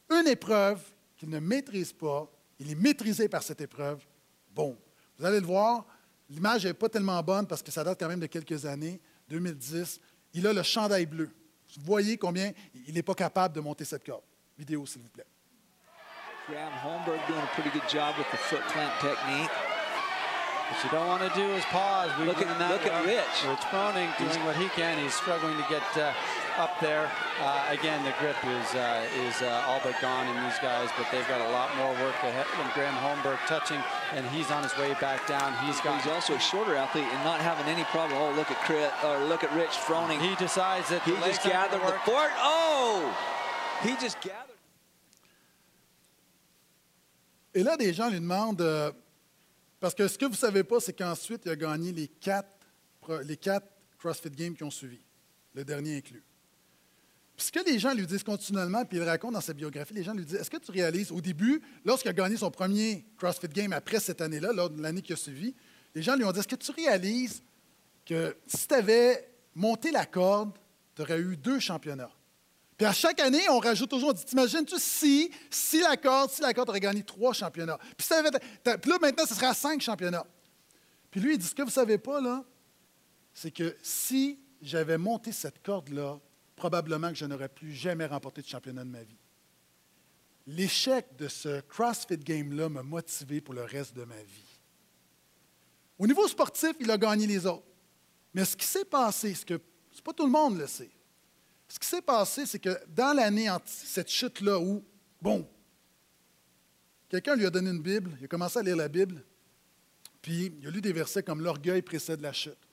une 0.08 0.28
épreuve 0.28 0.80
qu'il 1.16 1.30
ne 1.30 1.40
maîtrise 1.40 1.92
pas, 1.92 2.30
il 2.60 2.70
est 2.70 2.76
maîtrisé 2.76 3.28
par 3.28 3.42
cette 3.42 3.60
épreuve. 3.60 4.00
Bon, 4.60 4.76
vous 5.18 5.24
allez 5.24 5.40
le 5.40 5.46
voir, 5.46 5.86
l'image 6.28 6.66
n'est 6.66 6.74
pas 6.74 6.90
tellement 6.90 7.22
bonne 7.22 7.46
parce 7.46 7.62
que 7.62 7.70
ça 7.70 7.82
date 7.82 7.98
quand 7.98 8.08
même 8.08 8.20
de 8.20 8.26
quelques 8.26 8.66
années, 8.66 9.00
2010. 9.30 9.98
Il 10.34 10.46
a 10.46 10.52
le 10.52 10.62
chandail 10.62 11.06
bleu. 11.06 11.30
Vous 11.78 11.86
voyez 11.86 12.18
combien 12.18 12.52
il 12.86 12.92
n'est 12.92 13.02
pas 13.02 13.14
capable 13.14 13.54
de 13.54 13.60
monter 13.60 13.86
cette 13.86 14.04
corde. 14.04 14.20
Vidéo, 14.58 14.84
s'il 14.84 15.00
vous 15.00 15.08
plaît. 15.08 15.24
Graham 16.46 16.72
Holmberg 16.84 17.20
doing 17.26 17.40
a 17.40 17.46
pretty 17.54 17.70
good 17.70 17.88
job 17.88 18.12
with 18.18 18.26
the 18.32 18.36
foot 18.36 18.60
plant 18.68 18.92
technique. 19.00 19.48
What 20.68 20.84
you 20.84 20.90
don't 20.92 21.08
want 21.08 21.22
to 21.22 21.32
do 21.34 21.46
is 21.56 21.64
pause. 21.72 22.10
We've 22.18 22.26
Look 22.28 22.42
at- 22.42 22.70
look 22.70 22.84
at. 22.84 23.04
Rich. 23.06 23.48
Rich 23.48 23.64
Froning 23.72 24.10
doing 24.18 24.44
what 24.44 24.56
he 24.56 24.68
can. 24.76 24.98
He's 25.02 25.14
struggling 25.14 25.56
to 25.56 25.64
get 25.70 25.82
uh, 25.96 26.12
up 26.60 26.78
there. 26.78 27.10
Uh, 27.40 27.64
again, 27.70 28.04
the 28.04 28.12
grip 28.20 28.36
is 28.44 28.68
uh, 28.76 29.24
is 29.24 29.40
uh, 29.40 29.64
all 29.66 29.80
but 29.82 29.96
gone 30.02 30.28
in 30.28 30.36
these 30.44 30.58
guys, 30.60 30.90
but 30.98 31.06
they've 31.10 31.26
got 31.26 31.40
a 31.40 31.50
lot 31.50 31.74
more 31.80 31.90
work 32.04 32.14
ahead. 32.20 32.44
When 32.58 32.68
Graham 32.74 32.92
Holmberg 33.00 33.38
touching, 33.48 33.80
and 34.12 34.26
he's 34.28 34.50
on 34.50 34.62
his 34.62 34.76
way 34.76 34.92
back 35.00 35.26
down. 35.26 35.56
He's 35.64 35.80
got. 35.80 36.02
He's 36.02 36.12
also 36.12 36.34
a 36.34 36.38
shorter 36.38 36.76
athlete 36.76 37.08
and 37.10 37.24
not 37.24 37.40
having 37.40 37.66
any 37.66 37.84
problem. 37.84 38.20
Oh, 38.20 38.30
look 38.36 38.50
at 38.50 38.58
Crit, 38.58 38.92
or 39.02 39.24
look 39.24 39.42
at 39.42 39.50
Rich 39.54 39.74
Froning. 39.86 40.20
He 40.20 40.36
decides 40.36 40.90
that 40.90 41.02
He 41.02 41.16
just 41.24 41.42
gathered 41.42 41.80
the 41.80 41.84
work. 41.84 42.04
fort. 42.04 42.30
Oh! 42.36 43.08
He 43.82 43.96
just 43.96 44.20
gathered. 44.20 44.58
Et 47.54 47.64
là, 47.64 47.76
des 47.76 47.92
gens 47.92 48.10
lui 48.10 48.20
demandent, 48.20 48.60
euh, 48.60 48.92
parce 49.80 49.94
que 49.94 50.06
ce 50.06 50.16
que 50.16 50.26
vous 50.26 50.36
savez 50.36 50.62
pas, 50.62 50.78
c'est 50.78 50.92
qu'ensuite, 50.92 51.42
il 51.46 51.50
a 51.50 51.56
gagné 51.56 51.90
les 51.90 52.06
quatre, 52.06 52.46
les 53.24 53.36
quatre 53.36 53.66
CrossFit 53.98 54.30
Games 54.30 54.54
qui 54.54 54.62
ont 54.62 54.70
suivi, 54.70 55.00
le 55.54 55.64
dernier 55.64 55.96
inclus. 55.96 56.22
Puis 57.40 57.46
ce 57.46 57.52
que 57.52 57.70
les 57.70 57.78
gens 57.78 57.94
lui 57.94 58.06
disent 58.06 58.22
continuellement, 58.22 58.84
puis 58.84 58.98
il 58.98 59.02
raconte 59.02 59.32
dans 59.32 59.40
sa 59.40 59.54
biographie, 59.54 59.94
les 59.94 60.02
gens 60.02 60.12
lui 60.12 60.26
disent, 60.26 60.36
est-ce 60.36 60.50
que 60.50 60.58
tu 60.58 60.70
réalises, 60.72 61.10
au 61.10 61.22
début, 61.22 61.62
lorsqu'il 61.86 62.10
a 62.10 62.12
gagné 62.12 62.36
son 62.36 62.50
premier 62.50 63.06
CrossFit 63.16 63.48
Game 63.48 63.72
après 63.72 63.98
cette 63.98 64.20
année-là, 64.20 64.52
lors 64.52 64.68
de 64.68 64.82
l'année 64.82 65.00
qui 65.00 65.14
a 65.14 65.16
suivi, 65.16 65.54
les 65.94 66.02
gens 66.02 66.16
lui 66.16 66.24
ont 66.24 66.32
dit, 66.32 66.38
est-ce 66.38 66.46
que 66.48 66.54
tu 66.56 66.70
réalises 66.72 67.42
que 68.04 68.36
si 68.46 68.68
tu 68.68 68.74
avais 68.74 69.26
monté 69.54 69.90
la 69.90 70.04
corde, 70.04 70.50
tu 70.94 71.00
aurais 71.00 71.18
eu 71.18 71.34
deux 71.38 71.58
championnats? 71.60 72.10
Puis 72.76 72.86
à 72.86 72.92
chaque 72.92 73.18
année, 73.20 73.48
on 73.48 73.58
rajoute 73.58 73.88
toujours, 73.88 74.10
on 74.10 74.12
dit, 74.12 74.24
t'imagines-tu 74.26 74.74
si, 74.78 75.30
si 75.48 75.80
la 75.80 75.96
corde, 75.96 76.30
si 76.30 76.42
la 76.42 76.52
corde 76.52 76.68
aurait 76.68 76.80
gagné 76.80 77.02
trois 77.04 77.32
championnats? 77.32 77.78
Puis, 77.96 78.06
ça 78.06 78.18
avait- 78.18 78.38
puis 78.76 78.90
là, 78.90 78.98
maintenant, 79.00 79.24
ce 79.24 79.34
serait 79.34 79.46
à 79.46 79.54
cinq 79.54 79.80
championnats. 79.80 80.26
Puis 81.10 81.22
lui, 81.22 81.32
il 81.36 81.38
dit, 81.38 81.46
ce 81.46 81.54
que 81.54 81.62
vous 81.62 81.68
ne 81.68 81.72
savez 81.72 81.96
pas, 81.96 82.20
là, 82.20 82.44
c'est 83.32 83.50
que 83.50 83.74
si 83.82 84.38
j'avais 84.60 84.98
monté 84.98 85.32
cette 85.32 85.62
corde-là, 85.62 86.20
probablement 86.60 87.08
que 87.08 87.14
je 87.14 87.24
n'aurais 87.24 87.48
plus 87.48 87.72
jamais 87.72 88.04
remporté 88.04 88.42
de 88.42 88.46
championnat 88.46 88.84
de 88.84 88.90
ma 88.90 89.02
vie. 89.02 89.16
L'échec 90.46 91.16
de 91.16 91.26
ce 91.26 91.60
CrossFit 91.62 92.18
Game-là 92.18 92.68
m'a 92.68 92.82
motivé 92.82 93.40
pour 93.40 93.54
le 93.54 93.62
reste 93.62 93.96
de 93.96 94.04
ma 94.04 94.22
vie. 94.22 94.58
Au 95.98 96.06
niveau 96.06 96.28
sportif, 96.28 96.72
il 96.78 96.90
a 96.90 96.98
gagné 96.98 97.26
les 97.26 97.46
autres. 97.46 97.64
Mais 98.34 98.44
ce 98.44 98.54
qui 98.54 98.66
s'est 98.66 98.84
passé, 98.84 99.34
ce 99.34 99.46
que 99.46 99.58
c'est 99.90 100.04
pas 100.04 100.12
tout 100.12 100.26
le 100.26 100.30
monde 100.30 100.58
le 100.58 100.66
sait, 100.66 100.90
ce 101.66 101.78
qui 101.78 101.88
s'est 101.88 102.02
passé, 102.02 102.44
c'est 102.44 102.58
que 102.58 102.78
dans 102.88 103.16
l'année, 103.16 103.48
cette 103.64 104.10
chute-là 104.10 104.60
où, 104.60 104.84
bon, 105.22 105.48
quelqu'un 107.08 107.36
lui 107.36 107.46
a 107.46 107.50
donné 107.50 107.70
une 107.70 107.82
Bible, 107.82 108.14
il 108.20 108.24
a 108.26 108.28
commencé 108.28 108.58
à 108.58 108.62
lire 108.62 108.76
la 108.76 108.88
Bible, 108.88 109.24
puis 110.20 110.52
il 110.60 110.66
a 110.66 110.70
lu 110.70 110.82
des 110.82 110.92
versets 110.92 111.22
comme 111.22 111.40
l'orgueil 111.40 111.80
précède 111.80 112.20
la 112.20 112.34
chute. 112.34 112.69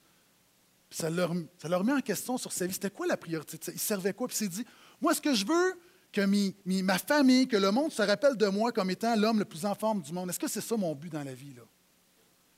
Ça 0.89 1.10
leur, 1.10 1.34
ça 1.62 1.67
leur 1.67 1.84
met 1.84 1.93
en 1.93 2.02
question 2.02 2.38
sur 2.38 2.52
sa 2.52 2.65
vie. 2.65 2.73
C'était 2.73 2.89
quoi 2.89 3.08
la 3.08 3.17
priorité? 3.17 3.60
Il 3.73 3.80
servait 3.80 4.13
quoi? 4.13 4.28
Puis 4.28 4.36
il 4.36 4.39
s'est 4.39 4.47
dit, 4.47 4.65
moi, 5.02 5.12
est-ce 5.12 5.21
que 5.21 5.34
je 5.34 5.45
veux 5.45 5.80
que 6.12 6.82
ma 6.82 6.97
famille, 6.97 7.47
que 7.47 7.58
le 7.58 7.71
monde 7.71 7.91
se 7.91 8.02
rappelle 8.02 8.36
de 8.38 8.47
moi 8.47 8.71
comme 8.71 8.89
étant 8.89 9.15
l'homme 9.15 9.39
le 9.39 9.45
plus 9.45 9.65
en 9.65 9.76
forme 9.76 10.02
du 10.02 10.13
monde? 10.13 10.30
Est-ce 10.30 10.39
que 10.39 10.47
c'est 10.47 10.62
ça 10.62 10.78
mon 10.78 10.95
but 10.95 11.12
dans 11.12 11.23
la 11.23 11.34
vie? 11.34 11.54
Là? 11.54 11.63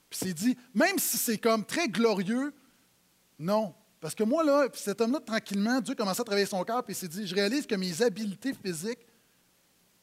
Puis 0.10 0.20
il 0.22 0.28
s'est 0.28 0.34
dit, 0.34 0.58
même 0.74 0.98
si 0.98 1.18
c'est 1.18 1.38
comme 1.38 1.66
très 1.66 1.88
glorieux, 1.88 2.54
non. 3.38 3.74
Parce 4.00 4.16
que 4.16 4.24
moi, 4.24 4.44
là, 4.44 4.68
cet 4.74 5.02
homme-là, 5.02 5.20
tranquillement, 5.20 5.82
Dieu 5.82 5.94
commençait 5.96 6.22
à 6.22 6.24
travailler 6.24 6.46
son 6.46 6.64
cœur, 6.64 6.84
puis 6.84 6.94
il 6.94 6.96
s'est 6.96 7.08
dit, 7.08 7.28
je 7.28 7.36
réalise 7.36 7.66
que 7.66 7.76
mes 7.76 8.02
habiletés 8.02 8.54
physiques, 8.54 9.06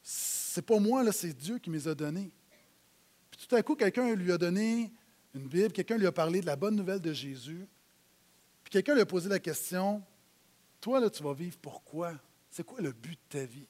c'est 0.02 0.64
pas 0.64 0.78
moi, 0.78 1.02
là, 1.02 1.12
c'est 1.12 1.32
Dieu 1.32 1.58
qui 1.58 1.70
les 1.70 1.88
a 1.88 1.94
données. 1.94 2.30
Puis 3.30 3.46
tout 3.46 3.54
à 3.54 3.62
coup, 3.62 3.74
quelqu'un 3.74 4.14
lui 4.14 4.32
a 4.32 4.38
donné 4.38 4.92
une 5.34 5.48
Bible, 5.48 5.72
quelqu'un 5.72 5.96
lui 5.96 6.06
a 6.06 6.12
parlé 6.12 6.40
de 6.40 6.46
la 6.46 6.56
bonne 6.56 6.76
nouvelle 6.76 7.00
de 7.00 7.12
Jésus, 7.12 7.66
puis 8.66 8.72
quelqu'un 8.72 8.94
lui 8.94 9.02
a 9.02 9.06
posé 9.06 9.28
la 9.28 9.38
question, 9.38 10.02
toi, 10.80 10.98
là, 10.98 11.08
tu 11.08 11.22
vas 11.22 11.32
vivre 11.34 11.56
pourquoi? 11.62 12.12
C'est 12.50 12.66
quoi 12.66 12.80
le 12.80 12.90
but 12.90 13.12
de 13.12 13.38
ta 13.38 13.44
vie? 13.44 13.68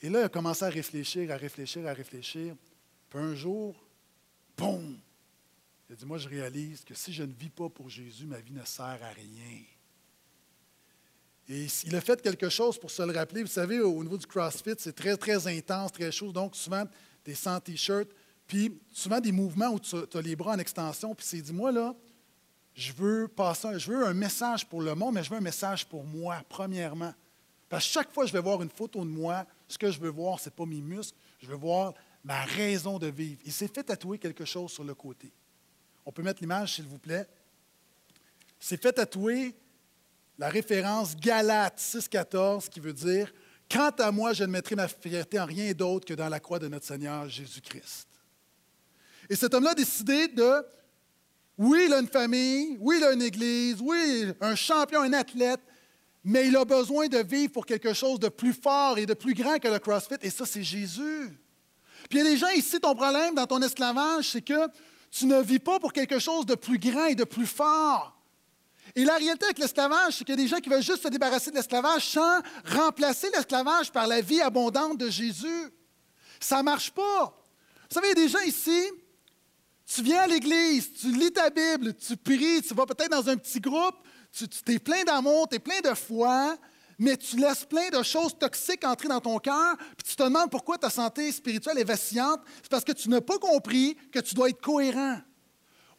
Et 0.00 0.08
là, 0.08 0.20
il 0.20 0.24
a 0.24 0.28
commencé 0.30 0.64
à 0.64 0.70
réfléchir, 0.70 1.30
à 1.30 1.36
réfléchir, 1.36 1.86
à 1.86 1.92
réfléchir. 1.92 2.56
Puis 3.10 3.18
un 3.18 3.34
jour, 3.34 3.76
boum! 4.56 4.98
Il 5.86 5.92
a 5.92 5.96
dit, 5.96 6.06
moi, 6.06 6.16
je 6.16 6.30
réalise 6.30 6.82
que 6.82 6.94
si 6.94 7.12
je 7.12 7.24
ne 7.24 7.32
vis 7.34 7.50
pas 7.50 7.68
pour 7.68 7.90
Jésus, 7.90 8.24
ma 8.24 8.40
vie 8.40 8.54
ne 8.54 8.64
sert 8.64 8.84
à 8.84 9.10
rien. 9.10 9.60
Et 11.50 11.66
il 11.84 11.94
a 11.94 12.00
fait 12.00 12.22
quelque 12.22 12.48
chose 12.48 12.78
pour 12.78 12.90
se 12.90 13.02
le 13.02 13.12
rappeler. 13.12 13.42
Vous 13.42 13.48
savez, 13.48 13.80
au 13.80 14.02
niveau 14.02 14.16
du 14.16 14.26
CrossFit, 14.26 14.76
c'est 14.78 14.96
très, 14.96 15.18
très 15.18 15.46
intense, 15.46 15.92
très 15.92 16.10
chaud. 16.10 16.32
Donc, 16.32 16.56
souvent, 16.56 16.84
des 17.22 17.34
sans 17.34 17.60
t-shirts, 17.60 18.10
puis 18.46 18.80
souvent 18.90 19.20
des 19.20 19.30
mouvements 19.30 19.74
où 19.74 19.78
tu 19.78 19.94
as 19.94 20.22
les 20.22 20.36
bras 20.36 20.54
en 20.54 20.58
extension. 20.58 21.14
Puis, 21.14 21.26
c'est 21.26 21.42
dit, 21.42 21.52
moi, 21.52 21.70
là, 21.70 21.94
je 22.74 22.92
veux 22.92 23.28
passer, 23.28 23.78
je 23.78 23.90
veux 23.90 24.06
un 24.06 24.14
message 24.14 24.66
pour 24.66 24.82
le 24.82 24.94
monde, 24.94 25.14
mais 25.14 25.22
je 25.22 25.30
veux 25.30 25.36
un 25.36 25.42
message 25.42 25.86
pour 25.86 26.04
moi, 26.04 26.42
premièrement. 26.48 27.14
Parce 27.68 27.86
que 27.86 27.92
chaque 27.92 28.12
fois 28.12 28.24
que 28.24 28.28
je 28.28 28.32
vais 28.32 28.42
voir 28.42 28.62
une 28.62 28.70
photo 28.70 29.00
de 29.00 29.10
moi, 29.10 29.46
ce 29.68 29.78
que 29.78 29.90
je 29.90 29.98
veux 29.98 30.10
voir, 30.10 30.40
ce 30.40 30.48
n'est 30.48 30.54
pas 30.54 30.66
mes 30.66 30.80
muscles, 30.80 31.16
je 31.40 31.46
veux 31.46 31.56
voir 31.56 31.94
ma 32.24 32.42
raison 32.44 32.98
de 32.98 33.06
vivre. 33.06 33.40
Il 33.44 33.52
s'est 33.52 33.68
fait 33.68 33.84
tatouer 33.84 34.18
quelque 34.18 34.44
chose 34.44 34.72
sur 34.72 34.84
le 34.84 34.94
côté. 34.94 35.32
On 36.04 36.12
peut 36.12 36.22
mettre 36.22 36.40
l'image, 36.40 36.74
s'il 36.74 36.86
vous 36.86 36.98
plaît. 36.98 37.26
Il 38.60 38.66
s'est 38.66 38.76
fait 38.76 38.92
tatouer 38.92 39.54
la 40.38 40.48
référence 40.48 41.16
Galate 41.16 41.78
6,14 41.78 42.68
qui 42.68 42.80
veut 42.80 42.92
dire 42.92 43.32
Quant 43.70 43.90
à 43.90 44.10
moi, 44.10 44.32
je 44.32 44.44
ne 44.44 44.50
mettrai 44.50 44.74
ma 44.74 44.88
fierté 44.88 45.38
en 45.38 45.46
rien 45.46 45.72
d'autre 45.72 46.06
que 46.06 46.14
dans 46.14 46.28
la 46.28 46.40
croix 46.40 46.58
de 46.58 46.68
notre 46.68 46.86
Seigneur 46.86 47.28
Jésus-Christ. 47.28 48.08
Et 49.30 49.36
cet 49.36 49.54
homme-là 49.54 49.70
a 49.70 49.74
décidé 49.74 50.28
de 50.28 50.66
oui, 51.56 51.84
il 51.86 51.92
a 51.92 52.00
une 52.00 52.08
famille, 52.08 52.76
oui, 52.80 52.96
il 52.98 53.04
a 53.04 53.12
une 53.12 53.22
église, 53.22 53.76
oui, 53.80 54.26
un 54.40 54.54
champion, 54.54 55.00
un 55.02 55.12
athlète, 55.12 55.60
mais 56.24 56.48
il 56.48 56.56
a 56.56 56.64
besoin 56.64 57.06
de 57.06 57.18
vivre 57.18 57.52
pour 57.52 57.66
quelque 57.66 57.92
chose 57.92 58.18
de 58.18 58.28
plus 58.28 58.52
fort 58.52 58.98
et 58.98 59.06
de 59.06 59.14
plus 59.14 59.34
grand 59.34 59.58
que 59.58 59.68
le 59.68 59.78
CrossFit, 59.78 60.16
et 60.22 60.30
ça, 60.30 60.46
c'est 60.46 60.64
Jésus. 60.64 61.38
Puis 62.08 62.18
il 62.18 62.24
y 62.24 62.26
a 62.26 62.30
des 62.30 62.36
gens 62.36 62.50
ici, 62.50 62.80
ton 62.80 62.94
problème 62.94 63.34
dans 63.34 63.46
ton 63.46 63.62
esclavage, 63.62 64.30
c'est 64.30 64.42
que 64.42 64.68
tu 65.10 65.26
ne 65.26 65.40
vis 65.40 65.60
pas 65.60 65.78
pour 65.78 65.92
quelque 65.92 66.18
chose 66.18 66.44
de 66.44 66.54
plus 66.54 66.78
grand 66.78 67.06
et 67.06 67.14
de 67.14 67.24
plus 67.24 67.46
fort. 67.46 68.14
Et 68.96 69.04
la 69.04 69.16
réalité 69.16 69.44
avec 69.46 69.58
l'esclavage, 69.58 70.14
c'est 70.18 70.24
qu'il 70.24 70.34
y 70.34 70.40
a 70.40 70.42
des 70.42 70.48
gens 70.48 70.58
qui 70.58 70.68
veulent 70.68 70.82
juste 70.82 71.02
se 71.02 71.08
débarrasser 71.08 71.50
de 71.50 71.56
l'esclavage 71.56 72.06
sans 72.06 72.40
remplacer 72.64 73.28
l'esclavage 73.34 73.90
par 73.90 74.06
la 74.06 74.20
vie 74.20 74.40
abondante 74.40 74.98
de 74.98 75.08
Jésus. 75.08 75.72
Ça 76.38 76.58
ne 76.58 76.62
marche 76.62 76.90
pas. 76.90 77.26
Vous 77.90 77.94
savez, 77.94 78.08
il 78.08 78.18
y 78.18 78.22
a 78.22 78.26
des 78.26 78.28
gens 78.28 78.40
ici, 78.40 78.90
tu 79.94 80.02
viens 80.02 80.22
à 80.22 80.26
l'église, 80.26 80.92
tu 80.92 81.12
lis 81.12 81.30
ta 81.30 81.50
Bible, 81.50 81.94
tu 81.94 82.16
pries, 82.16 82.62
tu 82.62 82.74
vas 82.74 82.86
peut-être 82.86 83.10
dans 83.10 83.28
un 83.28 83.36
petit 83.36 83.60
groupe, 83.60 83.96
tu, 84.32 84.44
es 84.72 84.78
plein 84.78 85.04
d'amour, 85.04 85.48
tu 85.48 85.56
es 85.56 85.58
plein 85.58 85.80
de 85.80 85.94
foi, 85.94 86.56
mais 86.98 87.16
tu 87.16 87.36
laisses 87.36 87.64
plein 87.64 87.90
de 87.90 88.02
choses 88.02 88.36
toxiques 88.36 88.84
entrer 88.84 89.08
dans 89.08 89.20
ton 89.20 89.38
cœur, 89.38 89.76
puis 89.96 90.08
tu 90.08 90.16
te 90.16 90.22
demandes 90.22 90.50
pourquoi 90.50 90.78
ta 90.78 90.90
santé 90.90 91.30
spirituelle 91.30 91.78
est 91.78 91.84
vacillante. 91.84 92.40
C'est 92.62 92.70
parce 92.70 92.84
que 92.84 92.92
tu 92.92 93.08
n'as 93.08 93.20
pas 93.20 93.38
compris 93.38 93.96
que 94.10 94.18
tu 94.18 94.34
dois 94.34 94.48
être 94.48 94.60
cohérent. 94.60 95.18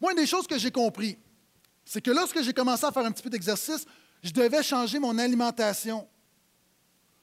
Moi, 0.00 0.12
une 0.12 0.18
des 0.18 0.26
choses 0.26 0.46
que 0.46 0.58
j'ai 0.58 0.70
compris, 0.70 1.16
c'est 1.84 2.02
que 2.02 2.10
lorsque 2.10 2.42
j'ai 2.42 2.52
commencé 2.52 2.84
à 2.84 2.92
faire 2.92 3.04
un 3.04 3.12
petit 3.12 3.22
peu 3.22 3.30
d'exercice, 3.30 3.86
je 4.22 4.30
devais 4.30 4.62
changer 4.62 4.98
mon 4.98 5.16
alimentation. 5.16 6.06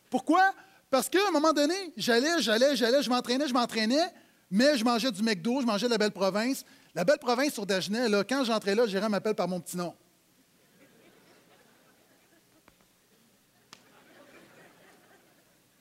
Pourquoi? 0.09 0.53
Parce 0.89 1.09
qu'à 1.09 1.19
un 1.27 1.31
moment 1.31 1.53
donné, 1.53 1.93
j'allais, 1.97 2.41
j'allais, 2.41 2.75
j'allais, 2.75 3.03
je 3.03 3.09
m'entraînais, 3.09 3.47
je 3.47 3.53
m'entraînais, 3.53 4.11
mais 4.53 4.77
je 4.77 4.85
mangeais 4.85 5.11
du 5.11 5.23
McDo, 5.23 5.61
je 5.61 5.65
mangeais 5.65 5.87
de 5.87 5.91
la 5.91 5.97
Belle 5.97 6.11
Province. 6.11 6.63
La 6.93 7.03
Belle 7.03 7.17
Province 7.17 7.53
sur 7.53 7.65
Dagenet, 7.65 8.07
là, 8.07 8.23
quand 8.23 8.43
j'entrais 8.43 8.75
là, 8.75 8.85
Jérôme 8.85 9.09
m'appelle 9.09 9.33
par 9.33 9.47
mon 9.47 9.59
petit 9.59 9.75
nom. 9.75 9.95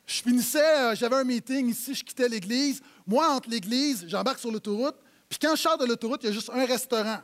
Je 0.06 0.22
finissais, 0.22 0.78
euh, 0.78 0.94
j'avais 0.94 1.16
un 1.16 1.24
meeting 1.24 1.68
ici, 1.68 1.94
je 1.94 2.02
quittais 2.02 2.30
l'église. 2.30 2.80
Moi, 3.06 3.28
entre 3.28 3.50
l'église, 3.50 4.06
j'embarque 4.08 4.38
sur 4.38 4.50
l'autoroute. 4.50 4.96
Puis 5.28 5.38
quand 5.38 5.54
je 5.54 5.60
sors 5.60 5.76
de 5.76 5.84
l'autoroute, 5.84 6.22
il 6.22 6.28
y 6.28 6.30
a 6.30 6.32
juste 6.32 6.48
un 6.48 6.64
restaurant. 6.64 7.20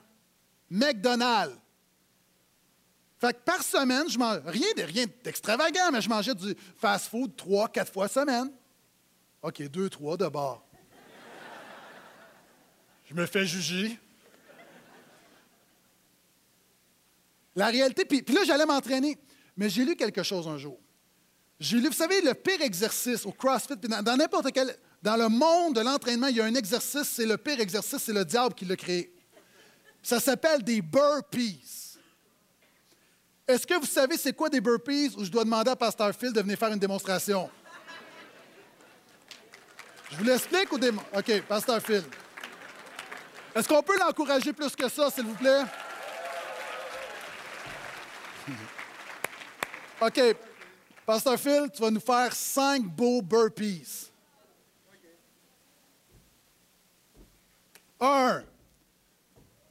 McDonald's. 0.69 1.57
Fait 3.17 3.33
que 3.33 3.39
par 3.39 3.63
semaine, 3.63 4.07
je 4.11 4.19
mange 4.19 4.41
rien 4.45 4.69
de 4.77 4.83
rien 4.83 5.07
d'extravagant, 5.25 5.93
mais 5.93 6.03
je 6.03 6.11
mangeais 6.11 6.35
du 6.35 6.55
fast-food 6.77 7.37
trois, 7.37 7.69
quatre 7.69 7.91
fois 7.91 8.07
semaine. 8.07 8.53
OK, 9.41 9.63
deux, 9.71 9.89
trois 9.89 10.19
de 10.19 10.29
bord. 10.29 10.68
Je 13.09 13.15
me 13.15 13.27
fais 13.27 13.47
juger. 13.47 13.99
La 17.57 17.69
réalité, 17.69 18.05
puis, 18.05 18.23
là, 18.35 18.45
j'allais 18.45 18.67
m'entraîner. 18.67 19.19
Mais 19.57 19.69
j'ai 19.69 19.85
lu 19.85 19.97
quelque 19.97 20.23
chose 20.23 20.47
un 20.47 20.59
jour. 20.59 20.79
J'ai 21.59 21.79
lu, 21.79 21.89
vous 21.89 21.93
savez, 21.93 22.21
le 22.21 22.35
pire 22.35 22.61
exercice 22.63 23.27
au 23.27 23.33
CrossFit, 23.33 23.77
puis 23.77 23.89
dans 23.89 24.03
dans 24.03 24.17
n'importe 24.17 24.53
quel. 24.53 24.77
Dans 25.03 25.17
le 25.17 25.29
monde 25.29 25.75
de 25.75 25.81
l'entraînement, 25.81 26.29
il 26.29 26.37
y 26.37 26.41
a 26.41 26.45
un 26.45 26.55
exercice, 26.55 27.09
c'est 27.09 27.27
le 27.27 27.37
pire 27.37 27.61
exercice, 27.61 28.03
c'est 28.03 28.13
le 28.13 28.25
diable 28.25 28.55
qui 28.55 28.65
l'a 28.65 28.77
créé. 28.77 29.13
Ça 30.03 30.21
s'appelle 30.21 30.63
des 30.63 30.81
burpees. 30.81 31.61
Est-ce 33.47 33.67
que 33.67 33.75
vous 33.75 33.87
savez 33.87 34.17
c'est 34.17 34.33
quoi 34.33 34.49
des 34.49 34.61
burpees 34.61 35.15
ou 35.17 35.25
je 35.25 35.31
dois 35.31 35.45
demander 35.45 35.71
à 35.71 35.77
Pasteur 35.77 36.15
Phil 36.15 36.33
de 36.33 36.41
venir 36.41 36.59
faire 36.59 36.73
une 36.73 36.79
démonstration? 36.79 37.49
Je 40.11 40.17
vous 40.17 40.25
l'explique 40.25 40.73
ou 40.73 40.79
démon... 40.79 41.03
OK, 41.17 41.43
Pasteur 41.43 41.83
Phil. 41.83 42.03
Est-ce 43.55 43.69
qu'on 43.69 43.83
peut 43.83 43.99
l'encourager 43.99 44.53
plus 44.53 44.75
que 44.77 44.89
ça, 44.89 45.11
s'il 45.11 45.25
vous 45.25 45.35
plaît? 45.35 45.63
OK. 50.01 50.21
Pasteur 51.07 51.39
Phil, 51.39 51.71
tu 51.75 51.81
vas 51.81 51.91
nous 51.91 52.01
faire 52.01 52.33
cinq 52.33 52.83
beaux 52.83 53.23
burpees. 53.23 54.11
Un, 58.01 58.45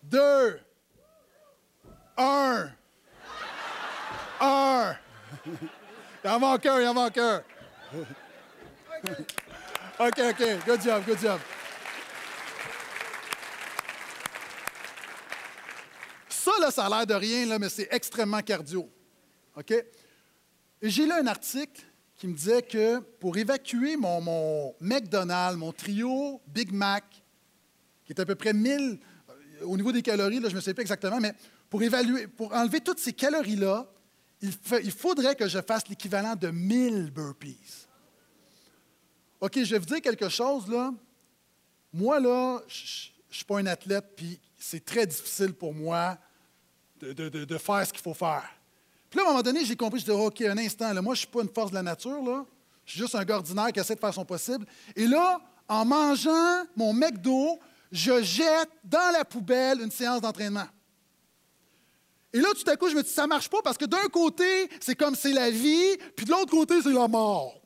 deux, 0.04 0.60
un, 2.18 2.70
un. 4.42 4.96
Il 6.24 6.30
en 6.30 6.40
manque 6.40 6.66
un, 6.66 6.82
il 6.82 6.88
en 6.88 6.94
manque 6.94 7.18
un. 7.20 7.42
OK, 10.00 10.20
OK. 10.20 10.66
Good 10.66 10.82
job, 10.82 11.04
good 11.06 11.20
job. 11.22 11.40
Ça, 16.48 16.54
là, 16.62 16.72
ça 16.72 16.86
a 16.86 16.90
l'air 16.90 17.06
de 17.06 17.14
rien, 17.14 17.46
là, 17.46 17.60
mais 17.60 17.68
c'est 17.68 17.90
extrêmement 17.92 18.42
cardio. 18.42 18.90
OK? 19.58 19.74
J'ai 20.82 21.04
lu 21.04 21.12
un 21.12 21.28
article 21.28 21.82
qui 22.16 22.26
me 22.26 22.34
disait 22.34 22.62
que 22.62 23.00
pour 23.00 23.36
évacuer 23.36 23.98
mon, 23.98 24.74
McDonald's, 24.80 25.58
mon 25.58 25.74
trio 25.74 26.42
Big 26.48 26.72
Mac, 26.72 27.04
qui 28.06 28.14
est 28.14 28.22
à 28.22 28.26
peu 28.26 28.36
près 28.36 28.54
1000 28.54 28.98
euh, 29.30 29.66
au 29.66 29.76
niveau 29.76 29.92
des 29.92 30.02
calories, 30.02 30.40
je 30.42 30.56
ne 30.56 30.62
sais 30.62 30.74
pas 30.74 30.84
exactement, 30.84 31.20
mais 31.20 31.34
pour, 31.70 31.84
évaluer, 31.84 32.28
pour 32.28 32.54
enlever 32.54 32.80
toutes 32.80 33.00
ces 33.00 33.12
calories-là, 33.12 33.86
il 34.42 34.92
faudrait 34.94 35.36
que 35.36 35.50
je 35.50 35.60
fasse 35.60 35.90
l'équivalent 35.90 36.38
de 36.38 36.48
1000 36.48 37.12
burpees. 37.12 37.60
OK, 39.42 39.62
je 39.62 39.72
vais 39.72 39.80
vous 39.80 39.86
dire 39.86 40.02
quelque 40.02 40.30
chose, 40.30 40.66
là. 40.70 40.94
Moi, 41.92 42.22
là, 42.22 42.62
je 42.70 43.10
ne 43.32 43.36
suis 43.36 43.44
pas 43.46 43.60
un 43.60 43.66
athlète, 43.66 44.14
puis 44.16 44.40
c'est 44.58 44.86
très 44.86 45.06
difficile 45.06 45.54
pour 45.54 45.74
moi 45.74 46.18
de, 47.02 47.58
faire 47.58 47.86
ce 47.86 47.94
qu'il 47.94 48.02
faut 48.02 48.14
faire. 48.14 48.50
Puis 49.10 49.18
là, 49.20 49.24
à 49.24 49.28
un 49.28 49.32
moment 49.32 49.44
donné, 49.44 49.64
j'ai 49.66 49.76
compris, 49.76 50.00
je 50.00 50.06
dis, 50.06 50.12
OK, 50.12 50.42
un 50.42 50.58
instant, 50.58 50.94
moi, 50.96 51.04
je 51.04 51.10
ne 51.10 51.16
suis 51.16 51.28
pas 51.28 51.42
une 51.42 51.50
force 51.50 51.72
de 51.72 51.76
la 51.76 51.84
nature, 51.84 52.22
là. 52.22 52.46
Je 52.86 52.94
suis 52.94 53.02
juste 53.02 53.16
un 53.16 53.26
gars 53.26 53.36
ordinaire 53.36 53.72
qui 53.74 53.80
essaie 53.80 53.96
de 53.96 54.00
faire 54.00 54.14
son 54.14 54.24
possible. 54.24 54.66
Et 54.96 55.08
là, 55.08 55.42
en 55.68 55.84
mangeant 55.84 56.64
mon 56.76 56.94
McDo, 56.94 57.60
je 57.92 58.22
jette 58.22 58.70
dans 58.84 59.12
la 59.12 59.26
poubelle 59.26 59.82
une 59.82 59.92
séance 59.92 60.22
d'entraînement. 60.22 60.68
Et 62.34 62.40
là, 62.40 62.50
tout 62.54 62.70
à 62.70 62.76
coup, 62.76 62.90
je 62.90 62.96
me 62.96 63.04
dis, 63.04 63.10
ça 63.10 63.24
ne 63.24 63.28
marche 63.28 63.50
pas 63.50 63.62
parce 63.62 63.78
que 63.78 63.86
d'un 63.86 64.08
côté, 64.12 64.70
c'est 64.80 64.96
comme 64.96 65.16
c'est 65.16 65.34
la 65.34 65.50
vie, 65.50 65.98
puis 66.16 66.26
de 66.26 66.32
l'autre 66.32 66.52
côté, 66.52 66.82
c'est 66.82 66.92
la 66.92 67.08
mort. 67.08 67.62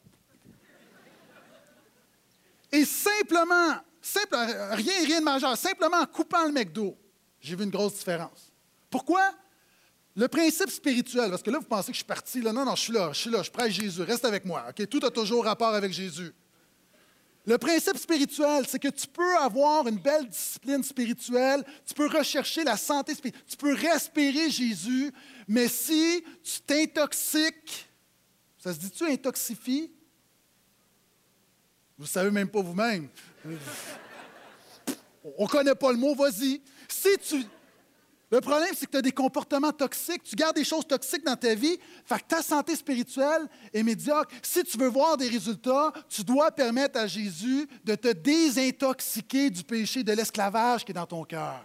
Et 2.71 2.85
simplement, 2.85 3.75
simple, 4.01 4.35
rien, 4.35 4.93
rien 5.05 5.19
de 5.19 5.25
majeur, 5.25 5.57
simplement 5.57 5.97
en 5.97 6.05
coupant 6.05 6.45
le 6.45 6.51
McDo, 6.51 6.97
j'ai 7.39 7.55
vu 7.55 7.63
une 7.63 7.69
grosse 7.69 7.95
différence. 7.95 8.50
Pourquoi? 8.91 9.33
Le 10.15 10.27
principe 10.27 10.69
spirituel, 10.69 11.29
parce 11.29 11.41
que 11.41 11.49
là, 11.49 11.57
vous 11.59 11.65
pensez 11.65 11.87
que 11.87 11.93
je 11.93 11.99
suis 11.99 12.05
parti. 12.05 12.39
Non, 12.39 12.53
non, 12.53 12.75
je 12.75 12.81
suis 12.81 12.93
là, 12.93 13.11
je 13.13 13.19
suis 13.19 13.29
là, 13.29 13.41
je 13.41 13.49
prêche 13.49 13.73
Jésus, 13.73 14.01
reste 14.01 14.25
avec 14.25 14.45
moi. 14.45 14.65
OK? 14.69 14.87
Tout 14.89 14.99
a 15.03 15.09
toujours 15.09 15.45
rapport 15.45 15.73
avec 15.73 15.93
Jésus. 15.93 16.33
Le 17.45 17.57
principe 17.57 17.97
spirituel, 17.97 18.65
c'est 18.67 18.77
que 18.77 18.89
tu 18.89 19.07
peux 19.07 19.37
avoir 19.37 19.87
une 19.87 19.97
belle 19.97 20.27
discipline 20.27 20.83
spirituelle, 20.83 21.63
tu 21.85 21.95
peux 21.95 22.07
rechercher 22.07 22.63
la 22.63 22.77
santé 22.77 23.15
spirituelle, 23.15 23.45
tu 23.47 23.57
peux 23.57 23.73
respirer 23.73 24.51
Jésus, 24.51 25.11
mais 25.47 25.67
si 25.67 26.23
tu 26.43 26.61
t'intoxiques, 26.61 27.89
ça 28.59 28.73
se 28.73 28.79
dit-tu 28.79 29.05
intoxifie? 29.05 29.91
Vous 31.97 32.03
ne 32.03 32.09
savez 32.09 32.29
même 32.29 32.49
pas 32.49 32.61
vous-même. 32.61 33.07
On 35.37 35.43
ne 35.43 35.47
connaît 35.47 35.75
pas 35.75 35.91
le 35.91 35.97
mot, 35.97 36.13
vas-y. 36.13 36.61
Si 36.87 37.17
tu. 37.27 37.43
Le 38.31 38.39
problème, 38.39 38.73
c'est 38.73 38.85
que 38.85 38.91
tu 38.91 38.97
as 38.97 39.01
des 39.01 39.11
comportements 39.11 39.73
toxiques, 39.73 40.23
tu 40.23 40.37
gardes 40.37 40.55
des 40.55 40.63
choses 40.63 40.87
toxiques 40.87 41.25
dans 41.25 41.35
ta 41.35 41.53
vie, 41.53 41.77
fait 42.05 42.17
que 42.19 42.27
ta 42.27 42.41
santé 42.41 42.77
spirituelle 42.77 43.45
est 43.73 43.83
médiocre. 43.83 44.31
Si 44.41 44.63
tu 44.63 44.77
veux 44.77 44.87
voir 44.87 45.17
des 45.17 45.27
résultats, 45.27 45.91
tu 46.07 46.23
dois 46.23 46.49
permettre 46.49 46.97
à 46.97 47.07
Jésus 47.07 47.67
de 47.83 47.93
te 47.95 48.07
désintoxiquer 48.13 49.49
du 49.49 49.63
péché, 49.63 50.01
de 50.03 50.13
l'esclavage 50.13 50.85
qui 50.85 50.91
est 50.91 50.93
dans 50.93 51.05
ton 51.05 51.25
cœur. 51.25 51.61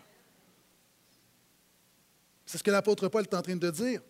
C'est 2.45 2.59
ce 2.59 2.63
que 2.65 2.71
l'apôtre 2.73 3.07
Paul 3.09 3.23
est 3.23 3.35
en 3.35 3.43
train 3.43 3.57
de 3.57 3.71
dire. 3.71 4.01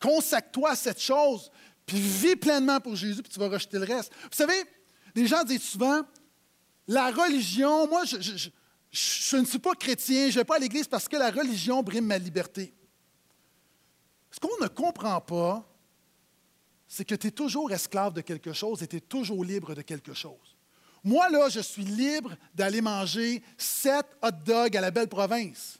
Consacre-toi 0.00 0.70
à 0.70 0.76
cette 0.76 1.00
chose, 1.00 1.50
puis 1.84 1.98
vis 1.98 2.36
pleinement 2.36 2.78
pour 2.80 2.94
Jésus, 2.94 3.22
puis 3.22 3.32
tu 3.32 3.40
vas 3.40 3.48
rejeter 3.48 3.78
le 3.78 3.86
reste. 3.86 4.12
Vous 4.22 4.28
savez, 4.36 4.64
les 5.16 5.26
gens 5.26 5.42
disent 5.42 5.62
souvent, 5.62 6.02
la 6.86 7.10
religion, 7.10 7.88
moi, 7.88 8.04
je, 8.04 8.20
je- 8.20 8.50
je- 8.92 9.36
ne 9.38 9.44
suis 9.44 9.58
pas 9.58 9.74
chrétien, 9.74 10.28
je 10.28 10.34
ne 10.34 10.40
vais 10.40 10.44
pas 10.44 10.56
à 10.56 10.58
l'Église 10.58 10.86
parce 10.86 11.08
que 11.08 11.16
la 11.16 11.30
religion 11.30 11.82
brime 11.82 12.06
ma 12.06 12.18
liberté. 12.18 12.72
Ce 14.30 14.38
qu'on 14.38 14.62
ne 14.62 14.68
comprend 14.68 15.20
pas, 15.20 15.66
c'est 16.86 17.04
que 17.04 17.14
tu 17.14 17.28
es 17.28 17.30
toujours 17.30 17.72
esclave 17.72 18.12
de 18.12 18.20
quelque 18.20 18.52
chose 18.52 18.82
et 18.82 18.86
tu 18.86 18.96
es 18.96 19.00
toujours 19.00 19.44
libre 19.44 19.74
de 19.74 19.82
quelque 19.82 20.12
chose. 20.14 20.56
Moi, 21.04 21.28
là, 21.30 21.48
je 21.48 21.60
suis 21.60 21.84
libre 21.84 22.36
d'aller 22.54 22.80
manger 22.80 23.42
sept 23.56 24.06
hot 24.22 24.30
dogs 24.44 24.76
à 24.76 24.80
la 24.80 24.90
belle 24.90 25.08
province. 25.08 25.78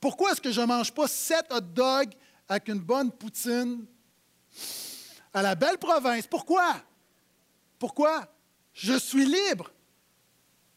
Pourquoi 0.00 0.32
est-ce 0.32 0.40
que 0.40 0.50
je 0.50 0.60
ne 0.60 0.66
mange 0.66 0.92
pas 0.92 1.06
sept 1.06 1.46
hot 1.52 1.60
dogs 1.60 2.12
avec 2.48 2.68
une 2.68 2.80
bonne 2.80 3.12
poutine 3.12 3.84
à 5.32 5.42
la 5.42 5.54
belle 5.54 5.78
province? 5.78 6.26
Pourquoi? 6.26 6.82
Pourquoi? 7.78 8.26
Je 8.72 8.98
suis 8.98 9.24
libre. 9.26 9.70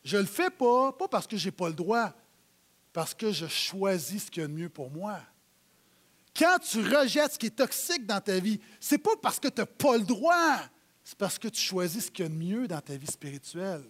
Je 0.04 0.18
ne 0.18 0.22
le 0.22 0.28
fais 0.28 0.50
pas, 0.50 0.92
pas 0.94 1.08
parce 1.08 1.28
que 1.28 1.38
je 1.38 1.46
n'ai 1.46 1.52
pas 1.52 1.68
le 1.68 1.74
droit, 1.74 2.14
parce 2.94 3.14
que 3.14 3.32
je 3.32 3.48
choisis 3.48 4.26
ce 4.26 4.32
qu'il 4.32 4.42
y 4.42 4.46
a 4.46 4.48
de 4.48 4.54
mieux 4.54 4.70
pour 4.70 4.90
moi. 4.90 5.20
Quand 6.36 6.58
tu 6.60 6.82
rejettes 6.82 7.34
ce 7.34 7.40
qui 7.40 7.48
est 7.48 7.56
toxique 7.56 8.06
dans 8.06 8.22
ta 8.22 8.40
vie, 8.40 8.60
c'est 8.80 8.98
pas 8.98 9.16
parce 9.22 9.40
que 9.40 9.48
tu 9.48 9.60
n'as 9.60 9.66
pas 9.66 9.98
le 9.98 10.04
droit, 10.04 10.60
c'est 11.04 11.18
parce 11.18 11.38
que 11.38 11.48
tu 11.48 11.62
choisis 11.62 12.06
ce 12.06 12.12
qu'il 12.12 12.24
y 12.24 12.26
a 12.28 12.30
de 12.30 12.36
mieux 12.36 12.68
dans 12.68 12.80
ta 12.80 12.96
vie 12.96 13.08
spirituelle. 13.08 13.84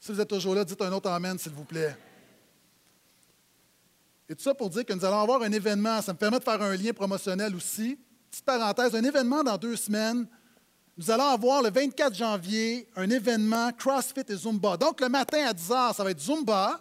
Si 0.00 0.12
vous 0.12 0.20
êtes 0.20 0.28
toujours 0.28 0.54
là, 0.54 0.64
dites 0.64 0.80
un 0.82 0.92
autre 0.92 1.10
Amen, 1.10 1.38
s'il 1.38 1.52
vous 1.52 1.64
plaît. 1.64 1.96
Et 4.28 4.34
tout 4.34 4.42
ça 4.42 4.54
pour 4.54 4.70
dire 4.70 4.84
que 4.84 4.92
nous 4.92 5.04
allons 5.04 5.20
avoir 5.20 5.42
un 5.42 5.52
événement. 5.52 6.00
Ça 6.00 6.12
me 6.12 6.18
permet 6.18 6.38
de 6.38 6.44
faire 6.44 6.60
un 6.60 6.76
lien 6.76 6.92
promotionnel 6.92 7.54
aussi. 7.54 7.98
Petite 8.30 8.44
parenthèse, 8.44 8.94
un 8.94 9.04
événement 9.04 9.42
dans 9.42 9.58
deux 9.58 9.76
semaines. 9.76 10.26
Nous 10.96 11.10
allons 11.10 11.26
avoir 11.26 11.60
le 11.60 11.70
24 11.70 12.14
janvier 12.14 12.86
un 12.94 13.10
événement 13.10 13.72
CrossFit 13.72 14.22
et 14.28 14.36
Zumba. 14.36 14.76
Donc, 14.76 15.00
le 15.00 15.08
matin 15.08 15.44
à 15.44 15.52
10 15.52 15.68
h, 15.68 15.94
ça 15.96 16.04
va 16.04 16.12
être 16.12 16.20
Zumba. 16.20 16.80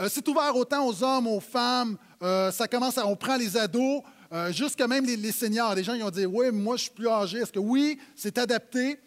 Euh, 0.00 0.08
c'est 0.10 0.26
ouvert 0.26 0.56
autant 0.56 0.84
aux 0.84 1.04
hommes, 1.04 1.28
aux 1.28 1.38
femmes. 1.38 1.96
Euh, 2.24 2.50
ça 2.50 2.66
commence 2.66 2.98
à, 2.98 3.06
on 3.06 3.14
prend 3.14 3.36
les 3.36 3.56
ados, 3.56 4.02
euh, 4.32 4.52
jusqu'à 4.52 4.88
même 4.88 5.04
les, 5.04 5.30
seniors. 5.30 5.76
Les 5.76 5.84
gens 5.84 5.94
ils 5.94 6.02
ont 6.02 6.10
dit 6.10 6.26
Oui, 6.26 6.50
moi, 6.50 6.76
je 6.76 6.82
suis 6.82 6.90
plus 6.90 7.06
âgé. 7.06 7.38
Est-ce 7.38 7.52
que 7.52 7.60
oui, 7.60 8.00
c'est 8.16 8.36
adapté? 8.36 8.98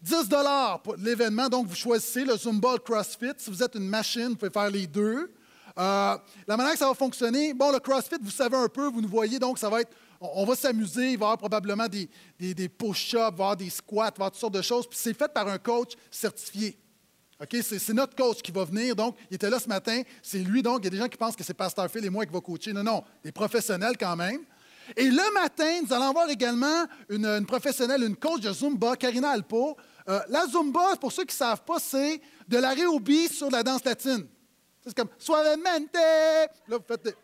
10 0.00 0.30
pour 0.82 0.96
l'événement. 0.96 1.50
Donc, 1.50 1.66
vous 1.66 1.76
choisissez 1.76 2.24
le 2.24 2.38
Zumba, 2.38 2.72
le 2.72 2.78
CrossFit. 2.78 3.34
Si 3.36 3.50
vous 3.50 3.62
êtes 3.62 3.74
une 3.74 3.86
machine, 3.86 4.28
vous 4.28 4.36
pouvez 4.36 4.50
faire 4.50 4.70
les 4.70 4.86
deux. 4.86 5.30
La 5.76 6.22
manière 6.48 6.72
que 6.72 6.78
ça 6.78 6.88
va 6.88 6.94
fonctionner, 6.94 7.52
bon, 7.52 7.70
le 7.70 7.78
CrossFit, 7.80 8.16
vous 8.22 8.30
savez 8.30 8.56
un 8.56 8.68
peu, 8.68 8.86
vous 8.86 9.02
nous 9.02 9.08
voyez, 9.08 9.38
donc 9.38 9.58
ça 9.58 9.68
va 9.68 9.82
être, 9.82 9.92
on, 10.20 10.44
va 10.44 10.54
s'amuser, 10.54 11.12
il 11.12 11.18
va 11.18 11.24
y 11.24 11.28
avoir 11.28 11.38
probablement 11.38 11.88
des, 11.88 12.08
des, 12.38 12.68
push-ups, 12.68 13.56
des 13.56 13.70
squats, 13.70 14.12
il 14.16 14.24
toutes 14.24 14.34
sortes 14.36 14.54
de 14.54 14.62
choses, 14.62 14.86
puis 14.86 14.98
c'est 15.00 15.14
fait 15.14 15.32
par 15.32 15.48
un 15.48 15.58
coach 15.58 15.92
certifié. 16.10 16.78
OK? 17.40 17.56
C'est, 17.62 17.94
notre 17.94 18.14
coach 18.14 18.42
qui 18.42 18.52
va 18.52 18.64
venir, 18.64 18.94
donc 18.94 19.16
il 19.30 19.34
était 19.36 19.48
là 19.48 19.58
ce 19.58 19.68
matin, 19.68 20.02
c'est 20.22 20.38
lui, 20.38 20.62
donc 20.62 20.80
il 20.80 20.84
y 20.84 20.86
a 20.88 20.90
des 20.90 20.98
gens 20.98 21.08
qui 21.08 21.16
pensent 21.16 21.36
que 21.36 21.44
c'est 21.44 21.54
Pasteur 21.54 21.90
Phil 21.90 22.04
et 22.04 22.10
moi 22.10 22.26
qui 22.26 22.32
va 22.32 22.40
coacher. 22.40 22.72
Non, 22.72 22.82
non, 22.82 23.02
des 23.24 23.32
professionnels 23.32 23.96
quand 23.98 24.14
même. 24.14 24.40
Et 24.96 25.08
le 25.08 25.32
matin, 25.34 25.80
nous 25.82 25.92
allons 25.92 26.08
avoir 26.08 26.28
également 26.28 26.84
une, 27.08 27.46
professionnelle, 27.46 28.02
une 28.02 28.16
coach 28.16 28.40
de 28.40 28.52
Zumba, 28.52 28.96
Karina 28.96 29.30
Alpo. 29.30 29.76
Euh, 30.08 30.20
la 30.28 30.46
Zumba, 30.46 30.96
pour 31.00 31.12
ceux 31.12 31.24
qui 31.24 31.34
ne 31.34 31.38
savent 31.38 31.62
pas, 31.62 31.78
c'est 31.78 32.20
de 32.48 32.86
au 32.86 32.98
bis 32.98 33.28
sur 33.28 33.50
la 33.50 33.62
danse 33.62 33.84
latine. 33.84 34.26
C'est 34.84 34.94
comme 34.94 35.08
Suavemente. 35.18 35.94
Là, 35.94 36.76
vous 36.78 36.84
faites 36.86 37.16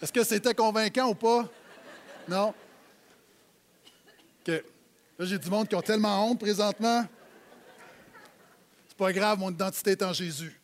Est-ce 0.00 0.12
que 0.12 0.24
c'était 0.24 0.54
convaincant 0.54 1.08
ou 1.08 1.14
pas? 1.14 1.48
Non? 2.28 2.54
OK. 4.46 4.64
Là, 5.18 5.26
j'ai 5.26 5.38
du 5.38 5.48
monde 5.48 5.68
qui 5.68 5.74
ont 5.74 5.82
tellement 5.82 6.28
honte 6.28 6.40
présentement. 6.40 7.06
C'est 8.88 8.96
pas 8.96 9.12
grave, 9.12 9.38
mon 9.38 9.50
identité 9.50 9.92
est 9.92 10.02
en 10.02 10.12
Jésus. 10.12 10.60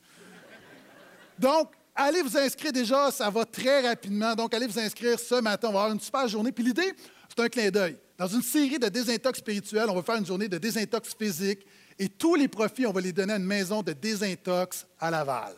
Donc, 1.38 1.72
allez 1.94 2.22
vous 2.22 2.36
inscrire 2.36 2.72
déjà, 2.72 3.10
ça 3.10 3.30
va 3.30 3.44
très 3.44 3.88
rapidement. 3.88 4.34
Donc, 4.34 4.52
allez 4.54 4.66
vous 4.66 4.78
inscrire 4.78 5.18
ce 5.18 5.36
matin. 5.36 5.68
On 5.68 5.72
va 5.72 5.80
avoir 5.80 5.92
une 5.92 6.00
super 6.00 6.28
journée. 6.28 6.52
Puis 6.52 6.64
l'idée, 6.64 6.94
c'est 7.28 7.42
un 7.42 7.48
clin 7.48 7.70
d'œil. 7.70 7.96
Dans 8.18 8.26
une 8.26 8.42
série 8.42 8.78
de 8.78 8.88
désintox 8.88 9.38
spirituels, 9.38 9.88
on 9.88 9.94
va 9.94 10.02
faire 10.02 10.16
une 10.16 10.26
journée 10.26 10.48
de 10.48 10.58
désintox 10.58 11.14
physique 11.18 11.66
et 11.98 12.08
tous 12.08 12.34
les 12.34 12.48
profits, 12.48 12.86
on 12.86 12.92
va 12.92 13.00
les 13.00 13.12
donner 13.12 13.32
à 13.32 13.36
une 13.36 13.44
maison 13.44 13.82
de 13.82 13.92
désintox 13.92 14.86
à 14.98 15.10
Laval. 15.10 15.54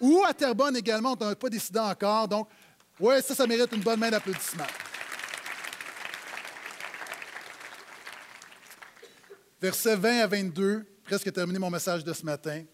Ou 0.00 0.22
à 0.26 0.32
Terrebonne 0.32 0.76
également, 0.76 1.16
on 1.20 1.24
n'a 1.24 1.34
pas 1.34 1.48
décidé 1.48 1.78
encore. 1.78 2.28
Donc, 2.28 2.48
oui, 3.00 3.14
ça, 3.22 3.34
ça 3.34 3.46
mérite 3.46 3.72
une 3.72 3.80
bonne 3.80 3.98
main 3.98 4.10
d'applaudissement. 4.10 4.66
Versets 9.60 9.96
20 9.96 10.20
à 10.20 10.26
22, 10.26 10.86
presque 11.04 11.32
terminé 11.32 11.58
mon 11.58 11.70
message 11.70 12.04
de 12.04 12.12
ce 12.12 12.24
matin. 12.24 12.64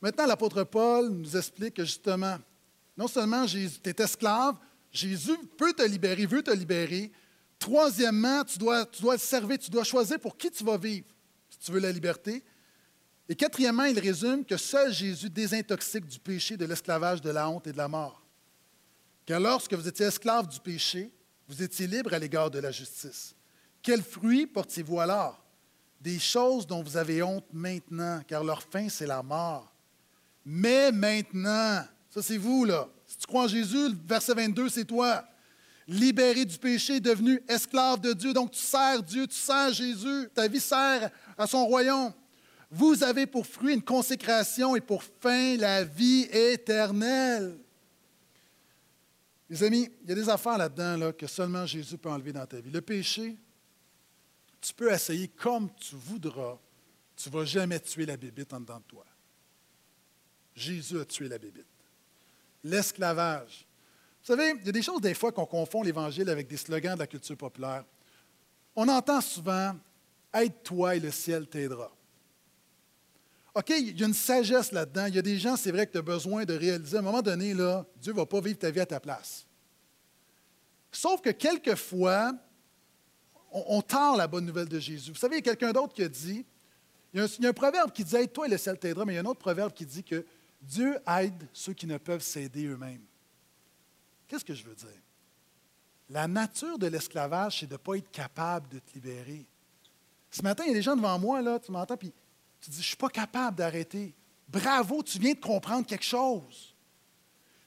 Maintenant, 0.00 0.26
l'apôtre 0.26 0.64
Paul 0.64 1.08
nous 1.08 1.36
explique 1.36 1.74
que 1.74 1.84
justement, 1.84 2.38
non 2.96 3.06
seulement 3.08 3.46
tu 3.46 3.58
es 3.58 4.02
esclave, 4.02 4.56
Jésus 4.90 5.36
peut 5.56 5.72
te 5.72 5.82
libérer, 5.82 6.26
veut 6.26 6.42
te 6.42 6.50
libérer. 6.50 7.10
Troisièmement, 7.58 8.44
tu 8.44 8.58
dois, 8.58 8.84
tu 8.86 9.02
dois 9.02 9.14
le 9.14 9.20
servir, 9.20 9.58
tu 9.58 9.70
dois 9.70 9.84
choisir 9.84 10.18
pour 10.18 10.36
qui 10.36 10.50
tu 10.50 10.64
vas 10.64 10.76
vivre, 10.76 11.06
si 11.48 11.58
tu 11.58 11.72
veux 11.72 11.80
la 11.80 11.92
liberté. 11.92 12.44
Et 13.28 13.34
quatrièmement, 13.34 13.84
il 13.84 13.98
résume 13.98 14.44
que 14.44 14.56
seul 14.56 14.92
Jésus 14.92 15.30
désintoxique 15.30 16.06
du 16.06 16.18
péché, 16.18 16.56
de 16.56 16.66
l'esclavage, 16.66 17.20
de 17.20 17.30
la 17.30 17.48
honte 17.48 17.66
et 17.66 17.72
de 17.72 17.78
la 17.78 17.88
mort. 17.88 18.21
Car 19.24 19.40
lorsque 19.40 19.74
vous 19.74 19.86
étiez 19.86 20.06
esclave 20.06 20.48
du 20.48 20.58
péché, 20.60 21.12
vous 21.48 21.62
étiez 21.62 21.86
libre 21.86 22.12
à 22.14 22.18
l'égard 22.18 22.50
de 22.50 22.58
la 22.58 22.70
justice. 22.70 23.34
Quel 23.82 24.02
fruit 24.02 24.46
portiez-vous 24.46 25.00
alors? 25.00 25.44
Des 26.00 26.18
choses 26.18 26.66
dont 26.66 26.82
vous 26.82 26.96
avez 26.96 27.22
honte 27.22 27.46
maintenant, 27.52 28.22
car 28.26 28.42
leur 28.42 28.62
fin, 28.62 28.88
c'est 28.88 29.06
la 29.06 29.22
mort. 29.22 29.72
Mais 30.44 30.90
maintenant, 30.90 31.84
ça 32.10 32.22
c'est 32.22 32.36
vous 32.36 32.64
là. 32.64 32.88
Si 33.06 33.18
tu 33.18 33.26
crois 33.26 33.44
en 33.44 33.48
Jésus, 33.48 33.88
le 33.90 33.96
verset 34.06 34.34
22, 34.34 34.68
c'est 34.68 34.84
toi. 34.84 35.24
Libéré 35.86 36.44
du 36.44 36.58
péché, 36.58 36.98
devenu 36.98 37.40
esclave 37.48 38.00
de 38.00 38.12
Dieu. 38.12 38.32
Donc 38.32 38.52
tu 38.52 38.60
sers 38.60 39.02
Dieu, 39.02 39.26
tu 39.26 39.36
sers 39.36 39.72
Jésus. 39.72 40.28
Ta 40.34 40.48
vie 40.48 40.60
sert 40.60 41.10
à 41.36 41.46
son 41.46 41.66
royaume. 41.66 42.12
Vous 42.70 43.04
avez 43.04 43.26
pour 43.26 43.46
fruit 43.46 43.74
une 43.74 43.82
consécration 43.82 44.74
et 44.74 44.80
pour 44.80 45.02
fin 45.20 45.56
la 45.56 45.84
vie 45.84 46.22
éternelle. 46.32 47.58
Les 49.52 49.62
amis, 49.64 49.86
il 50.02 50.08
y 50.08 50.12
a 50.12 50.14
des 50.14 50.30
affaires 50.30 50.56
là-dedans 50.56 50.96
là, 50.96 51.12
que 51.12 51.26
seulement 51.26 51.66
Jésus 51.66 51.98
peut 51.98 52.08
enlever 52.08 52.32
dans 52.32 52.46
ta 52.46 52.58
vie. 52.58 52.70
Le 52.70 52.80
péché, 52.80 53.36
tu 54.62 54.72
peux 54.72 54.90
essayer 54.90 55.28
comme 55.28 55.68
tu 55.74 55.94
voudras, 55.94 56.58
tu 57.14 57.28
ne 57.28 57.34
vas 57.34 57.44
jamais 57.44 57.78
tuer 57.78 58.06
la 58.06 58.16
bébite 58.16 58.50
en 58.54 58.60
dedans 58.60 58.78
de 58.78 58.84
toi. 58.84 59.04
Jésus 60.56 60.98
a 60.98 61.04
tué 61.04 61.28
la 61.28 61.36
bébite. 61.36 61.66
L'esclavage. 62.64 63.66
Vous 64.22 64.26
savez, 64.34 64.54
il 64.58 64.64
y 64.64 64.68
a 64.70 64.72
des 64.72 64.80
choses 64.80 65.02
des 65.02 65.12
fois 65.12 65.32
qu'on 65.32 65.44
confond 65.44 65.82
l'Évangile 65.82 66.30
avec 66.30 66.48
des 66.48 66.56
slogans 66.56 66.94
de 66.94 67.00
la 67.00 67.06
culture 67.06 67.36
populaire. 67.36 67.84
On 68.74 68.88
entend 68.88 69.20
souvent 69.20 69.76
Aide-toi 70.32 70.96
et 70.96 71.00
le 71.00 71.10
ciel 71.10 71.46
t'aidera. 71.46 71.92
OK, 73.54 73.68
il 73.70 73.98
y 73.98 74.02
a 74.02 74.06
une 74.06 74.14
sagesse 74.14 74.72
là-dedans. 74.72 75.06
Il 75.06 75.14
y 75.14 75.18
a 75.18 75.22
des 75.22 75.38
gens, 75.38 75.56
c'est 75.56 75.70
vrai 75.70 75.86
que 75.86 75.92
tu 75.92 75.98
as 75.98 76.02
besoin 76.02 76.44
de 76.44 76.54
réaliser 76.54 76.96
à 76.96 77.00
un 77.00 77.02
moment 77.02 77.20
donné, 77.20 77.52
là, 77.52 77.84
Dieu 77.96 78.12
ne 78.12 78.16
va 78.16 78.26
pas 78.26 78.40
vivre 78.40 78.58
ta 78.58 78.70
vie 78.70 78.80
à 78.80 78.86
ta 78.86 78.98
place. 78.98 79.46
Sauf 80.90 81.20
que 81.20 81.30
quelquefois, 81.30 82.32
on, 83.50 83.82
tord 83.82 84.16
la 84.16 84.26
bonne 84.26 84.46
nouvelle 84.46 84.68
de 84.68 84.78
Jésus. 84.78 85.10
Vous 85.10 85.18
savez, 85.18 85.36
il 85.36 85.38
y 85.38 85.48
a 85.48 85.54
quelqu'un 85.54 85.72
d'autre 85.72 85.92
qui 85.92 86.02
a 86.02 86.08
dit, 86.08 86.46
il 87.12 87.18
y, 87.18 87.20
a 87.20 87.24
un, 87.24 87.26
il 87.26 87.44
y 87.44 87.46
a 87.46 87.50
un 87.50 87.54
proverbe 87.54 87.92
qui 87.92 88.04
dit 88.04 88.16
Aide-toi 88.16 88.46
et 88.46 88.50
le 88.50 88.56
ciel 88.56 88.78
t'aidera, 88.78 89.04
mais 89.04 89.12
il 89.12 89.16
y 89.16 89.18
a 89.18 89.22
un 89.22 89.26
autre 89.26 89.40
proverbe 89.40 89.72
qui 89.74 89.84
dit 89.84 90.02
que 90.02 90.24
Dieu 90.62 90.98
aide 91.20 91.46
ceux 91.52 91.74
qui 91.74 91.86
ne 91.86 91.98
peuvent 91.98 92.22
s'aider 92.22 92.64
eux-mêmes. 92.66 93.04
Qu'est-ce 94.26 94.44
que 94.44 94.54
je 94.54 94.64
veux 94.64 94.74
dire? 94.74 94.88
La 96.08 96.26
nature 96.26 96.78
de 96.78 96.86
l'esclavage, 96.86 97.60
c'est 97.60 97.66
de 97.66 97.72
ne 97.72 97.78
pas 97.78 97.96
être 97.96 98.10
capable 98.10 98.68
de 98.68 98.78
te 98.78 98.94
libérer. 98.94 99.46
Ce 100.30 100.40
matin, 100.40 100.64
il 100.64 100.68
y 100.68 100.70
a 100.70 100.74
des 100.74 100.82
gens 100.82 100.96
devant 100.96 101.18
moi, 101.18 101.42
là, 101.42 101.58
tu 101.58 101.70
m'entends, 101.70 101.98
puis 101.98 102.12
tu 102.62 102.70
dis, 102.70 102.76
je 102.76 102.82
ne 102.82 102.86
suis 102.86 102.96
pas 102.96 103.08
capable 103.08 103.58
d'arrêter. 103.58 104.14
Bravo, 104.48 105.02
tu 105.02 105.18
viens 105.18 105.34
de 105.34 105.40
comprendre 105.40 105.84
quelque 105.84 106.04
chose. 106.04 106.74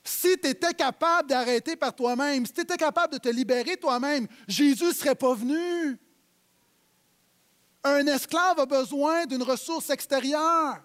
Si 0.04 0.38
tu 0.38 0.48
étais 0.48 0.74
capable 0.74 1.30
d'arrêter 1.30 1.76
par 1.76 1.94
toi-même, 1.94 2.46
si 2.46 2.54
tu 2.54 2.62
étais 2.62 2.78
capable 2.78 3.14
de 3.14 3.18
te 3.18 3.28
libérer 3.28 3.76
toi-même, 3.76 4.28
Jésus 4.48 4.86
ne 4.86 4.94
serait 4.94 5.16
pas 5.16 5.34
venu. 5.34 6.00
Un 7.84 8.08
esclave 8.08 8.60
a 8.60 8.66
besoin 8.66 9.26
d'une 9.26 9.44
ressource 9.44 9.90
extérieure. 9.90 10.82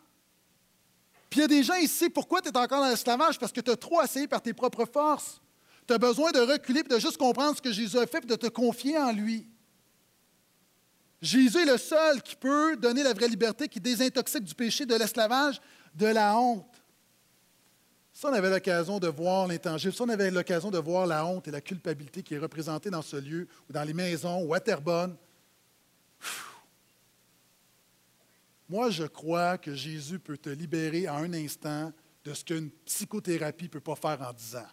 Puis 1.28 1.38
il 1.38 1.42
y 1.42 1.44
a 1.44 1.48
des 1.48 1.62
gens 1.62 1.74
ici, 1.74 2.10
pourquoi 2.10 2.40
tu 2.40 2.48
es 2.48 2.56
encore 2.56 2.80
dans 2.80 2.88
l'esclavage? 2.88 3.38
Parce 3.38 3.52
que 3.52 3.60
tu 3.60 3.70
as 3.70 3.76
trop 3.76 4.02
essayé 4.02 4.26
par 4.26 4.42
tes 4.42 4.52
propres 4.52 4.86
forces. 4.86 5.40
Tu 5.86 5.94
as 5.94 5.98
besoin 5.98 6.32
de 6.32 6.40
reculer 6.40 6.80
et 6.80 6.82
de 6.82 6.98
juste 6.98 7.18
comprendre 7.18 7.56
ce 7.56 7.62
que 7.62 7.72
Jésus 7.72 7.98
a 7.98 8.06
fait 8.06 8.24
et 8.24 8.26
de 8.26 8.36
te 8.36 8.48
confier 8.48 8.98
en 8.98 9.12
lui. 9.12 9.49
Jésus 11.20 11.58
est 11.58 11.66
le 11.66 11.76
seul 11.76 12.22
qui 12.22 12.34
peut 12.34 12.76
donner 12.76 13.02
la 13.02 13.12
vraie 13.12 13.28
liberté, 13.28 13.68
qui 13.68 13.80
désintoxique 13.80 14.44
du 14.44 14.54
péché, 14.54 14.86
de 14.86 14.94
l'esclavage, 14.94 15.60
de 15.94 16.06
la 16.06 16.36
honte. 16.36 16.80
Ça, 18.12 18.28
on 18.30 18.32
avait 18.32 18.50
l'occasion 18.50 18.98
de 18.98 19.08
voir 19.08 19.46
l'intangible. 19.46 19.92
Ça, 19.92 20.04
on 20.04 20.08
avait 20.08 20.30
l'occasion 20.30 20.70
de 20.70 20.78
voir 20.78 21.06
la 21.06 21.24
honte 21.24 21.48
et 21.48 21.50
la 21.50 21.60
culpabilité 21.60 22.22
qui 22.22 22.34
est 22.34 22.38
représentée 22.38 22.90
dans 22.90 23.02
ce 23.02 23.16
lieu, 23.16 23.48
ou 23.68 23.72
dans 23.72 23.84
les 23.84 23.94
maisons, 23.94 24.42
ou 24.42 24.54
à 24.54 24.60
Terrebonne. 24.60 25.16
Moi, 28.68 28.90
je 28.90 29.04
crois 29.04 29.58
que 29.58 29.74
Jésus 29.74 30.18
peut 30.18 30.38
te 30.38 30.50
libérer 30.50 31.08
en 31.08 31.16
un 31.16 31.32
instant 31.34 31.92
de 32.24 32.34
ce 32.34 32.44
qu'une 32.44 32.70
psychothérapie 32.84 33.64
ne 33.64 33.68
peut 33.70 33.80
pas 33.80 33.96
faire 33.96 34.20
en 34.22 34.32
dix 34.32 34.54
ans. 34.54 34.68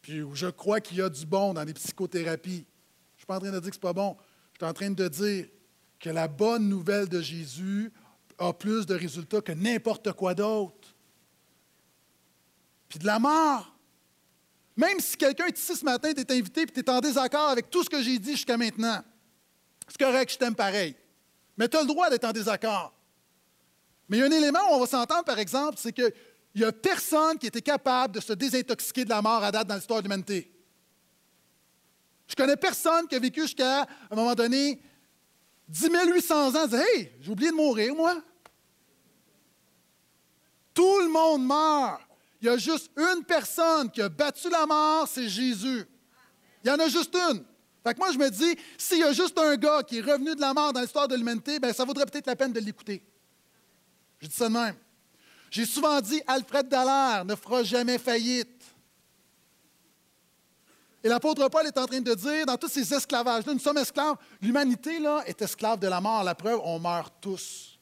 Puis 0.00 0.22
je 0.32 0.46
crois 0.46 0.80
qu'il 0.80 0.98
y 0.98 1.02
a 1.02 1.08
du 1.08 1.26
bon 1.26 1.52
dans 1.54 1.64
les 1.64 1.74
psychothérapies. 1.74 2.64
Je 3.16 3.16
ne 3.16 3.18
suis 3.18 3.26
pas 3.26 3.36
en 3.36 3.40
train 3.40 3.50
de 3.50 3.58
dire 3.58 3.70
que 3.70 3.74
ce 3.74 3.78
n'est 3.78 3.80
pas 3.80 3.92
bon. 3.92 4.16
Je 4.58 4.64
suis 4.64 4.70
en 4.70 4.74
train 4.74 4.90
de 4.90 5.06
dire 5.06 5.46
que 6.00 6.10
la 6.10 6.26
bonne 6.26 6.68
nouvelle 6.68 7.08
de 7.08 7.20
Jésus 7.20 7.92
a 8.38 8.52
plus 8.52 8.86
de 8.86 8.94
résultats 8.94 9.40
que 9.40 9.52
n'importe 9.52 10.12
quoi 10.12 10.34
d'autre. 10.34 10.96
Puis 12.88 12.98
de 12.98 13.06
la 13.06 13.20
mort. 13.20 13.72
Même 14.76 14.98
si 14.98 15.16
quelqu'un 15.16 15.46
est 15.46 15.56
ici 15.56 15.76
ce 15.76 15.84
matin, 15.84 16.12
tu 16.12 16.20
es 16.20 16.32
invité 16.32 16.62
et 16.62 16.66
tu 16.66 16.80
es 16.80 16.90
en 16.90 17.00
désaccord 17.00 17.50
avec 17.50 17.70
tout 17.70 17.84
ce 17.84 17.90
que 17.90 18.02
j'ai 18.02 18.18
dit 18.18 18.32
jusqu'à 18.32 18.56
maintenant, 18.56 19.02
c'est 19.86 19.98
correct, 19.98 20.32
je 20.32 20.38
t'aime 20.38 20.54
pareil. 20.54 20.96
Mais 21.56 21.68
tu 21.68 21.76
as 21.76 21.82
le 21.82 21.86
droit 21.86 22.10
d'être 22.10 22.24
en 22.24 22.32
désaccord. 22.32 22.92
Mais 24.08 24.16
il 24.16 24.20
y 24.20 24.22
a 24.24 24.26
un 24.26 24.30
élément 24.30 24.60
où 24.70 24.74
on 24.74 24.80
va 24.80 24.86
s'entendre, 24.86 25.24
par 25.24 25.38
exemple, 25.38 25.76
c'est 25.78 25.92
qu'il 25.92 26.12
n'y 26.54 26.64
a 26.64 26.72
personne 26.72 27.38
qui 27.38 27.46
était 27.46 27.62
capable 27.62 28.14
de 28.14 28.20
se 28.20 28.32
désintoxiquer 28.32 29.04
de 29.04 29.10
la 29.10 29.22
mort 29.22 29.42
à 29.42 29.52
date 29.52 29.68
dans 29.68 29.76
l'histoire 29.76 30.00
de 30.00 30.04
l'humanité. 30.08 30.50
Je 32.28 32.36
connais 32.36 32.56
personne 32.56 33.08
qui 33.08 33.14
a 33.14 33.18
vécu 33.18 33.42
jusqu'à 33.42 33.86
un 34.10 34.14
moment 34.14 34.34
donné 34.34 34.80
10 35.68 35.88
800 36.14 36.54
ans, 36.54 36.68
Hey, 36.72 37.12
j'ai 37.20 37.30
oublié 37.30 37.50
de 37.50 37.56
mourir, 37.56 37.94
moi. 37.94 38.16
Tout 40.74 41.00
le 41.00 41.08
monde 41.08 41.44
meurt. 41.46 42.02
Il 42.40 42.46
y 42.46 42.50
a 42.50 42.56
juste 42.56 42.90
une 42.96 43.24
personne 43.24 43.90
qui 43.90 44.00
a 44.00 44.08
battu 44.08 44.48
la 44.48 44.64
mort, 44.64 45.08
c'est 45.08 45.28
Jésus. 45.28 45.84
Il 46.62 46.68
y 46.68 46.70
en 46.70 46.78
a 46.78 46.88
juste 46.88 47.14
une. 47.14 47.44
Fait 47.82 47.94
que 47.94 47.98
moi, 47.98 48.12
je 48.12 48.18
me 48.18 48.28
dis, 48.30 48.56
s'il 48.76 48.98
y 48.98 49.02
a 49.02 49.12
juste 49.12 49.36
un 49.38 49.56
gars 49.56 49.82
qui 49.82 49.98
est 49.98 50.02
revenu 50.02 50.34
de 50.34 50.40
la 50.40 50.52
mort 50.52 50.72
dans 50.72 50.80
l'histoire 50.80 51.08
de 51.08 51.16
l'humanité, 51.16 51.58
ben, 51.58 51.72
ça 51.72 51.84
vaudrait 51.84 52.06
peut-être 52.06 52.26
la 52.26 52.36
peine 52.36 52.52
de 52.52 52.60
l'écouter. 52.60 53.02
Je 54.20 54.26
dis 54.26 54.34
ça 54.34 54.48
de 54.48 54.52
même. 54.52 54.76
J'ai 55.50 55.64
souvent 55.64 56.00
dit, 56.00 56.20
Alfred 56.26 56.68
Dallaire 56.68 57.24
ne 57.24 57.34
fera 57.34 57.62
jamais 57.62 57.98
faillite. 57.98 58.57
Et 61.02 61.08
l'apôtre 61.08 61.48
Paul 61.48 61.66
est 61.66 61.78
en 61.78 61.86
train 61.86 62.00
de 62.00 62.14
dire, 62.14 62.46
dans 62.46 62.56
tous 62.56 62.68
ces 62.68 62.92
esclavages-là, 62.92 63.52
nous 63.52 63.60
sommes 63.60 63.78
esclaves. 63.78 64.16
L'humanité, 64.40 64.98
là, 64.98 65.22
est 65.26 65.40
esclave 65.40 65.78
de 65.78 65.86
la 65.86 66.00
mort. 66.00 66.24
La 66.24 66.34
preuve, 66.34 66.60
on 66.64 66.78
meurt 66.78 67.14
tous. 67.20 67.78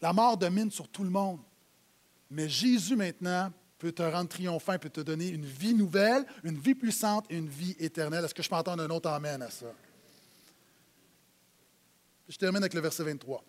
La 0.00 0.12
mort 0.12 0.36
domine 0.36 0.70
sur 0.70 0.88
tout 0.88 1.04
le 1.04 1.10
monde. 1.10 1.40
Mais 2.30 2.48
Jésus, 2.48 2.96
maintenant, 2.96 3.52
peut 3.78 3.92
te 3.92 4.02
rendre 4.02 4.28
triomphant, 4.28 4.78
peut 4.78 4.90
te 4.90 5.00
donner 5.00 5.28
une 5.28 5.44
vie 5.44 5.74
nouvelle, 5.74 6.24
une 6.44 6.58
vie 6.58 6.74
puissante 6.74 7.26
et 7.30 7.36
une 7.36 7.48
vie 7.48 7.76
éternelle. 7.78 8.24
Est-ce 8.24 8.34
que 8.34 8.42
je 8.42 8.48
peux 8.48 8.56
entendre 8.56 8.82
un 8.82 8.90
autre 8.90 9.08
Amen 9.08 9.40
à 9.42 9.50
ça? 9.50 9.66
Je 12.28 12.36
termine 12.36 12.62
avec 12.62 12.74
le 12.74 12.80
verset 12.80 13.04
23. 13.04 13.42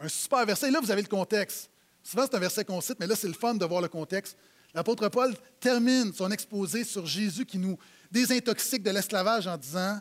Un 0.00 0.08
super 0.08 0.46
verset. 0.46 0.68
Et 0.68 0.70
là, 0.70 0.80
vous 0.80 0.90
avez 0.90 1.02
le 1.02 1.08
contexte. 1.08 1.70
Souvent, 2.02 2.24
c'est 2.24 2.36
un 2.36 2.40
verset 2.40 2.64
qu'on 2.64 2.80
cite, 2.80 2.98
mais 3.00 3.06
là, 3.06 3.16
c'est 3.16 3.26
le 3.26 3.34
fun 3.34 3.54
de 3.54 3.64
voir 3.64 3.82
le 3.82 3.88
contexte. 3.88 4.36
L'apôtre 4.74 5.08
Paul 5.08 5.34
termine 5.60 6.12
son 6.12 6.30
exposé 6.30 6.84
sur 6.84 7.06
Jésus 7.06 7.46
qui 7.46 7.58
nous 7.58 7.78
désintoxique 8.10 8.82
de 8.82 8.90
l'esclavage 8.90 9.46
en 9.46 9.56
disant 9.56 9.98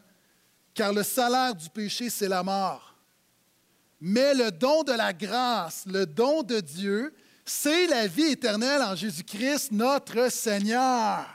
Car 0.74 0.94
le 0.94 1.04
salaire 1.04 1.56
du 1.56 1.70
péché, 1.70 2.10
c'est 2.10 2.28
la 2.28 2.44
mort. 2.44 2.96
Mais 4.00 4.34
le 4.34 4.52
don 4.52 4.84
de 4.84 4.92
la 4.92 5.14
grâce, 5.14 5.86
le 5.88 6.06
don 6.06 6.44
de 6.44 6.60
Dieu, 6.60 7.14
c'est 7.44 7.88
la 7.88 8.08
vie 8.08 8.32
éternelle 8.32 8.82
en 8.82 8.96
Jésus-Christ, 8.96 9.72
notre 9.72 10.32
Seigneur. 10.32 11.26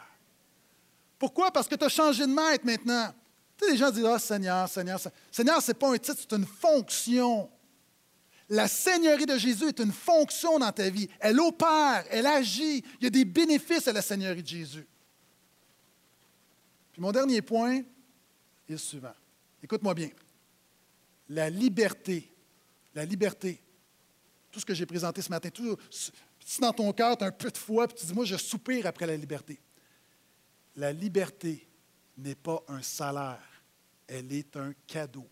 Pourquoi? 1.18 1.50
Parce 1.50 1.66
que 1.66 1.74
tu 1.74 1.84
as 1.84 1.88
changé 1.88 2.26
de 2.26 2.32
maître 2.32 2.64
maintenant. 2.64 3.12
Tu 3.56 3.64
sais, 3.64 3.72
les 3.72 3.78
gens 3.78 3.90
disent 3.90 4.04
Ah, 4.04 4.18
Seigneur, 4.18 4.68
Seigneur. 4.68 5.00
Seigneur, 5.30 5.62
ce 5.62 5.70
n'est 5.70 5.74
pas 5.74 5.92
un 5.92 5.98
titre, 5.98 6.18
c'est 6.18 6.36
une 6.36 6.46
fonction. 6.46 7.48
La 8.52 8.68
Seigneurie 8.68 9.24
de 9.24 9.38
Jésus 9.38 9.68
est 9.68 9.80
une 9.80 9.92
fonction 9.92 10.58
dans 10.58 10.72
ta 10.72 10.90
vie. 10.90 11.08
Elle 11.20 11.40
opère, 11.40 12.04
elle 12.10 12.26
agit. 12.26 12.84
Il 13.00 13.04
y 13.04 13.06
a 13.06 13.10
des 13.10 13.24
bénéfices 13.24 13.88
à 13.88 13.94
la 13.94 14.02
Seigneurie 14.02 14.42
de 14.42 14.46
Jésus. 14.46 14.86
Puis 16.92 17.00
mon 17.00 17.12
dernier 17.12 17.40
point 17.40 17.76
est 17.76 17.84
le 18.68 18.76
suivant. 18.76 19.14
Écoute-moi 19.62 19.94
bien. 19.94 20.10
La 21.30 21.48
liberté, 21.48 22.30
la 22.94 23.06
liberté, 23.06 23.58
tout 24.50 24.60
ce 24.60 24.66
que 24.66 24.74
j'ai 24.74 24.84
présenté 24.84 25.22
ce 25.22 25.30
matin, 25.30 25.48
tout, 25.48 25.74
si 25.88 26.60
dans 26.60 26.74
ton 26.74 26.92
cœur, 26.92 27.16
tu 27.16 27.24
as 27.24 27.28
un 27.28 27.32
peu 27.32 27.50
de 27.50 27.56
foi, 27.56 27.88
puis 27.88 27.96
tu 28.00 28.04
dis, 28.04 28.12
moi, 28.12 28.26
je 28.26 28.36
soupire 28.36 28.86
après 28.86 29.06
la 29.06 29.16
liberté. 29.16 29.58
La 30.76 30.92
liberté 30.92 31.66
n'est 32.18 32.34
pas 32.34 32.62
un 32.68 32.82
salaire, 32.82 33.62
elle 34.06 34.30
est 34.30 34.54
un 34.58 34.74
cadeau. 34.86 35.26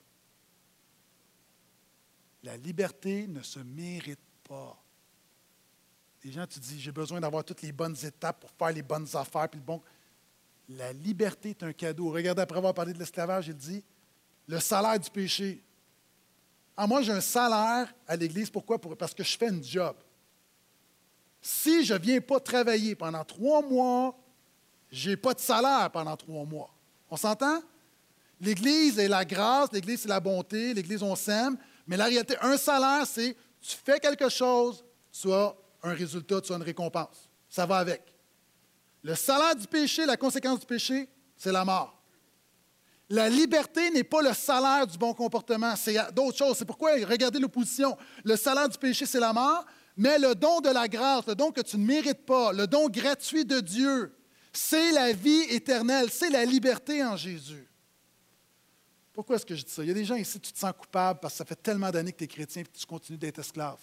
La 2.43 2.57
liberté 2.57 3.27
ne 3.27 3.43
se 3.43 3.59
mérite 3.61 4.21
pas. 4.49 4.83
Les 6.25 6.33
gens, 6.33 6.47
tu 6.47 6.59
dis, 6.59 6.81
j'ai 6.81 6.93
besoin 6.93 7.21
d'avoir 7.21 7.45
toutes 7.45 7.63
les 7.63 7.73
bonnes 7.73 7.97
étapes 8.03 8.41
pour 8.41 8.51
faire 8.51 8.75
les 8.75 8.83
bonnes 8.83 9.09
affaires. 9.15 9.49
La 10.69 10.93
liberté 10.93 11.51
est 11.51 11.63
un 11.63 11.73
cadeau. 11.73 12.11
Regardez, 12.11 12.43
après 12.43 12.59
avoir 12.59 12.75
parlé 12.75 12.93
de 12.93 12.99
l'esclavage, 12.99 13.49
il 13.49 13.57
dit, 13.57 13.83
le 14.47 14.59
salaire 14.61 14.99
du 14.99 15.11
péché. 15.11 15.63
Ah, 16.77 16.87
moi, 16.87 17.03
j'ai 17.03 17.13
un 17.13 17.21
salaire 17.21 17.93
à 18.07 18.17
l'Église. 18.17 18.51
Pourquoi? 18.51 18.79
Parce 18.79 19.15
que 19.15 19.23
je 19.23 19.37
fais 19.37 19.49
un 19.49 19.63
job. 19.63 19.97
Si 21.41 21.85
je 21.85 21.95
ne 21.95 21.99
viens 21.99 22.21
pas 22.21 22.41
travailler 22.41 22.95
pendant 22.95 23.25
trois 23.25 23.63
mois, 23.63 24.19
je 24.91 25.11
n'ai 25.11 25.17
pas 25.17 25.35
de 25.35 25.41
salaire 25.41 25.91
pendant 25.91 26.17
trois 26.17 26.45
mois. 26.45 26.71
On 27.11 27.17
s'entend? 27.17 27.63
L'Église 28.41 28.99
est 28.99 29.09
la 29.09 29.25
grâce, 29.25 29.71
l'Église 29.73 30.01
c'est 30.01 30.09
la 30.09 30.21
bonté, 30.21 30.73
l'Église 30.73 31.03
on 31.03 31.15
s'aime, 31.15 31.59
mais 31.91 31.97
la 31.97 32.05
réalité, 32.05 32.37
un 32.41 32.57
salaire, 32.57 33.05
c'est 33.05 33.37
tu 33.61 33.77
fais 33.85 33.99
quelque 33.99 34.29
chose, 34.29 34.85
tu 35.11 35.33
as 35.33 35.53
un 35.83 35.93
résultat, 35.93 36.41
tu 36.41 36.53
as 36.53 36.57
une 36.57 36.63
récompense. 36.63 37.29
Ça 37.49 37.67
va 37.67 37.79
avec. 37.79 38.15
Le 39.03 39.17
salaire 39.17 39.57
du 39.57 39.67
péché, 39.67 40.07
la 40.07 40.17
conséquence 40.17 40.61
du 40.61 40.67
péché, 40.67 41.09
c'est 41.37 41.51
la 41.51 41.65
mort. 41.65 42.01
La 43.09 43.29
liberté 43.29 43.91
n'est 43.91 44.05
pas 44.05 44.23
le 44.23 44.33
salaire 44.35 44.87
du 44.87 44.97
bon 44.97 45.13
comportement, 45.15 45.75
c'est 45.75 45.97
d'autres 46.13 46.39
choses. 46.39 46.59
C'est 46.59 46.65
pourquoi, 46.65 46.93
regardez 46.93 47.41
l'opposition. 47.41 47.99
Le 48.23 48.37
salaire 48.37 48.69
du 48.69 48.79
péché, 48.79 49.05
c'est 49.05 49.19
la 49.19 49.33
mort, 49.33 49.67
mais 49.97 50.17
le 50.17 50.37
don 50.37 50.61
de 50.61 50.69
la 50.69 50.87
grâce, 50.87 51.27
le 51.27 51.35
don 51.35 51.51
que 51.51 51.61
tu 51.61 51.77
ne 51.77 51.85
mérites 51.85 52.25
pas, 52.25 52.53
le 52.53 52.69
don 52.69 52.89
gratuit 52.89 53.45
de 53.45 53.59
Dieu, 53.59 54.17
c'est 54.53 54.93
la 54.93 55.13
vie 55.13 55.43
éternelle, 55.49 56.09
c'est 56.09 56.31
la 56.31 56.45
liberté 56.45 57.03
en 57.05 57.17
Jésus. 57.17 57.70
Pourquoi 59.21 59.37
est-ce 59.37 59.45
que 59.45 59.55
je 59.55 59.63
dis 59.63 59.71
ça? 59.71 59.83
Il 59.83 59.89
y 59.89 59.91
a 59.91 59.95
des 59.95 60.07
gens 60.07 60.15
ici, 60.15 60.41
tu 60.41 60.51
te 60.51 60.59
sens 60.59 60.73
coupable 60.73 61.21
parce 61.21 61.35
que 61.35 61.39
ça 61.39 61.45
fait 61.45 61.63
tellement 61.63 61.91
d'années 61.91 62.11
que 62.11 62.17
tu 62.17 62.25
es 62.25 62.27
chrétien 62.27 62.63
et 62.63 62.65
tu 62.65 62.87
continues 62.87 63.19
d'être 63.19 63.39
esclave. 63.39 63.79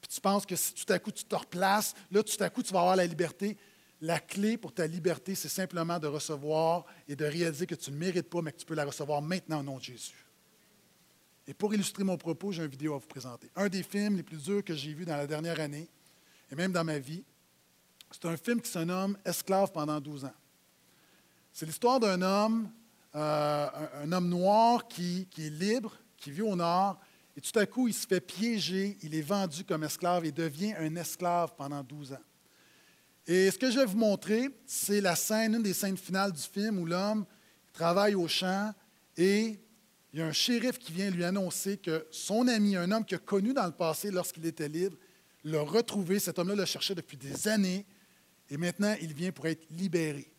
Puis 0.00 0.08
tu 0.08 0.20
penses 0.20 0.46
que 0.46 0.54
si 0.54 0.72
tout 0.72 0.92
à 0.92 1.00
coup 1.00 1.10
tu 1.10 1.24
te 1.24 1.34
replaces, 1.34 1.96
là, 2.12 2.22
tout 2.22 2.40
à 2.40 2.48
coup 2.48 2.62
tu 2.62 2.72
vas 2.72 2.78
avoir 2.78 2.94
la 2.94 3.06
liberté. 3.06 3.56
La 4.00 4.20
clé 4.20 4.56
pour 4.56 4.72
ta 4.72 4.86
liberté, 4.86 5.34
c'est 5.34 5.48
simplement 5.48 5.98
de 5.98 6.06
recevoir 6.06 6.84
et 7.08 7.16
de 7.16 7.24
réaliser 7.24 7.66
que 7.66 7.74
tu 7.74 7.90
ne 7.90 7.96
mérites 7.96 8.30
pas, 8.30 8.40
mais 8.40 8.52
que 8.52 8.58
tu 8.58 8.66
peux 8.66 8.76
la 8.76 8.84
recevoir 8.84 9.20
maintenant 9.20 9.58
au 9.58 9.64
nom 9.64 9.78
de 9.78 9.82
Jésus. 9.82 10.24
Et 11.48 11.52
pour 11.52 11.74
illustrer 11.74 12.04
mon 12.04 12.16
propos, 12.16 12.52
j'ai 12.52 12.62
une 12.62 12.70
vidéo 12.70 12.94
à 12.94 12.98
vous 12.98 13.08
présenter. 13.08 13.50
Un 13.56 13.68
des 13.68 13.82
films 13.82 14.16
les 14.16 14.22
plus 14.22 14.44
durs 14.44 14.62
que 14.62 14.76
j'ai 14.76 14.94
vus 14.94 15.06
dans 15.06 15.16
la 15.16 15.26
dernière 15.26 15.58
année, 15.58 15.88
et 16.52 16.54
même 16.54 16.70
dans 16.70 16.84
ma 16.84 17.00
vie, 17.00 17.24
c'est 18.12 18.26
un 18.26 18.36
film 18.36 18.60
qui 18.60 18.70
se 18.70 18.78
nomme 18.78 19.18
Esclave 19.24 19.72
pendant 19.72 20.00
12 20.00 20.26
ans. 20.26 20.34
C'est 21.52 21.66
l'histoire 21.66 21.98
d'un 21.98 22.22
homme, 22.22 22.70
euh, 23.16 23.68
un, 24.02 24.12
homme 24.12 24.28
noir 24.28 24.86
qui, 24.88 25.26
est 25.38 25.50
libre, 25.50 25.96
qui 26.18 26.30
vit 26.30 26.42
au 26.42 26.54
nord, 26.54 27.00
et 27.36 27.40
tout 27.40 27.58
à 27.58 27.64
coup, 27.64 27.88
il 27.88 27.94
se 27.94 28.06
fait 28.06 28.20
piéger, 28.20 28.98
il 29.02 29.14
est 29.14 29.22
vendu 29.22 29.64
comme 29.64 29.84
esclave 29.84 30.24
et 30.24 30.32
devient 30.32 30.74
un 30.78 30.94
esclave 30.96 31.54
pendant 31.56 31.82
12 31.82 32.12
ans. 32.12 32.24
Et 33.26 33.50
ce 33.50 33.58
que 33.58 33.70
je 33.70 33.78
vais 33.78 33.86
vous 33.86 33.96
montrer, 33.96 34.48
c'est 34.66 35.00
la 35.00 35.16
scène, 35.16 35.54
une 35.54 35.62
des 35.62 35.72
scènes 35.72 35.96
finales 35.96 36.32
du 36.32 36.42
film 36.42 36.78
où 36.78 36.86
l'homme 36.86 37.24
travaille 37.72 38.14
au 38.14 38.28
champ 38.28 38.72
et 39.16 39.58
il 40.12 40.18
y 40.18 40.22
a 40.22 40.26
un 40.26 40.32
shérif 40.32 40.78
qui 40.78 40.92
vient 40.92 41.10
lui 41.10 41.24
annoncer 41.24 41.76
que 41.76 42.06
son 42.10 42.48
ami, 42.48 42.76
un 42.76 42.90
homme 42.92 43.04
qu'il 43.04 43.16
a 43.16 43.20
connu 43.20 43.52
dans 43.52 43.66
le 43.66 43.72
passé 43.72 44.10
lorsqu'il 44.10 44.46
était 44.46 44.68
libre, 44.68 44.96
l'a 45.44 45.60
retrouvé. 45.62 46.18
Cet 46.18 46.38
homme-là 46.38 46.54
l'a 46.54 46.66
cherché 46.66 46.94
depuis 46.94 47.16
des 47.16 47.48
années 47.48 47.84
et 48.48 48.56
maintenant 48.56 48.94
il 49.00 49.12
vient 49.12 49.32
pour 49.32 49.46
être 49.46 49.66
libéré. 49.70 50.30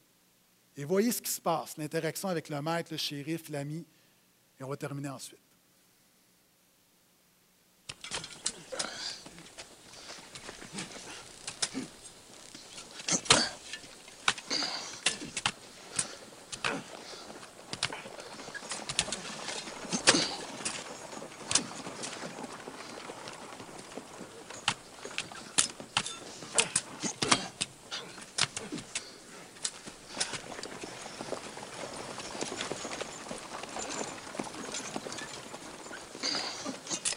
Et 0.77 0.85
voyez 0.85 1.11
ce 1.11 1.23
qui 1.23 1.31
se 1.31 1.41
passe, 1.41 1.75
l'interaction 1.77 2.29
avec 2.29 2.49
le 2.49 2.61
maître, 2.61 2.91
le 2.91 2.97
shérif, 2.97 3.49
l'ami, 3.49 3.83
et 4.59 4.63
on 4.63 4.67
va 4.67 4.77
terminer 4.77 5.09
ensuite. 5.09 5.39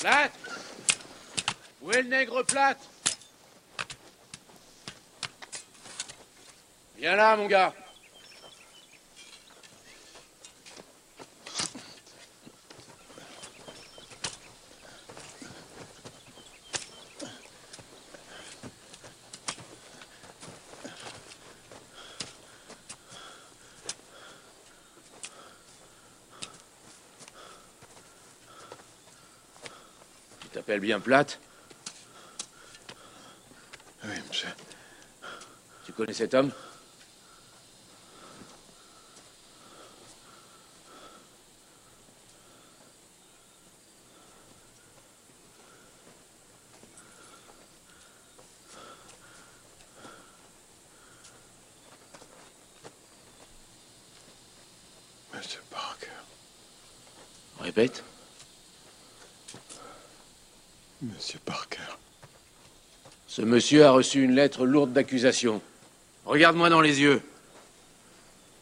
Plate 0.00 0.32
Où 1.82 1.92
est 1.92 2.02
le 2.02 2.08
nègre 2.08 2.42
plate 2.42 2.80
Viens 6.96 7.16
là, 7.30 7.36
mon 7.36 7.46
gars. 7.46 7.72
Tu 30.40 30.48
t'appelles 30.48 30.80
bien 30.80 30.98
Plate? 30.98 31.38
Oui, 34.04 34.10
monsieur. 34.28 34.48
Tu 35.86 35.92
connais 35.92 36.12
cet 36.12 36.34
homme 36.34 36.50
Monsieur 55.32 55.62
Parker. 55.70 56.06
Répète. 57.80 58.04
Monsieur 61.00 61.38
Parker. 61.46 61.78
Ce 63.26 63.40
monsieur 63.40 63.86
a 63.86 63.90
reçu 63.90 64.22
une 64.22 64.34
lettre 64.34 64.66
lourde 64.66 64.92
d'accusations. 64.92 65.62
Regarde-moi 66.26 66.68
dans 66.68 66.82
les 66.82 67.00
yeux. 67.00 67.22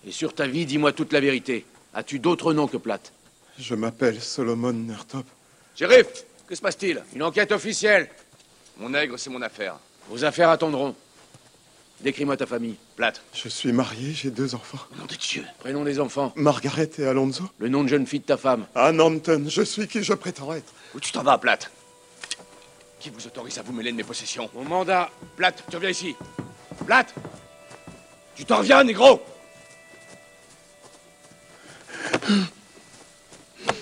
Et 0.06 0.12
sur 0.12 0.34
ta 0.36 0.46
vie, 0.46 0.66
dis-moi 0.66 0.92
toute 0.92 1.12
la 1.12 1.18
vérité. 1.18 1.66
As-tu 1.94 2.20
d'autres 2.20 2.52
noms 2.52 2.68
que 2.68 2.76
Plate 2.76 3.12
Je 3.58 3.74
m'appelle 3.74 4.20
Solomon 4.20 4.72
Nertop. 4.72 5.26
Shérif, 5.74 6.06
que 6.46 6.54
se 6.54 6.60
passe-t-il? 6.60 7.02
Une 7.12 7.24
enquête 7.24 7.50
officielle. 7.50 8.08
Mon 8.76 8.90
nègre, 8.90 9.18
c'est 9.18 9.30
mon 9.30 9.42
affaire. 9.42 9.80
Vos 10.08 10.24
affaires 10.24 10.50
attendront. 10.50 10.94
Décris-moi 12.00 12.36
ta 12.36 12.46
famille. 12.46 12.76
Plate. 12.96 13.22
Je 13.34 13.48
suis 13.48 13.72
marié, 13.72 14.12
j'ai 14.12 14.30
deux 14.30 14.54
enfants. 14.54 14.78
Nom 14.96 15.06
de 15.06 15.14
Dieu. 15.14 15.44
Prénom 15.58 15.82
des 15.84 15.98
enfants. 15.98 16.32
Margaret 16.36 16.88
et 16.98 17.06
Alonso. 17.06 17.44
Le 17.58 17.68
nom 17.68 17.82
de 17.82 17.88
jeune 17.88 18.06
fille 18.06 18.20
de 18.20 18.24
ta 18.24 18.36
femme. 18.36 18.66
Ann 18.74 19.00
Hampton, 19.00 19.44
je 19.48 19.62
suis 19.62 19.88
qui 19.88 20.04
je 20.04 20.12
prétends 20.14 20.52
être. 20.54 20.72
Où 20.94 21.00
tu 21.00 21.10
t'en 21.10 21.24
vas, 21.24 21.38
Plate 21.38 21.70
Qui 23.00 23.10
vous 23.10 23.26
autorise 23.26 23.58
à 23.58 23.62
vous 23.62 23.72
mêler 23.72 23.90
de 23.90 23.96
mes 23.96 24.04
possessions? 24.04 24.48
Mon 24.54 24.64
mandat. 24.64 25.10
Plate, 25.36 25.64
tu 25.68 25.76
reviens 25.76 25.90
ici. 25.90 26.14
Plate 26.86 27.12
Tu 28.36 28.44
t'en 28.44 28.58
reviens, 28.58 28.84
négro 28.84 29.20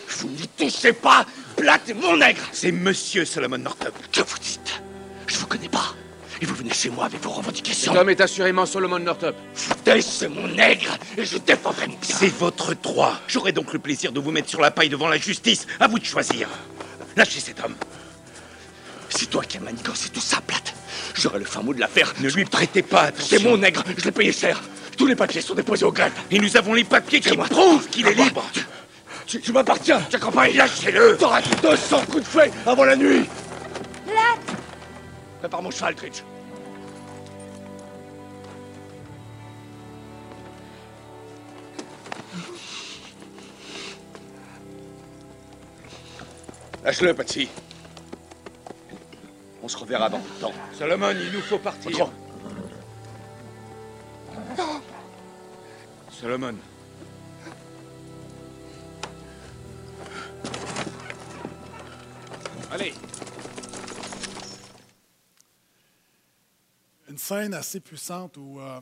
Vous 0.08 0.28
n'y 0.30 0.48
touchez 0.48 0.92
pas 0.94 1.26
Plate 1.56 1.90
est 1.90 1.94
mon 1.94 2.16
nègre 2.16 2.42
C'est 2.52 2.72
Monsieur 2.72 3.26
Solomon 3.26 3.58
Northup. 3.58 3.94
Que 4.10 4.22
vous 4.22 4.38
dites? 4.38 4.80
Je 5.26 5.36
vous 5.36 5.46
connais 5.46 5.68
pas. 5.68 5.95
Et 6.40 6.46
vous 6.46 6.54
venez 6.54 6.72
chez 6.72 6.90
moi 6.90 7.06
avec 7.06 7.22
vos 7.22 7.30
revendications. 7.30 7.92
Cet 7.92 8.00
homme 8.00 8.10
est 8.10 8.20
assurément 8.20 8.66
Solomon 8.66 8.98
Northup. 8.98 9.34
Foutez, 9.54 10.02
c'est 10.02 10.28
mon 10.28 10.46
nègre 10.48 10.98
et 11.16 11.24
je 11.24 11.38
défendrai 11.38 11.86
mon. 11.86 11.96
C'est 12.02 12.32
votre 12.34 12.74
droit. 12.74 13.14
J'aurai 13.26 13.52
donc 13.52 13.72
le 13.72 13.78
plaisir 13.78 14.12
de 14.12 14.20
vous 14.20 14.30
mettre 14.30 14.50
sur 14.50 14.60
la 14.60 14.70
paille 14.70 14.88
devant 14.90 15.08
la 15.08 15.16
justice. 15.16 15.66
À 15.80 15.88
vous 15.88 15.98
de 15.98 16.04
choisir. 16.04 16.48
Lâchez 17.16 17.40
cet 17.40 17.64
homme. 17.64 17.74
C'est 19.08 19.30
toi 19.30 19.42
qui 19.44 19.56
as 19.56 19.60
manigancé 19.60 20.10
tout 20.10 20.20
ça, 20.20 20.40
plate. 20.46 20.74
J'aurai 21.14 21.38
le 21.38 21.46
fin 21.46 21.62
mot 21.62 21.72
de 21.72 21.80
l'affaire. 21.80 22.12
Ne 22.20 22.28
lui 22.28 22.44
prêtez 22.44 22.82
pas 22.82 23.10
C'est 23.18 23.42
mon 23.42 23.56
nègre. 23.56 23.82
Je 23.96 24.04
l'ai 24.04 24.12
payé 24.12 24.32
cher. 24.32 24.60
Tous 24.98 25.06
les 25.06 25.16
papiers 25.16 25.40
sont 25.40 25.54
déposés 25.54 25.86
au 25.86 25.92
greffe. 25.92 26.12
Et 26.30 26.38
nous 26.38 26.56
avons 26.56 26.74
les 26.74 26.84
papiers 26.84 27.20
qui 27.20 27.34
prouvent 27.36 27.88
qu'il 27.88 28.06
est 28.06 28.14
libre. 28.14 28.44
Tu, 29.26 29.40
tu 29.40 29.52
m'appartiens. 29.52 30.02
Tu 30.10 30.18
comprends 30.18 30.44
Lâchez-le. 30.54 31.16
T'auras 31.18 31.40
200 31.62 32.00
coups 32.10 32.22
de 32.22 32.28
fouet 32.28 32.50
avant 32.66 32.84
la 32.84 32.96
nuit. 32.96 33.24
Prépare 35.46 35.62
mon 35.62 35.70
cheval, 35.70 35.94
Tritch. 35.94 36.24
Lâche-le, 46.82 47.14
Patsy. 47.14 47.48
On 49.62 49.68
se 49.68 49.76
reverra 49.76 50.08
dans 50.08 50.18
le 50.18 50.40
temps. 50.40 50.52
Solomon, 50.72 51.10
il 51.12 51.30
nous 51.32 51.42
faut 51.42 51.58
partir. 51.58 52.10
Solomon. 56.10 56.56
Scène 67.26 67.54
assez 67.54 67.80
puissante 67.80 68.36
où 68.36 68.60
euh, 68.60 68.80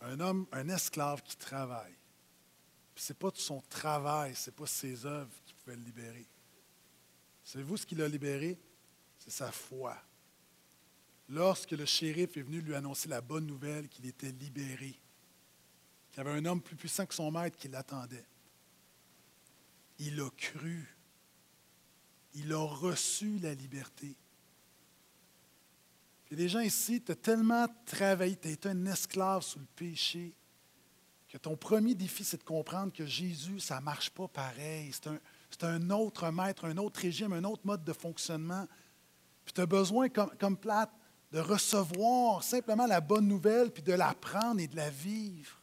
un 0.00 0.18
homme, 0.20 0.46
un 0.50 0.66
esclave 0.70 1.22
qui 1.22 1.36
travaille. 1.36 1.94
Puis 2.94 3.04
c'est 3.04 3.18
pas 3.18 3.30
son 3.34 3.60
travail, 3.68 4.34
c'est 4.34 4.54
pas 4.54 4.66
ses 4.66 5.04
œuvres 5.04 5.34
qui 5.44 5.52
pouvaient 5.52 5.76
le 5.76 5.82
libérer. 5.82 6.26
Savez-vous 7.42 7.76
ce 7.76 7.84
qui 7.84 7.96
l'a 7.96 8.08
libéré? 8.08 8.58
C'est 9.18 9.30
sa 9.30 9.52
foi. 9.52 9.94
Lorsque 11.28 11.72
le 11.72 11.84
shérif 11.84 12.34
est 12.38 12.42
venu 12.42 12.60
lui 12.60 12.74
annoncer 12.74 13.10
la 13.10 13.20
bonne 13.20 13.46
nouvelle 13.46 13.88
qu'il 13.88 14.06
était 14.06 14.32
libéré, 14.32 14.98
qu'il 16.10 16.18
y 16.18 16.20
avait 16.20 16.38
un 16.38 16.46
homme 16.46 16.62
plus 16.62 16.76
puissant 16.76 17.04
que 17.04 17.14
son 17.14 17.30
maître 17.30 17.58
qui 17.58 17.68
l'attendait, 17.68 18.26
il 19.98 20.18
a 20.18 20.30
cru. 20.30 20.96
Il 22.32 22.52
a 22.54 22.64
reçu 22.64 23.38
la 23.38 23.54
liberté. 23.54 24.16
Il 26.34 26.40
y 26.40 26.42
a 26.42 26.46
des 26.46 26.48
gens 26.48 26.60
ici, 26.62 27.00
tu 27.00 27.12
as 27.12 27.14
tellement 27.14 27.68
travaillé, 27.86 28.34
tu 28.34 28.48
as 28.48 28.50
été 28.50 28.68
un 28.68 28.86
esclave 28.86 29.44
sous 29.44 29.60
le 29.60 29.68
péché, 29.76 30.34
que 31.28 31.38
ton 31.38 31.56
premier 31.56 31.94
défi, 31.94 32.24
c'est 32.24 32.38
de 32.38 32.42
comprendre 32.42 32.92
que 32.92 33.06
Jésus, 33.06 33.60
ça 33.60 33.78
ne 33.78 33.84
marche 33.84 34.10
pas 34.10 34.26
pareil. 34.26 34.90
C'est 34.92 35.06
un, 35.06 35.20
c'est 35.48 35.62
un 35.62 35.90
autre 35.90 36.28
maître, 36.32 36.64
un 36.64 36.76
autre 36.78 36.98
régime, 36.98 37.34
un 37.34 37.44
autre 37.44 37.64
mode 37.64 37.84
de 37.84 37.92
fonctionnement. 37.92 38.66
Puis 39.44 39.54
tu 39.54 39.60
as 39.60 39.66
besoin, 39.66 40.08
comme, 40.08 40.32
comme 40.40 40.56
plate, 40.56 40.90
de 41.30 41.38
recevoir 41.38 42.42
simplement 42.42 42.86
la 42.86 43.00
bonne 43.00 43.28
nouvelle, 43.28 43.70
puis 43.70 43.84
de 43.84 43.92
l'apprendre 43.92 44.60
et 44.60 44.66
de 44.66 44.74
la 44.74 44.90
vivre. 44.90 45.60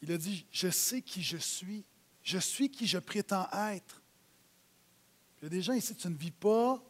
Il 0.00 0.12
a 0.12 0.16
dit, 0.16 0.46
je 0.50 0.70
sais 0.70 1.02
qui 1.02 1.22
je 1.22 1.36
suis, 1.36 1.84
je 2.22 2.38
suis 2.38 2.70
qui 2.70 2.86
je 2.86 2.96
prétends 2.96 3.50
être. 3.70 4.00
Il 5.42 5.44
y 5.44 5.46
a 5.48 5.50
des 5.50 5.60
gens 5.60 5.74
ici, 5.74 5.94
tu 5.94 6.08
ne 6.08 6.16
vis 6.16 6.30
pas 6.30 6.82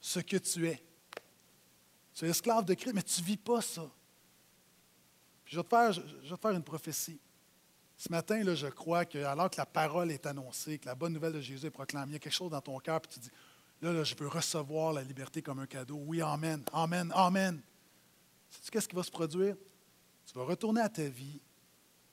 ce 0.00 0.18
que 0.18 0.38
tu 0.38 0.66
es. 0.66 0.82
Tu 2.16 2.24
es 2.24 2.30
esclave 2.30 2.64
de 2.64 2.72
Christ, 2.72 2.94
mais 2.94 3.02
tu 3.02 3.20
ne 3.20 3.26
vis 3.26 3.36
pas 3.36 3.60
ça. 3.60 3.86
Puis 5.44 5.54
je 5.54 5.60
vais 5.60 5.64
te 5.64 6.36
faire, 6.40 6.50
une 6.52 6.62
prophétie. 6.62 7.20
Ce 7.98 8.10
matin, 8.10 8.42
là, 8.42 8.54
je 8.54 8.68
crois 8.68 9.04
que 9.04 9.18
alors 9.18 9.50
que 9.50 9.58
la 9.58 9.66
parole 9.66 10.10
est 10.10 10.24
annoncée, 10.24 10.78
que 10.78 10.86
la 10.86 10.94
bonne 10.94 11.12
nouvelle 11.12 11.34
de 11.34 11.40
Jésus 11.42 11.66
est 11.66 11.70
proclamée, 11.70 12.12
il 12.12 12.14
y 12.14 12.16
a 12.16 12.18
quelque 12.18 12.32
chose 12.32 12.50
dans 12.50 12.60
ton 12.62 12.78
cœur, 12.78 13.02
puis 13.02 13.12
tu 13.12 13.20
dis, 13.20 13.30
là, 13.82 13.92
là, 13.92 14.02
je 14.02 14.14
veux 14.14 14.28
recevoir 14.28 14.94
la 14.94 15.02
liberté 15.02 15.42
comme 15.42 15.58
un 15.58 15.66
cadeau. 15.66 16.02
Oui, 16.06 16.22
Amen, 16.22 16.64
Amen, 16.72 17.12
Amen. 17.14 17.60
Sais-tu 18.48 18.70
qu'est-ce 18.70 18.88
qui 18.88 18.96
va 18.96 19.02
se 19.02 19.10
produire? 19.10 19.54
Tu 20.24 20.34
vas 20.34 20.44
retourner 20.44 20.80
à 20.80 20.88
ta 20.88 21.06
vie, 21.06 21.38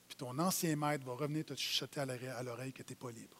puis 0.09 0.17
ton 0.17 0.37
ancien 0.37 0.75
maître 0.75 1.05
va 1.05 1.13
revenir 1.13 1.45
te 1.45 1.55
chuchoter 1.55 2.01
à 2.01 2.43
l'oreille 2.43 2.73
que 2.73 2.83
tu 2.83 2.91
n'es 2.91 2.97
pas 2.97 3.09
libre. 3.09 3.37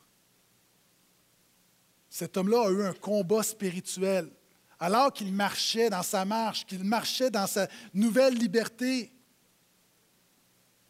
Cet 2.09 2.37
homme-là 2.37 2.67
a 2.67 2.71
eu 2.71 2.83
un 2.83 2.93
combat 2.93 3.43
spirituel. 3.43 4.31
Alors 4.79 5.13
qu'il 5.13 5.31
marchait 5.33 5.89
dans 5.89 6.03
sa 6.03 6.25
marche, 6.25 6.65
qu'il 6.65 6.83
marchait 6.83 7.31
dans 7.31 7.47
sa 7.47 7.67
nouvelle 7.93 8.33
liberté, 8.33 9.11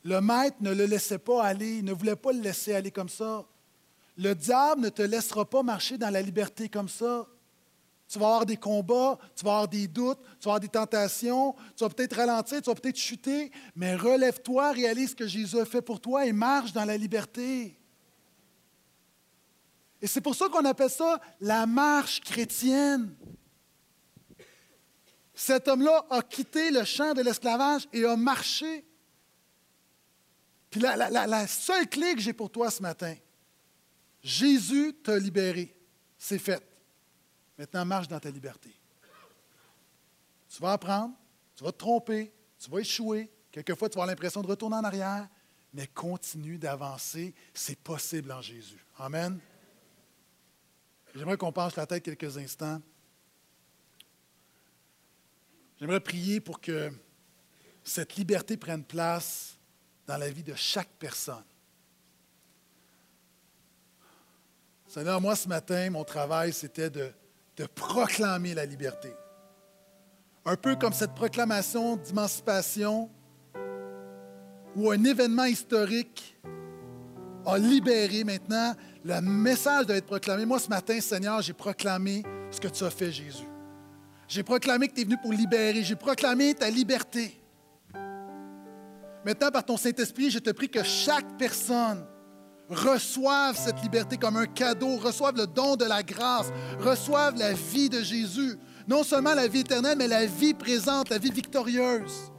le 0.04 0.20
maître 0.20 0.58
ne 0.60 0.74
le 0.74 0.86
laissait 0.86 1.18
pas 1.18 1.44
aller, 1.44 1.78
il 1.78 1.86
ne 1.86 1.94
voulait 1.94 2.16
pas 2.16 2.34
le 2.34 2.42
laisser 2.42 2.74
aller 2.74 2.92
comme 2.92 3.10
ça. 3.10 3.46
Le 4.18 4.34
diable 4.34 4.82
ne 4.82 4.90
te 4.90 5.02
laissera 5.02 5.46
pas 5.46 5.64
marcher 5.64 5.98
dans 5.98 6.10
la 6.10 6.22
liberté 6.22 6.70
comme 6.70 6.90
ça. 6.90 7.26
Tu 8.08 8.20
vas 8.20 8.28
avoir 8.28 8.46
des 8.46 8.58
combats, 8.58 9.18
tu 9.36 9.44
vas 9.44 9.52
avoir 9.52 9.68
des 9.68 9.88
doutes, 9.88 10.20
tu 10.40 10.46
vas 10.46 10.52
avoir 10.52 10.60
des 10.60 10.68
tentations, 10.68 11.56
tu 11.76 11.84
vas 11.84 11.90
peut-être 11.90 12.16
ralentir, 12.16 12.62
tu 12.62 12.70
vas 12.70 12.76
peut-être 12.76 12.98
chuter, 12.98 13.52
mais 13.76 13.96
relève-toi, 13.96 14.72
réalise 14.72 15.12
ce 15.12 15.16
que 15.16 15.28
Jésus 15.28 15.60
a 15.60 15.66
fait 15.66 15.82
pour 15.82 16.00
toi 16.00 16.26
et 16.26 16.32
marche 16.32 16.74
dans 16.74 16.86
la 16.86 16.98
liberté. 16.98 17.80
Et 20.02 20.06
c'est 20.06 20.22
pour 20.22 20.36
ça 20.36 20.50
qu'on 20.50 20.66
appelle 20.66 20.90
ça 20.90 21.20
la 21.40 21.66
marche 21.66 22.20
chrétienne. 22.20 23.16
Cet 25.34 25.68
homme-là 25.68 26.06
a 26.10 26.22
quitté 26.22 26.70
le 26.70 26.84
champ 26.84 27.14
de 27.14 27.22
l'esclavage 27.22 27.88
et 27.92 28.06
a 28.06 28.16
marché. 28.16 28.86
Puis 30.70 30.80
la, 30.82 31.48
seule 31.48 31.88
clé 31.88 32.16
que 32.16 32.22
j'ai 32.22 32.34
pour 32.34 32.52
toi 32.52 32.70
ce 32.70 32.82
matin, 32.82 33.16
Jésus 34.22 34.94
t'a 35.04 35.18
libéré. 35.18 35.76
C'est 36.18 36.40
fait. 36.40 36.64
Maintenant, 37.58 37.86
marche 37.86 38.08
dans 38.08 38.20
ta 38.20 38.30
liberté. 38.30 38.72
Tu 40.50 40.62
vas 40.62 40.74
apprendre, 40.74 41.14
tu 41.56 41.64
vas 41.64 41.72
te 41.72 41.78
tromper, 41.78 42.32
tu 42.60 42.70
vas 42.70 42.80
échouer. 42.80 43.30
Quelquefois, 43.52 43.90
tu 43.90 43.96
vas 43.96 44.04
avoir 44.04 44.08
l'impression 44.08 44.42
de 44.42 44.48
retourner 44.48 44.76
en 44.76 44.84
arrière, 44.84 45.28
mais 45.74 45.88
continue 45.88 46.58
d'avancer. 46.58 47.34
C'est 47.54 47.78
possible 47.78 48.32
en 48.32 48.42
Jésus. 48.42 48.84
Amen. 48.98 49.40
J'aimerais 51.16 51.38
qu'on 51.38 51.52
penche 51.52 51.76
la 51.76 51.86
tête 51.86 52.04
quelques 52.04 52.38
instants. 52.38 52.82
J'aimerais 55.84 56.00
prier 56.00 56.40
pour 56.40 56.62
que 56.62 56.94
cette 57.84 58.16
liberté 58.16 58.56
prenne 58.56 58.86
place 58.86 59.58
dans 60.08 60.16
la 60.16 60.30
vie 60.30 60.42
de 60.42 60.54
chaque 60.56 60.88
personne. 60.98 61.44
Seigneur, 64.88 65.20
moi 65.20 65.36
ce 65.36 65.50
matin, 65.50 65.90
mon 65.90 66.06
travail, 66.06 66.54
c'était 66.54 66.90
de, 66.90 67.12
proclamer 67.76 68.54
la 68.54 68.66
liberté. 68.66 69.12
Un 70.46 70.56
peu 70.56 70.78
comme 70.78 70.94
cette 70.94 71.16
proclamation 71.16 71.98
d'émancipation 71.98 73.10
où 74.78 74.90
un 74.90 75.04
événement 75.04 75.44
historique 75.44 76.40
a 77.46 77.58
libéré 77.58 78.24
maintenant, 78.24 78.74
le 79.04 79.20
message 79.20 79.88
doit 79.88 79.98
être 79.98 80.06
proclamé. 80.06 80.46
Moi, 80.46 80.60
ce 80.60 80.70
matin, 80.70 81.02
Seigneur, 81.02 81.42
j'ai 81.42 81.52
proclamé 81.52 82.24
ce 82.52 82.62
que 82.62 82.70
tu 82.70 82.86
as 82.86 82.90
fait, 82.90 83.12
Jésus. 83.12 83.53
J'ai 84.28 84.44
proclamé 84.44 84.88
que 84.88 84.94
tu 84.94 85.02
es 85.02 85.04
venu 85.04 85.18
pour 85.22 85.34
libérer. 85.34 85.84
J'ai 85.84 85.96
proclamé 85.96 86.54
ta 86.54 86.70
liberté. 86.70 87.40
Maintenant, 89.26 89.52
par 89.52 89.66
ton 89.66 89.78
Saint-Esprit, 89.78 90.32
je 90.32 90.40
te 90.40 90.50
prie 90.50 90.70
que 90.70 90.84
chaque 90.84 91.38
personne 91.38 92.06
reçoive 92.70 93.58
cette 93.58 93.82
liberté 93.82 94.18
comme 94.18 94.38
un 94.38 94.46
cadeau, 94.46 94.98
reçoive 94.98 95.38
le 95.38 95.48
don 95.48 95.76
de 95.76 95.86
la 95.86 96.04
grâce, 96.04 96.52
reçoive 96.80 97.38
la 97.38 97.54
vie 97.54 97.90
de 97.90 98.02
Jésus. 98.02 98.58
Non 98.88 99.04
seulement 99.04 99.34
la 99.34 99.48
vie 99.48 99.62
éternelle, 99.62 99.98
mais 99.98 100.08
la 100.08 100.26
vie 100.26 100.54
présente, 100.54 101.10
la 101.10 101.18
vie 101.18 101.32
victorieuse. 101.32 102.32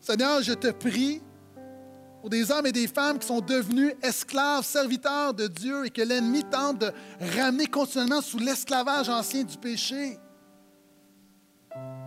Seigneur, 0.00 0.42
je 0.42 0.54
te 0.54 0.68
prie 0.68 1.20
pour 2.20 2.28
des 2.28 2.50
hommes 2.50 2.66
et 2.66 2.72
des 2.72 2.86
femmes 2.86 3.18
qui 3.18 3.26
sont 3.26 3.40
devenus 3.40 3.94
esclaves, 4.02 4.64
serviteurs 4.64 5.32
de 5.32 5.46
Dieu 5.46 5.86
et 5.86 5.90
que 5.90 6.02
l'ennemi 6.02 6.44
tente 6.44 6.78
de 6.78 6.92
ramener 7.36 7.66
continuellement 7.66 8.20
sous 8.20 8.38
l'esclavage 8.38 9.08
ancien 9.08 9.42
du 9.42 9.56
péché. 9.56 10.18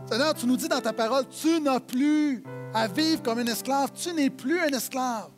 Seigneur, 0.10 0.34
tu 0.36 0.46
nous 0.46 0.58
dis 0.58 0.68
dans 0.68 0.82
ta 0.82 0.94
parole, 0.94 1.26
tu 1.30 1.60
n'as 1.60 1.80
plus 1.80 2.44
à 2.74 2.88
vivre 2.88 3.24
comme 3.24 3.40
un 3.40 3.48
esclave. 3.48 3.92
Tu 3.94 4.14
n'es 4.14 4.30
plus 4.30 4.60
un 4.60 4.68
esclave. 4.68 5.30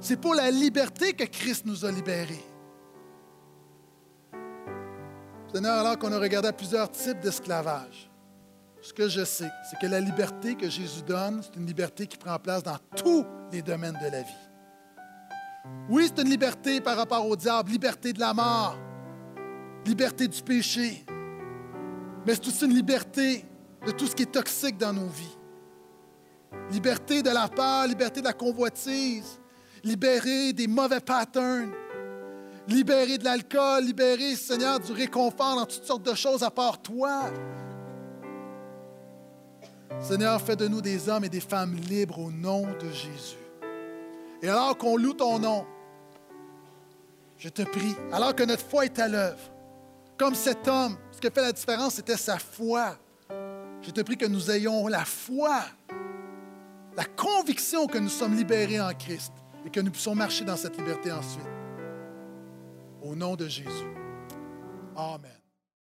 C'est 0.00 0.20
pour 0.20 0.34
la 0.34 0.50
liberté 0.50 1.12
que 1.14 1.24
Christ 1.24 1.64
nous 1.64 1.84
a 1.84 1.90
libérés. 1.90 2.44
Seigneur, 5.54 5.78
alors 5.78 5.98
qu'on 5.98 6.12
a 6.12 6.18
regardé 6.18 6.50
plusieurs 6.52 6.90
types 6.90 7.20
d'esclavage, 7.20 8.10
ce 8.82 8.92
que 8.92 9.08
je 9.08 9.24
sais, 9.24 9.50
c'est 9.70 9.78
que 9.78 9.86
la 9.86 10.00
liberté 10.00 10.56
que 10.56 10.68
Jésus 10.68 11.02
donne, 11.02 11.40
c'est 11.42 11.56
une 11.56 11.66
liberté 11.66 12.06
qui 12.06 12.16
prend 12.16 12.38
place 12.38 12.64
dans 12.64 12.78
tous 12.96 13.24
les 13.52 13.62
domaines 13.62 13.98
de 14.04 14.10
la 14.10 14.22
vie. 14.22 14.32
Oui, 15.88 16.08
c'est 16.08 16.22
une 16.22 16.30
liberté 16.30 16.80
par 16.80 16.96
rapport 16.96 17.26
au 17.26 17.36
diable, 17.36 17.70
liberté 17.70 18.12
de 18.12 18.18
la 18.18 18.34
mort, 18.34 18.76
liberté 19.86 20.26
du 20.26 20.42
péché, 20.42 21.04
mais 22.26 22.34
c'est 22.34 22.48
aussi 22.48 22.64
une 22.64 22.74
liberté 22.74 23.44
de 23.86 23.92
tout 23.92 24.06
ce 24.06 24.16
qui 24.16 24.24
est 24.24 24.32
toxique 24.32 24.76
dans 24.78 24.92
nos 24.92 25.08
vies. 25.08 25.38
Liberté 26.70 27.22
de 27.22 27.30
la 27.30 27.48
peur, 27.48 27.86
liberté 27.86 28.20
de 28.20 28.26
la 28.26 28.32
convoitise, 28.32 29.40
libéré 29.84 30.52
des 30.52 30.66
mauvais 30.66 31.00
patterns, 31.00 31.72
libéré 32.68 33.18
de 33.18 33.24
l'alcool, 33.24 33.84
libéré, 33.84 34.34
Seigneur, 34.34 34.80
du 34.80 34.92
réconfort 34.92 35.56
dans 35.56 35.66
toutes 35.66 35.84
sortes 35.84 36.04
de 36.04 36.14
choses 36.14 36.42
à 36.42 36.50
part 36.50 36.80
toi. 36.82 37.30
Seigneur, 40.00 40.40
fais 40.40 40.56
de 40.56 40.68
nous 40.68 40.80
des 40.80 41.08
hommes 41.08 41.24
et 41.24 41.28
des 41.28 41.40
femmes 41.40 41.74
libres 41.74 42.18
au 42.18 42.30
nom 42.30 42.62
de 42.62 42.90
Jésus. 42.90 43.36
Et 44.42 44.48
alors 44.48 44.76
qu'on 44.76 44.96
loue 44.96 45.14
ton 45.14 45.38
nom, 45.38 45.64
je 47.38 47.48
te 47.48 47.62
prie, 47.62 47.94
alors 48.12 48.34
que 48.34 48.42
notre 48.42 48.64
foi 48.64 48.84
est 48.84 48.98
à 48.98 49.08
l'œuvre, 49.08 49.52
comme 50.16 50.34
cet 50.34 50.68
homme, 50.68 50.96
ce 51.10 51.20
qui 51.20 51.28
fait 51.32 51.42
la 51.42 51.52
différence, 51.52 51.94
c'était 51.94 52.16
sa 52.16 52.38
foi. 52.38 52.96
Je 53.82 53.90
te 53.90 54.00
prie 54.02 54.16
que 54.16 54.26
nous 54.26 54.50
ayons 54.50 54.86
la 54.86 55.04
foi, 55.04 55.62
la 56.96 57.04
conviction 57.04 57.86
que 57.86 57.98
nous 57.98 58.08
sommes 58.08 58.36
libérés 58.36 58.80
en 58.80 58.92
Christ 58.94 59.32
et 59.66 59.70
que 59.70 59.80
nous 59.80 59.90
puissions 59.90 60.14
marcher 60.14 60.44
dans 60.44 60.56
cette 60.56 60.76
liberté 60.76 61.10
ensuite. 61.10 61.42
Au 63.02 63.16
nom 63.16 63.34
de 63.34 63.48
Jésus. 63.48 63.68
Amen. 64.96 65.41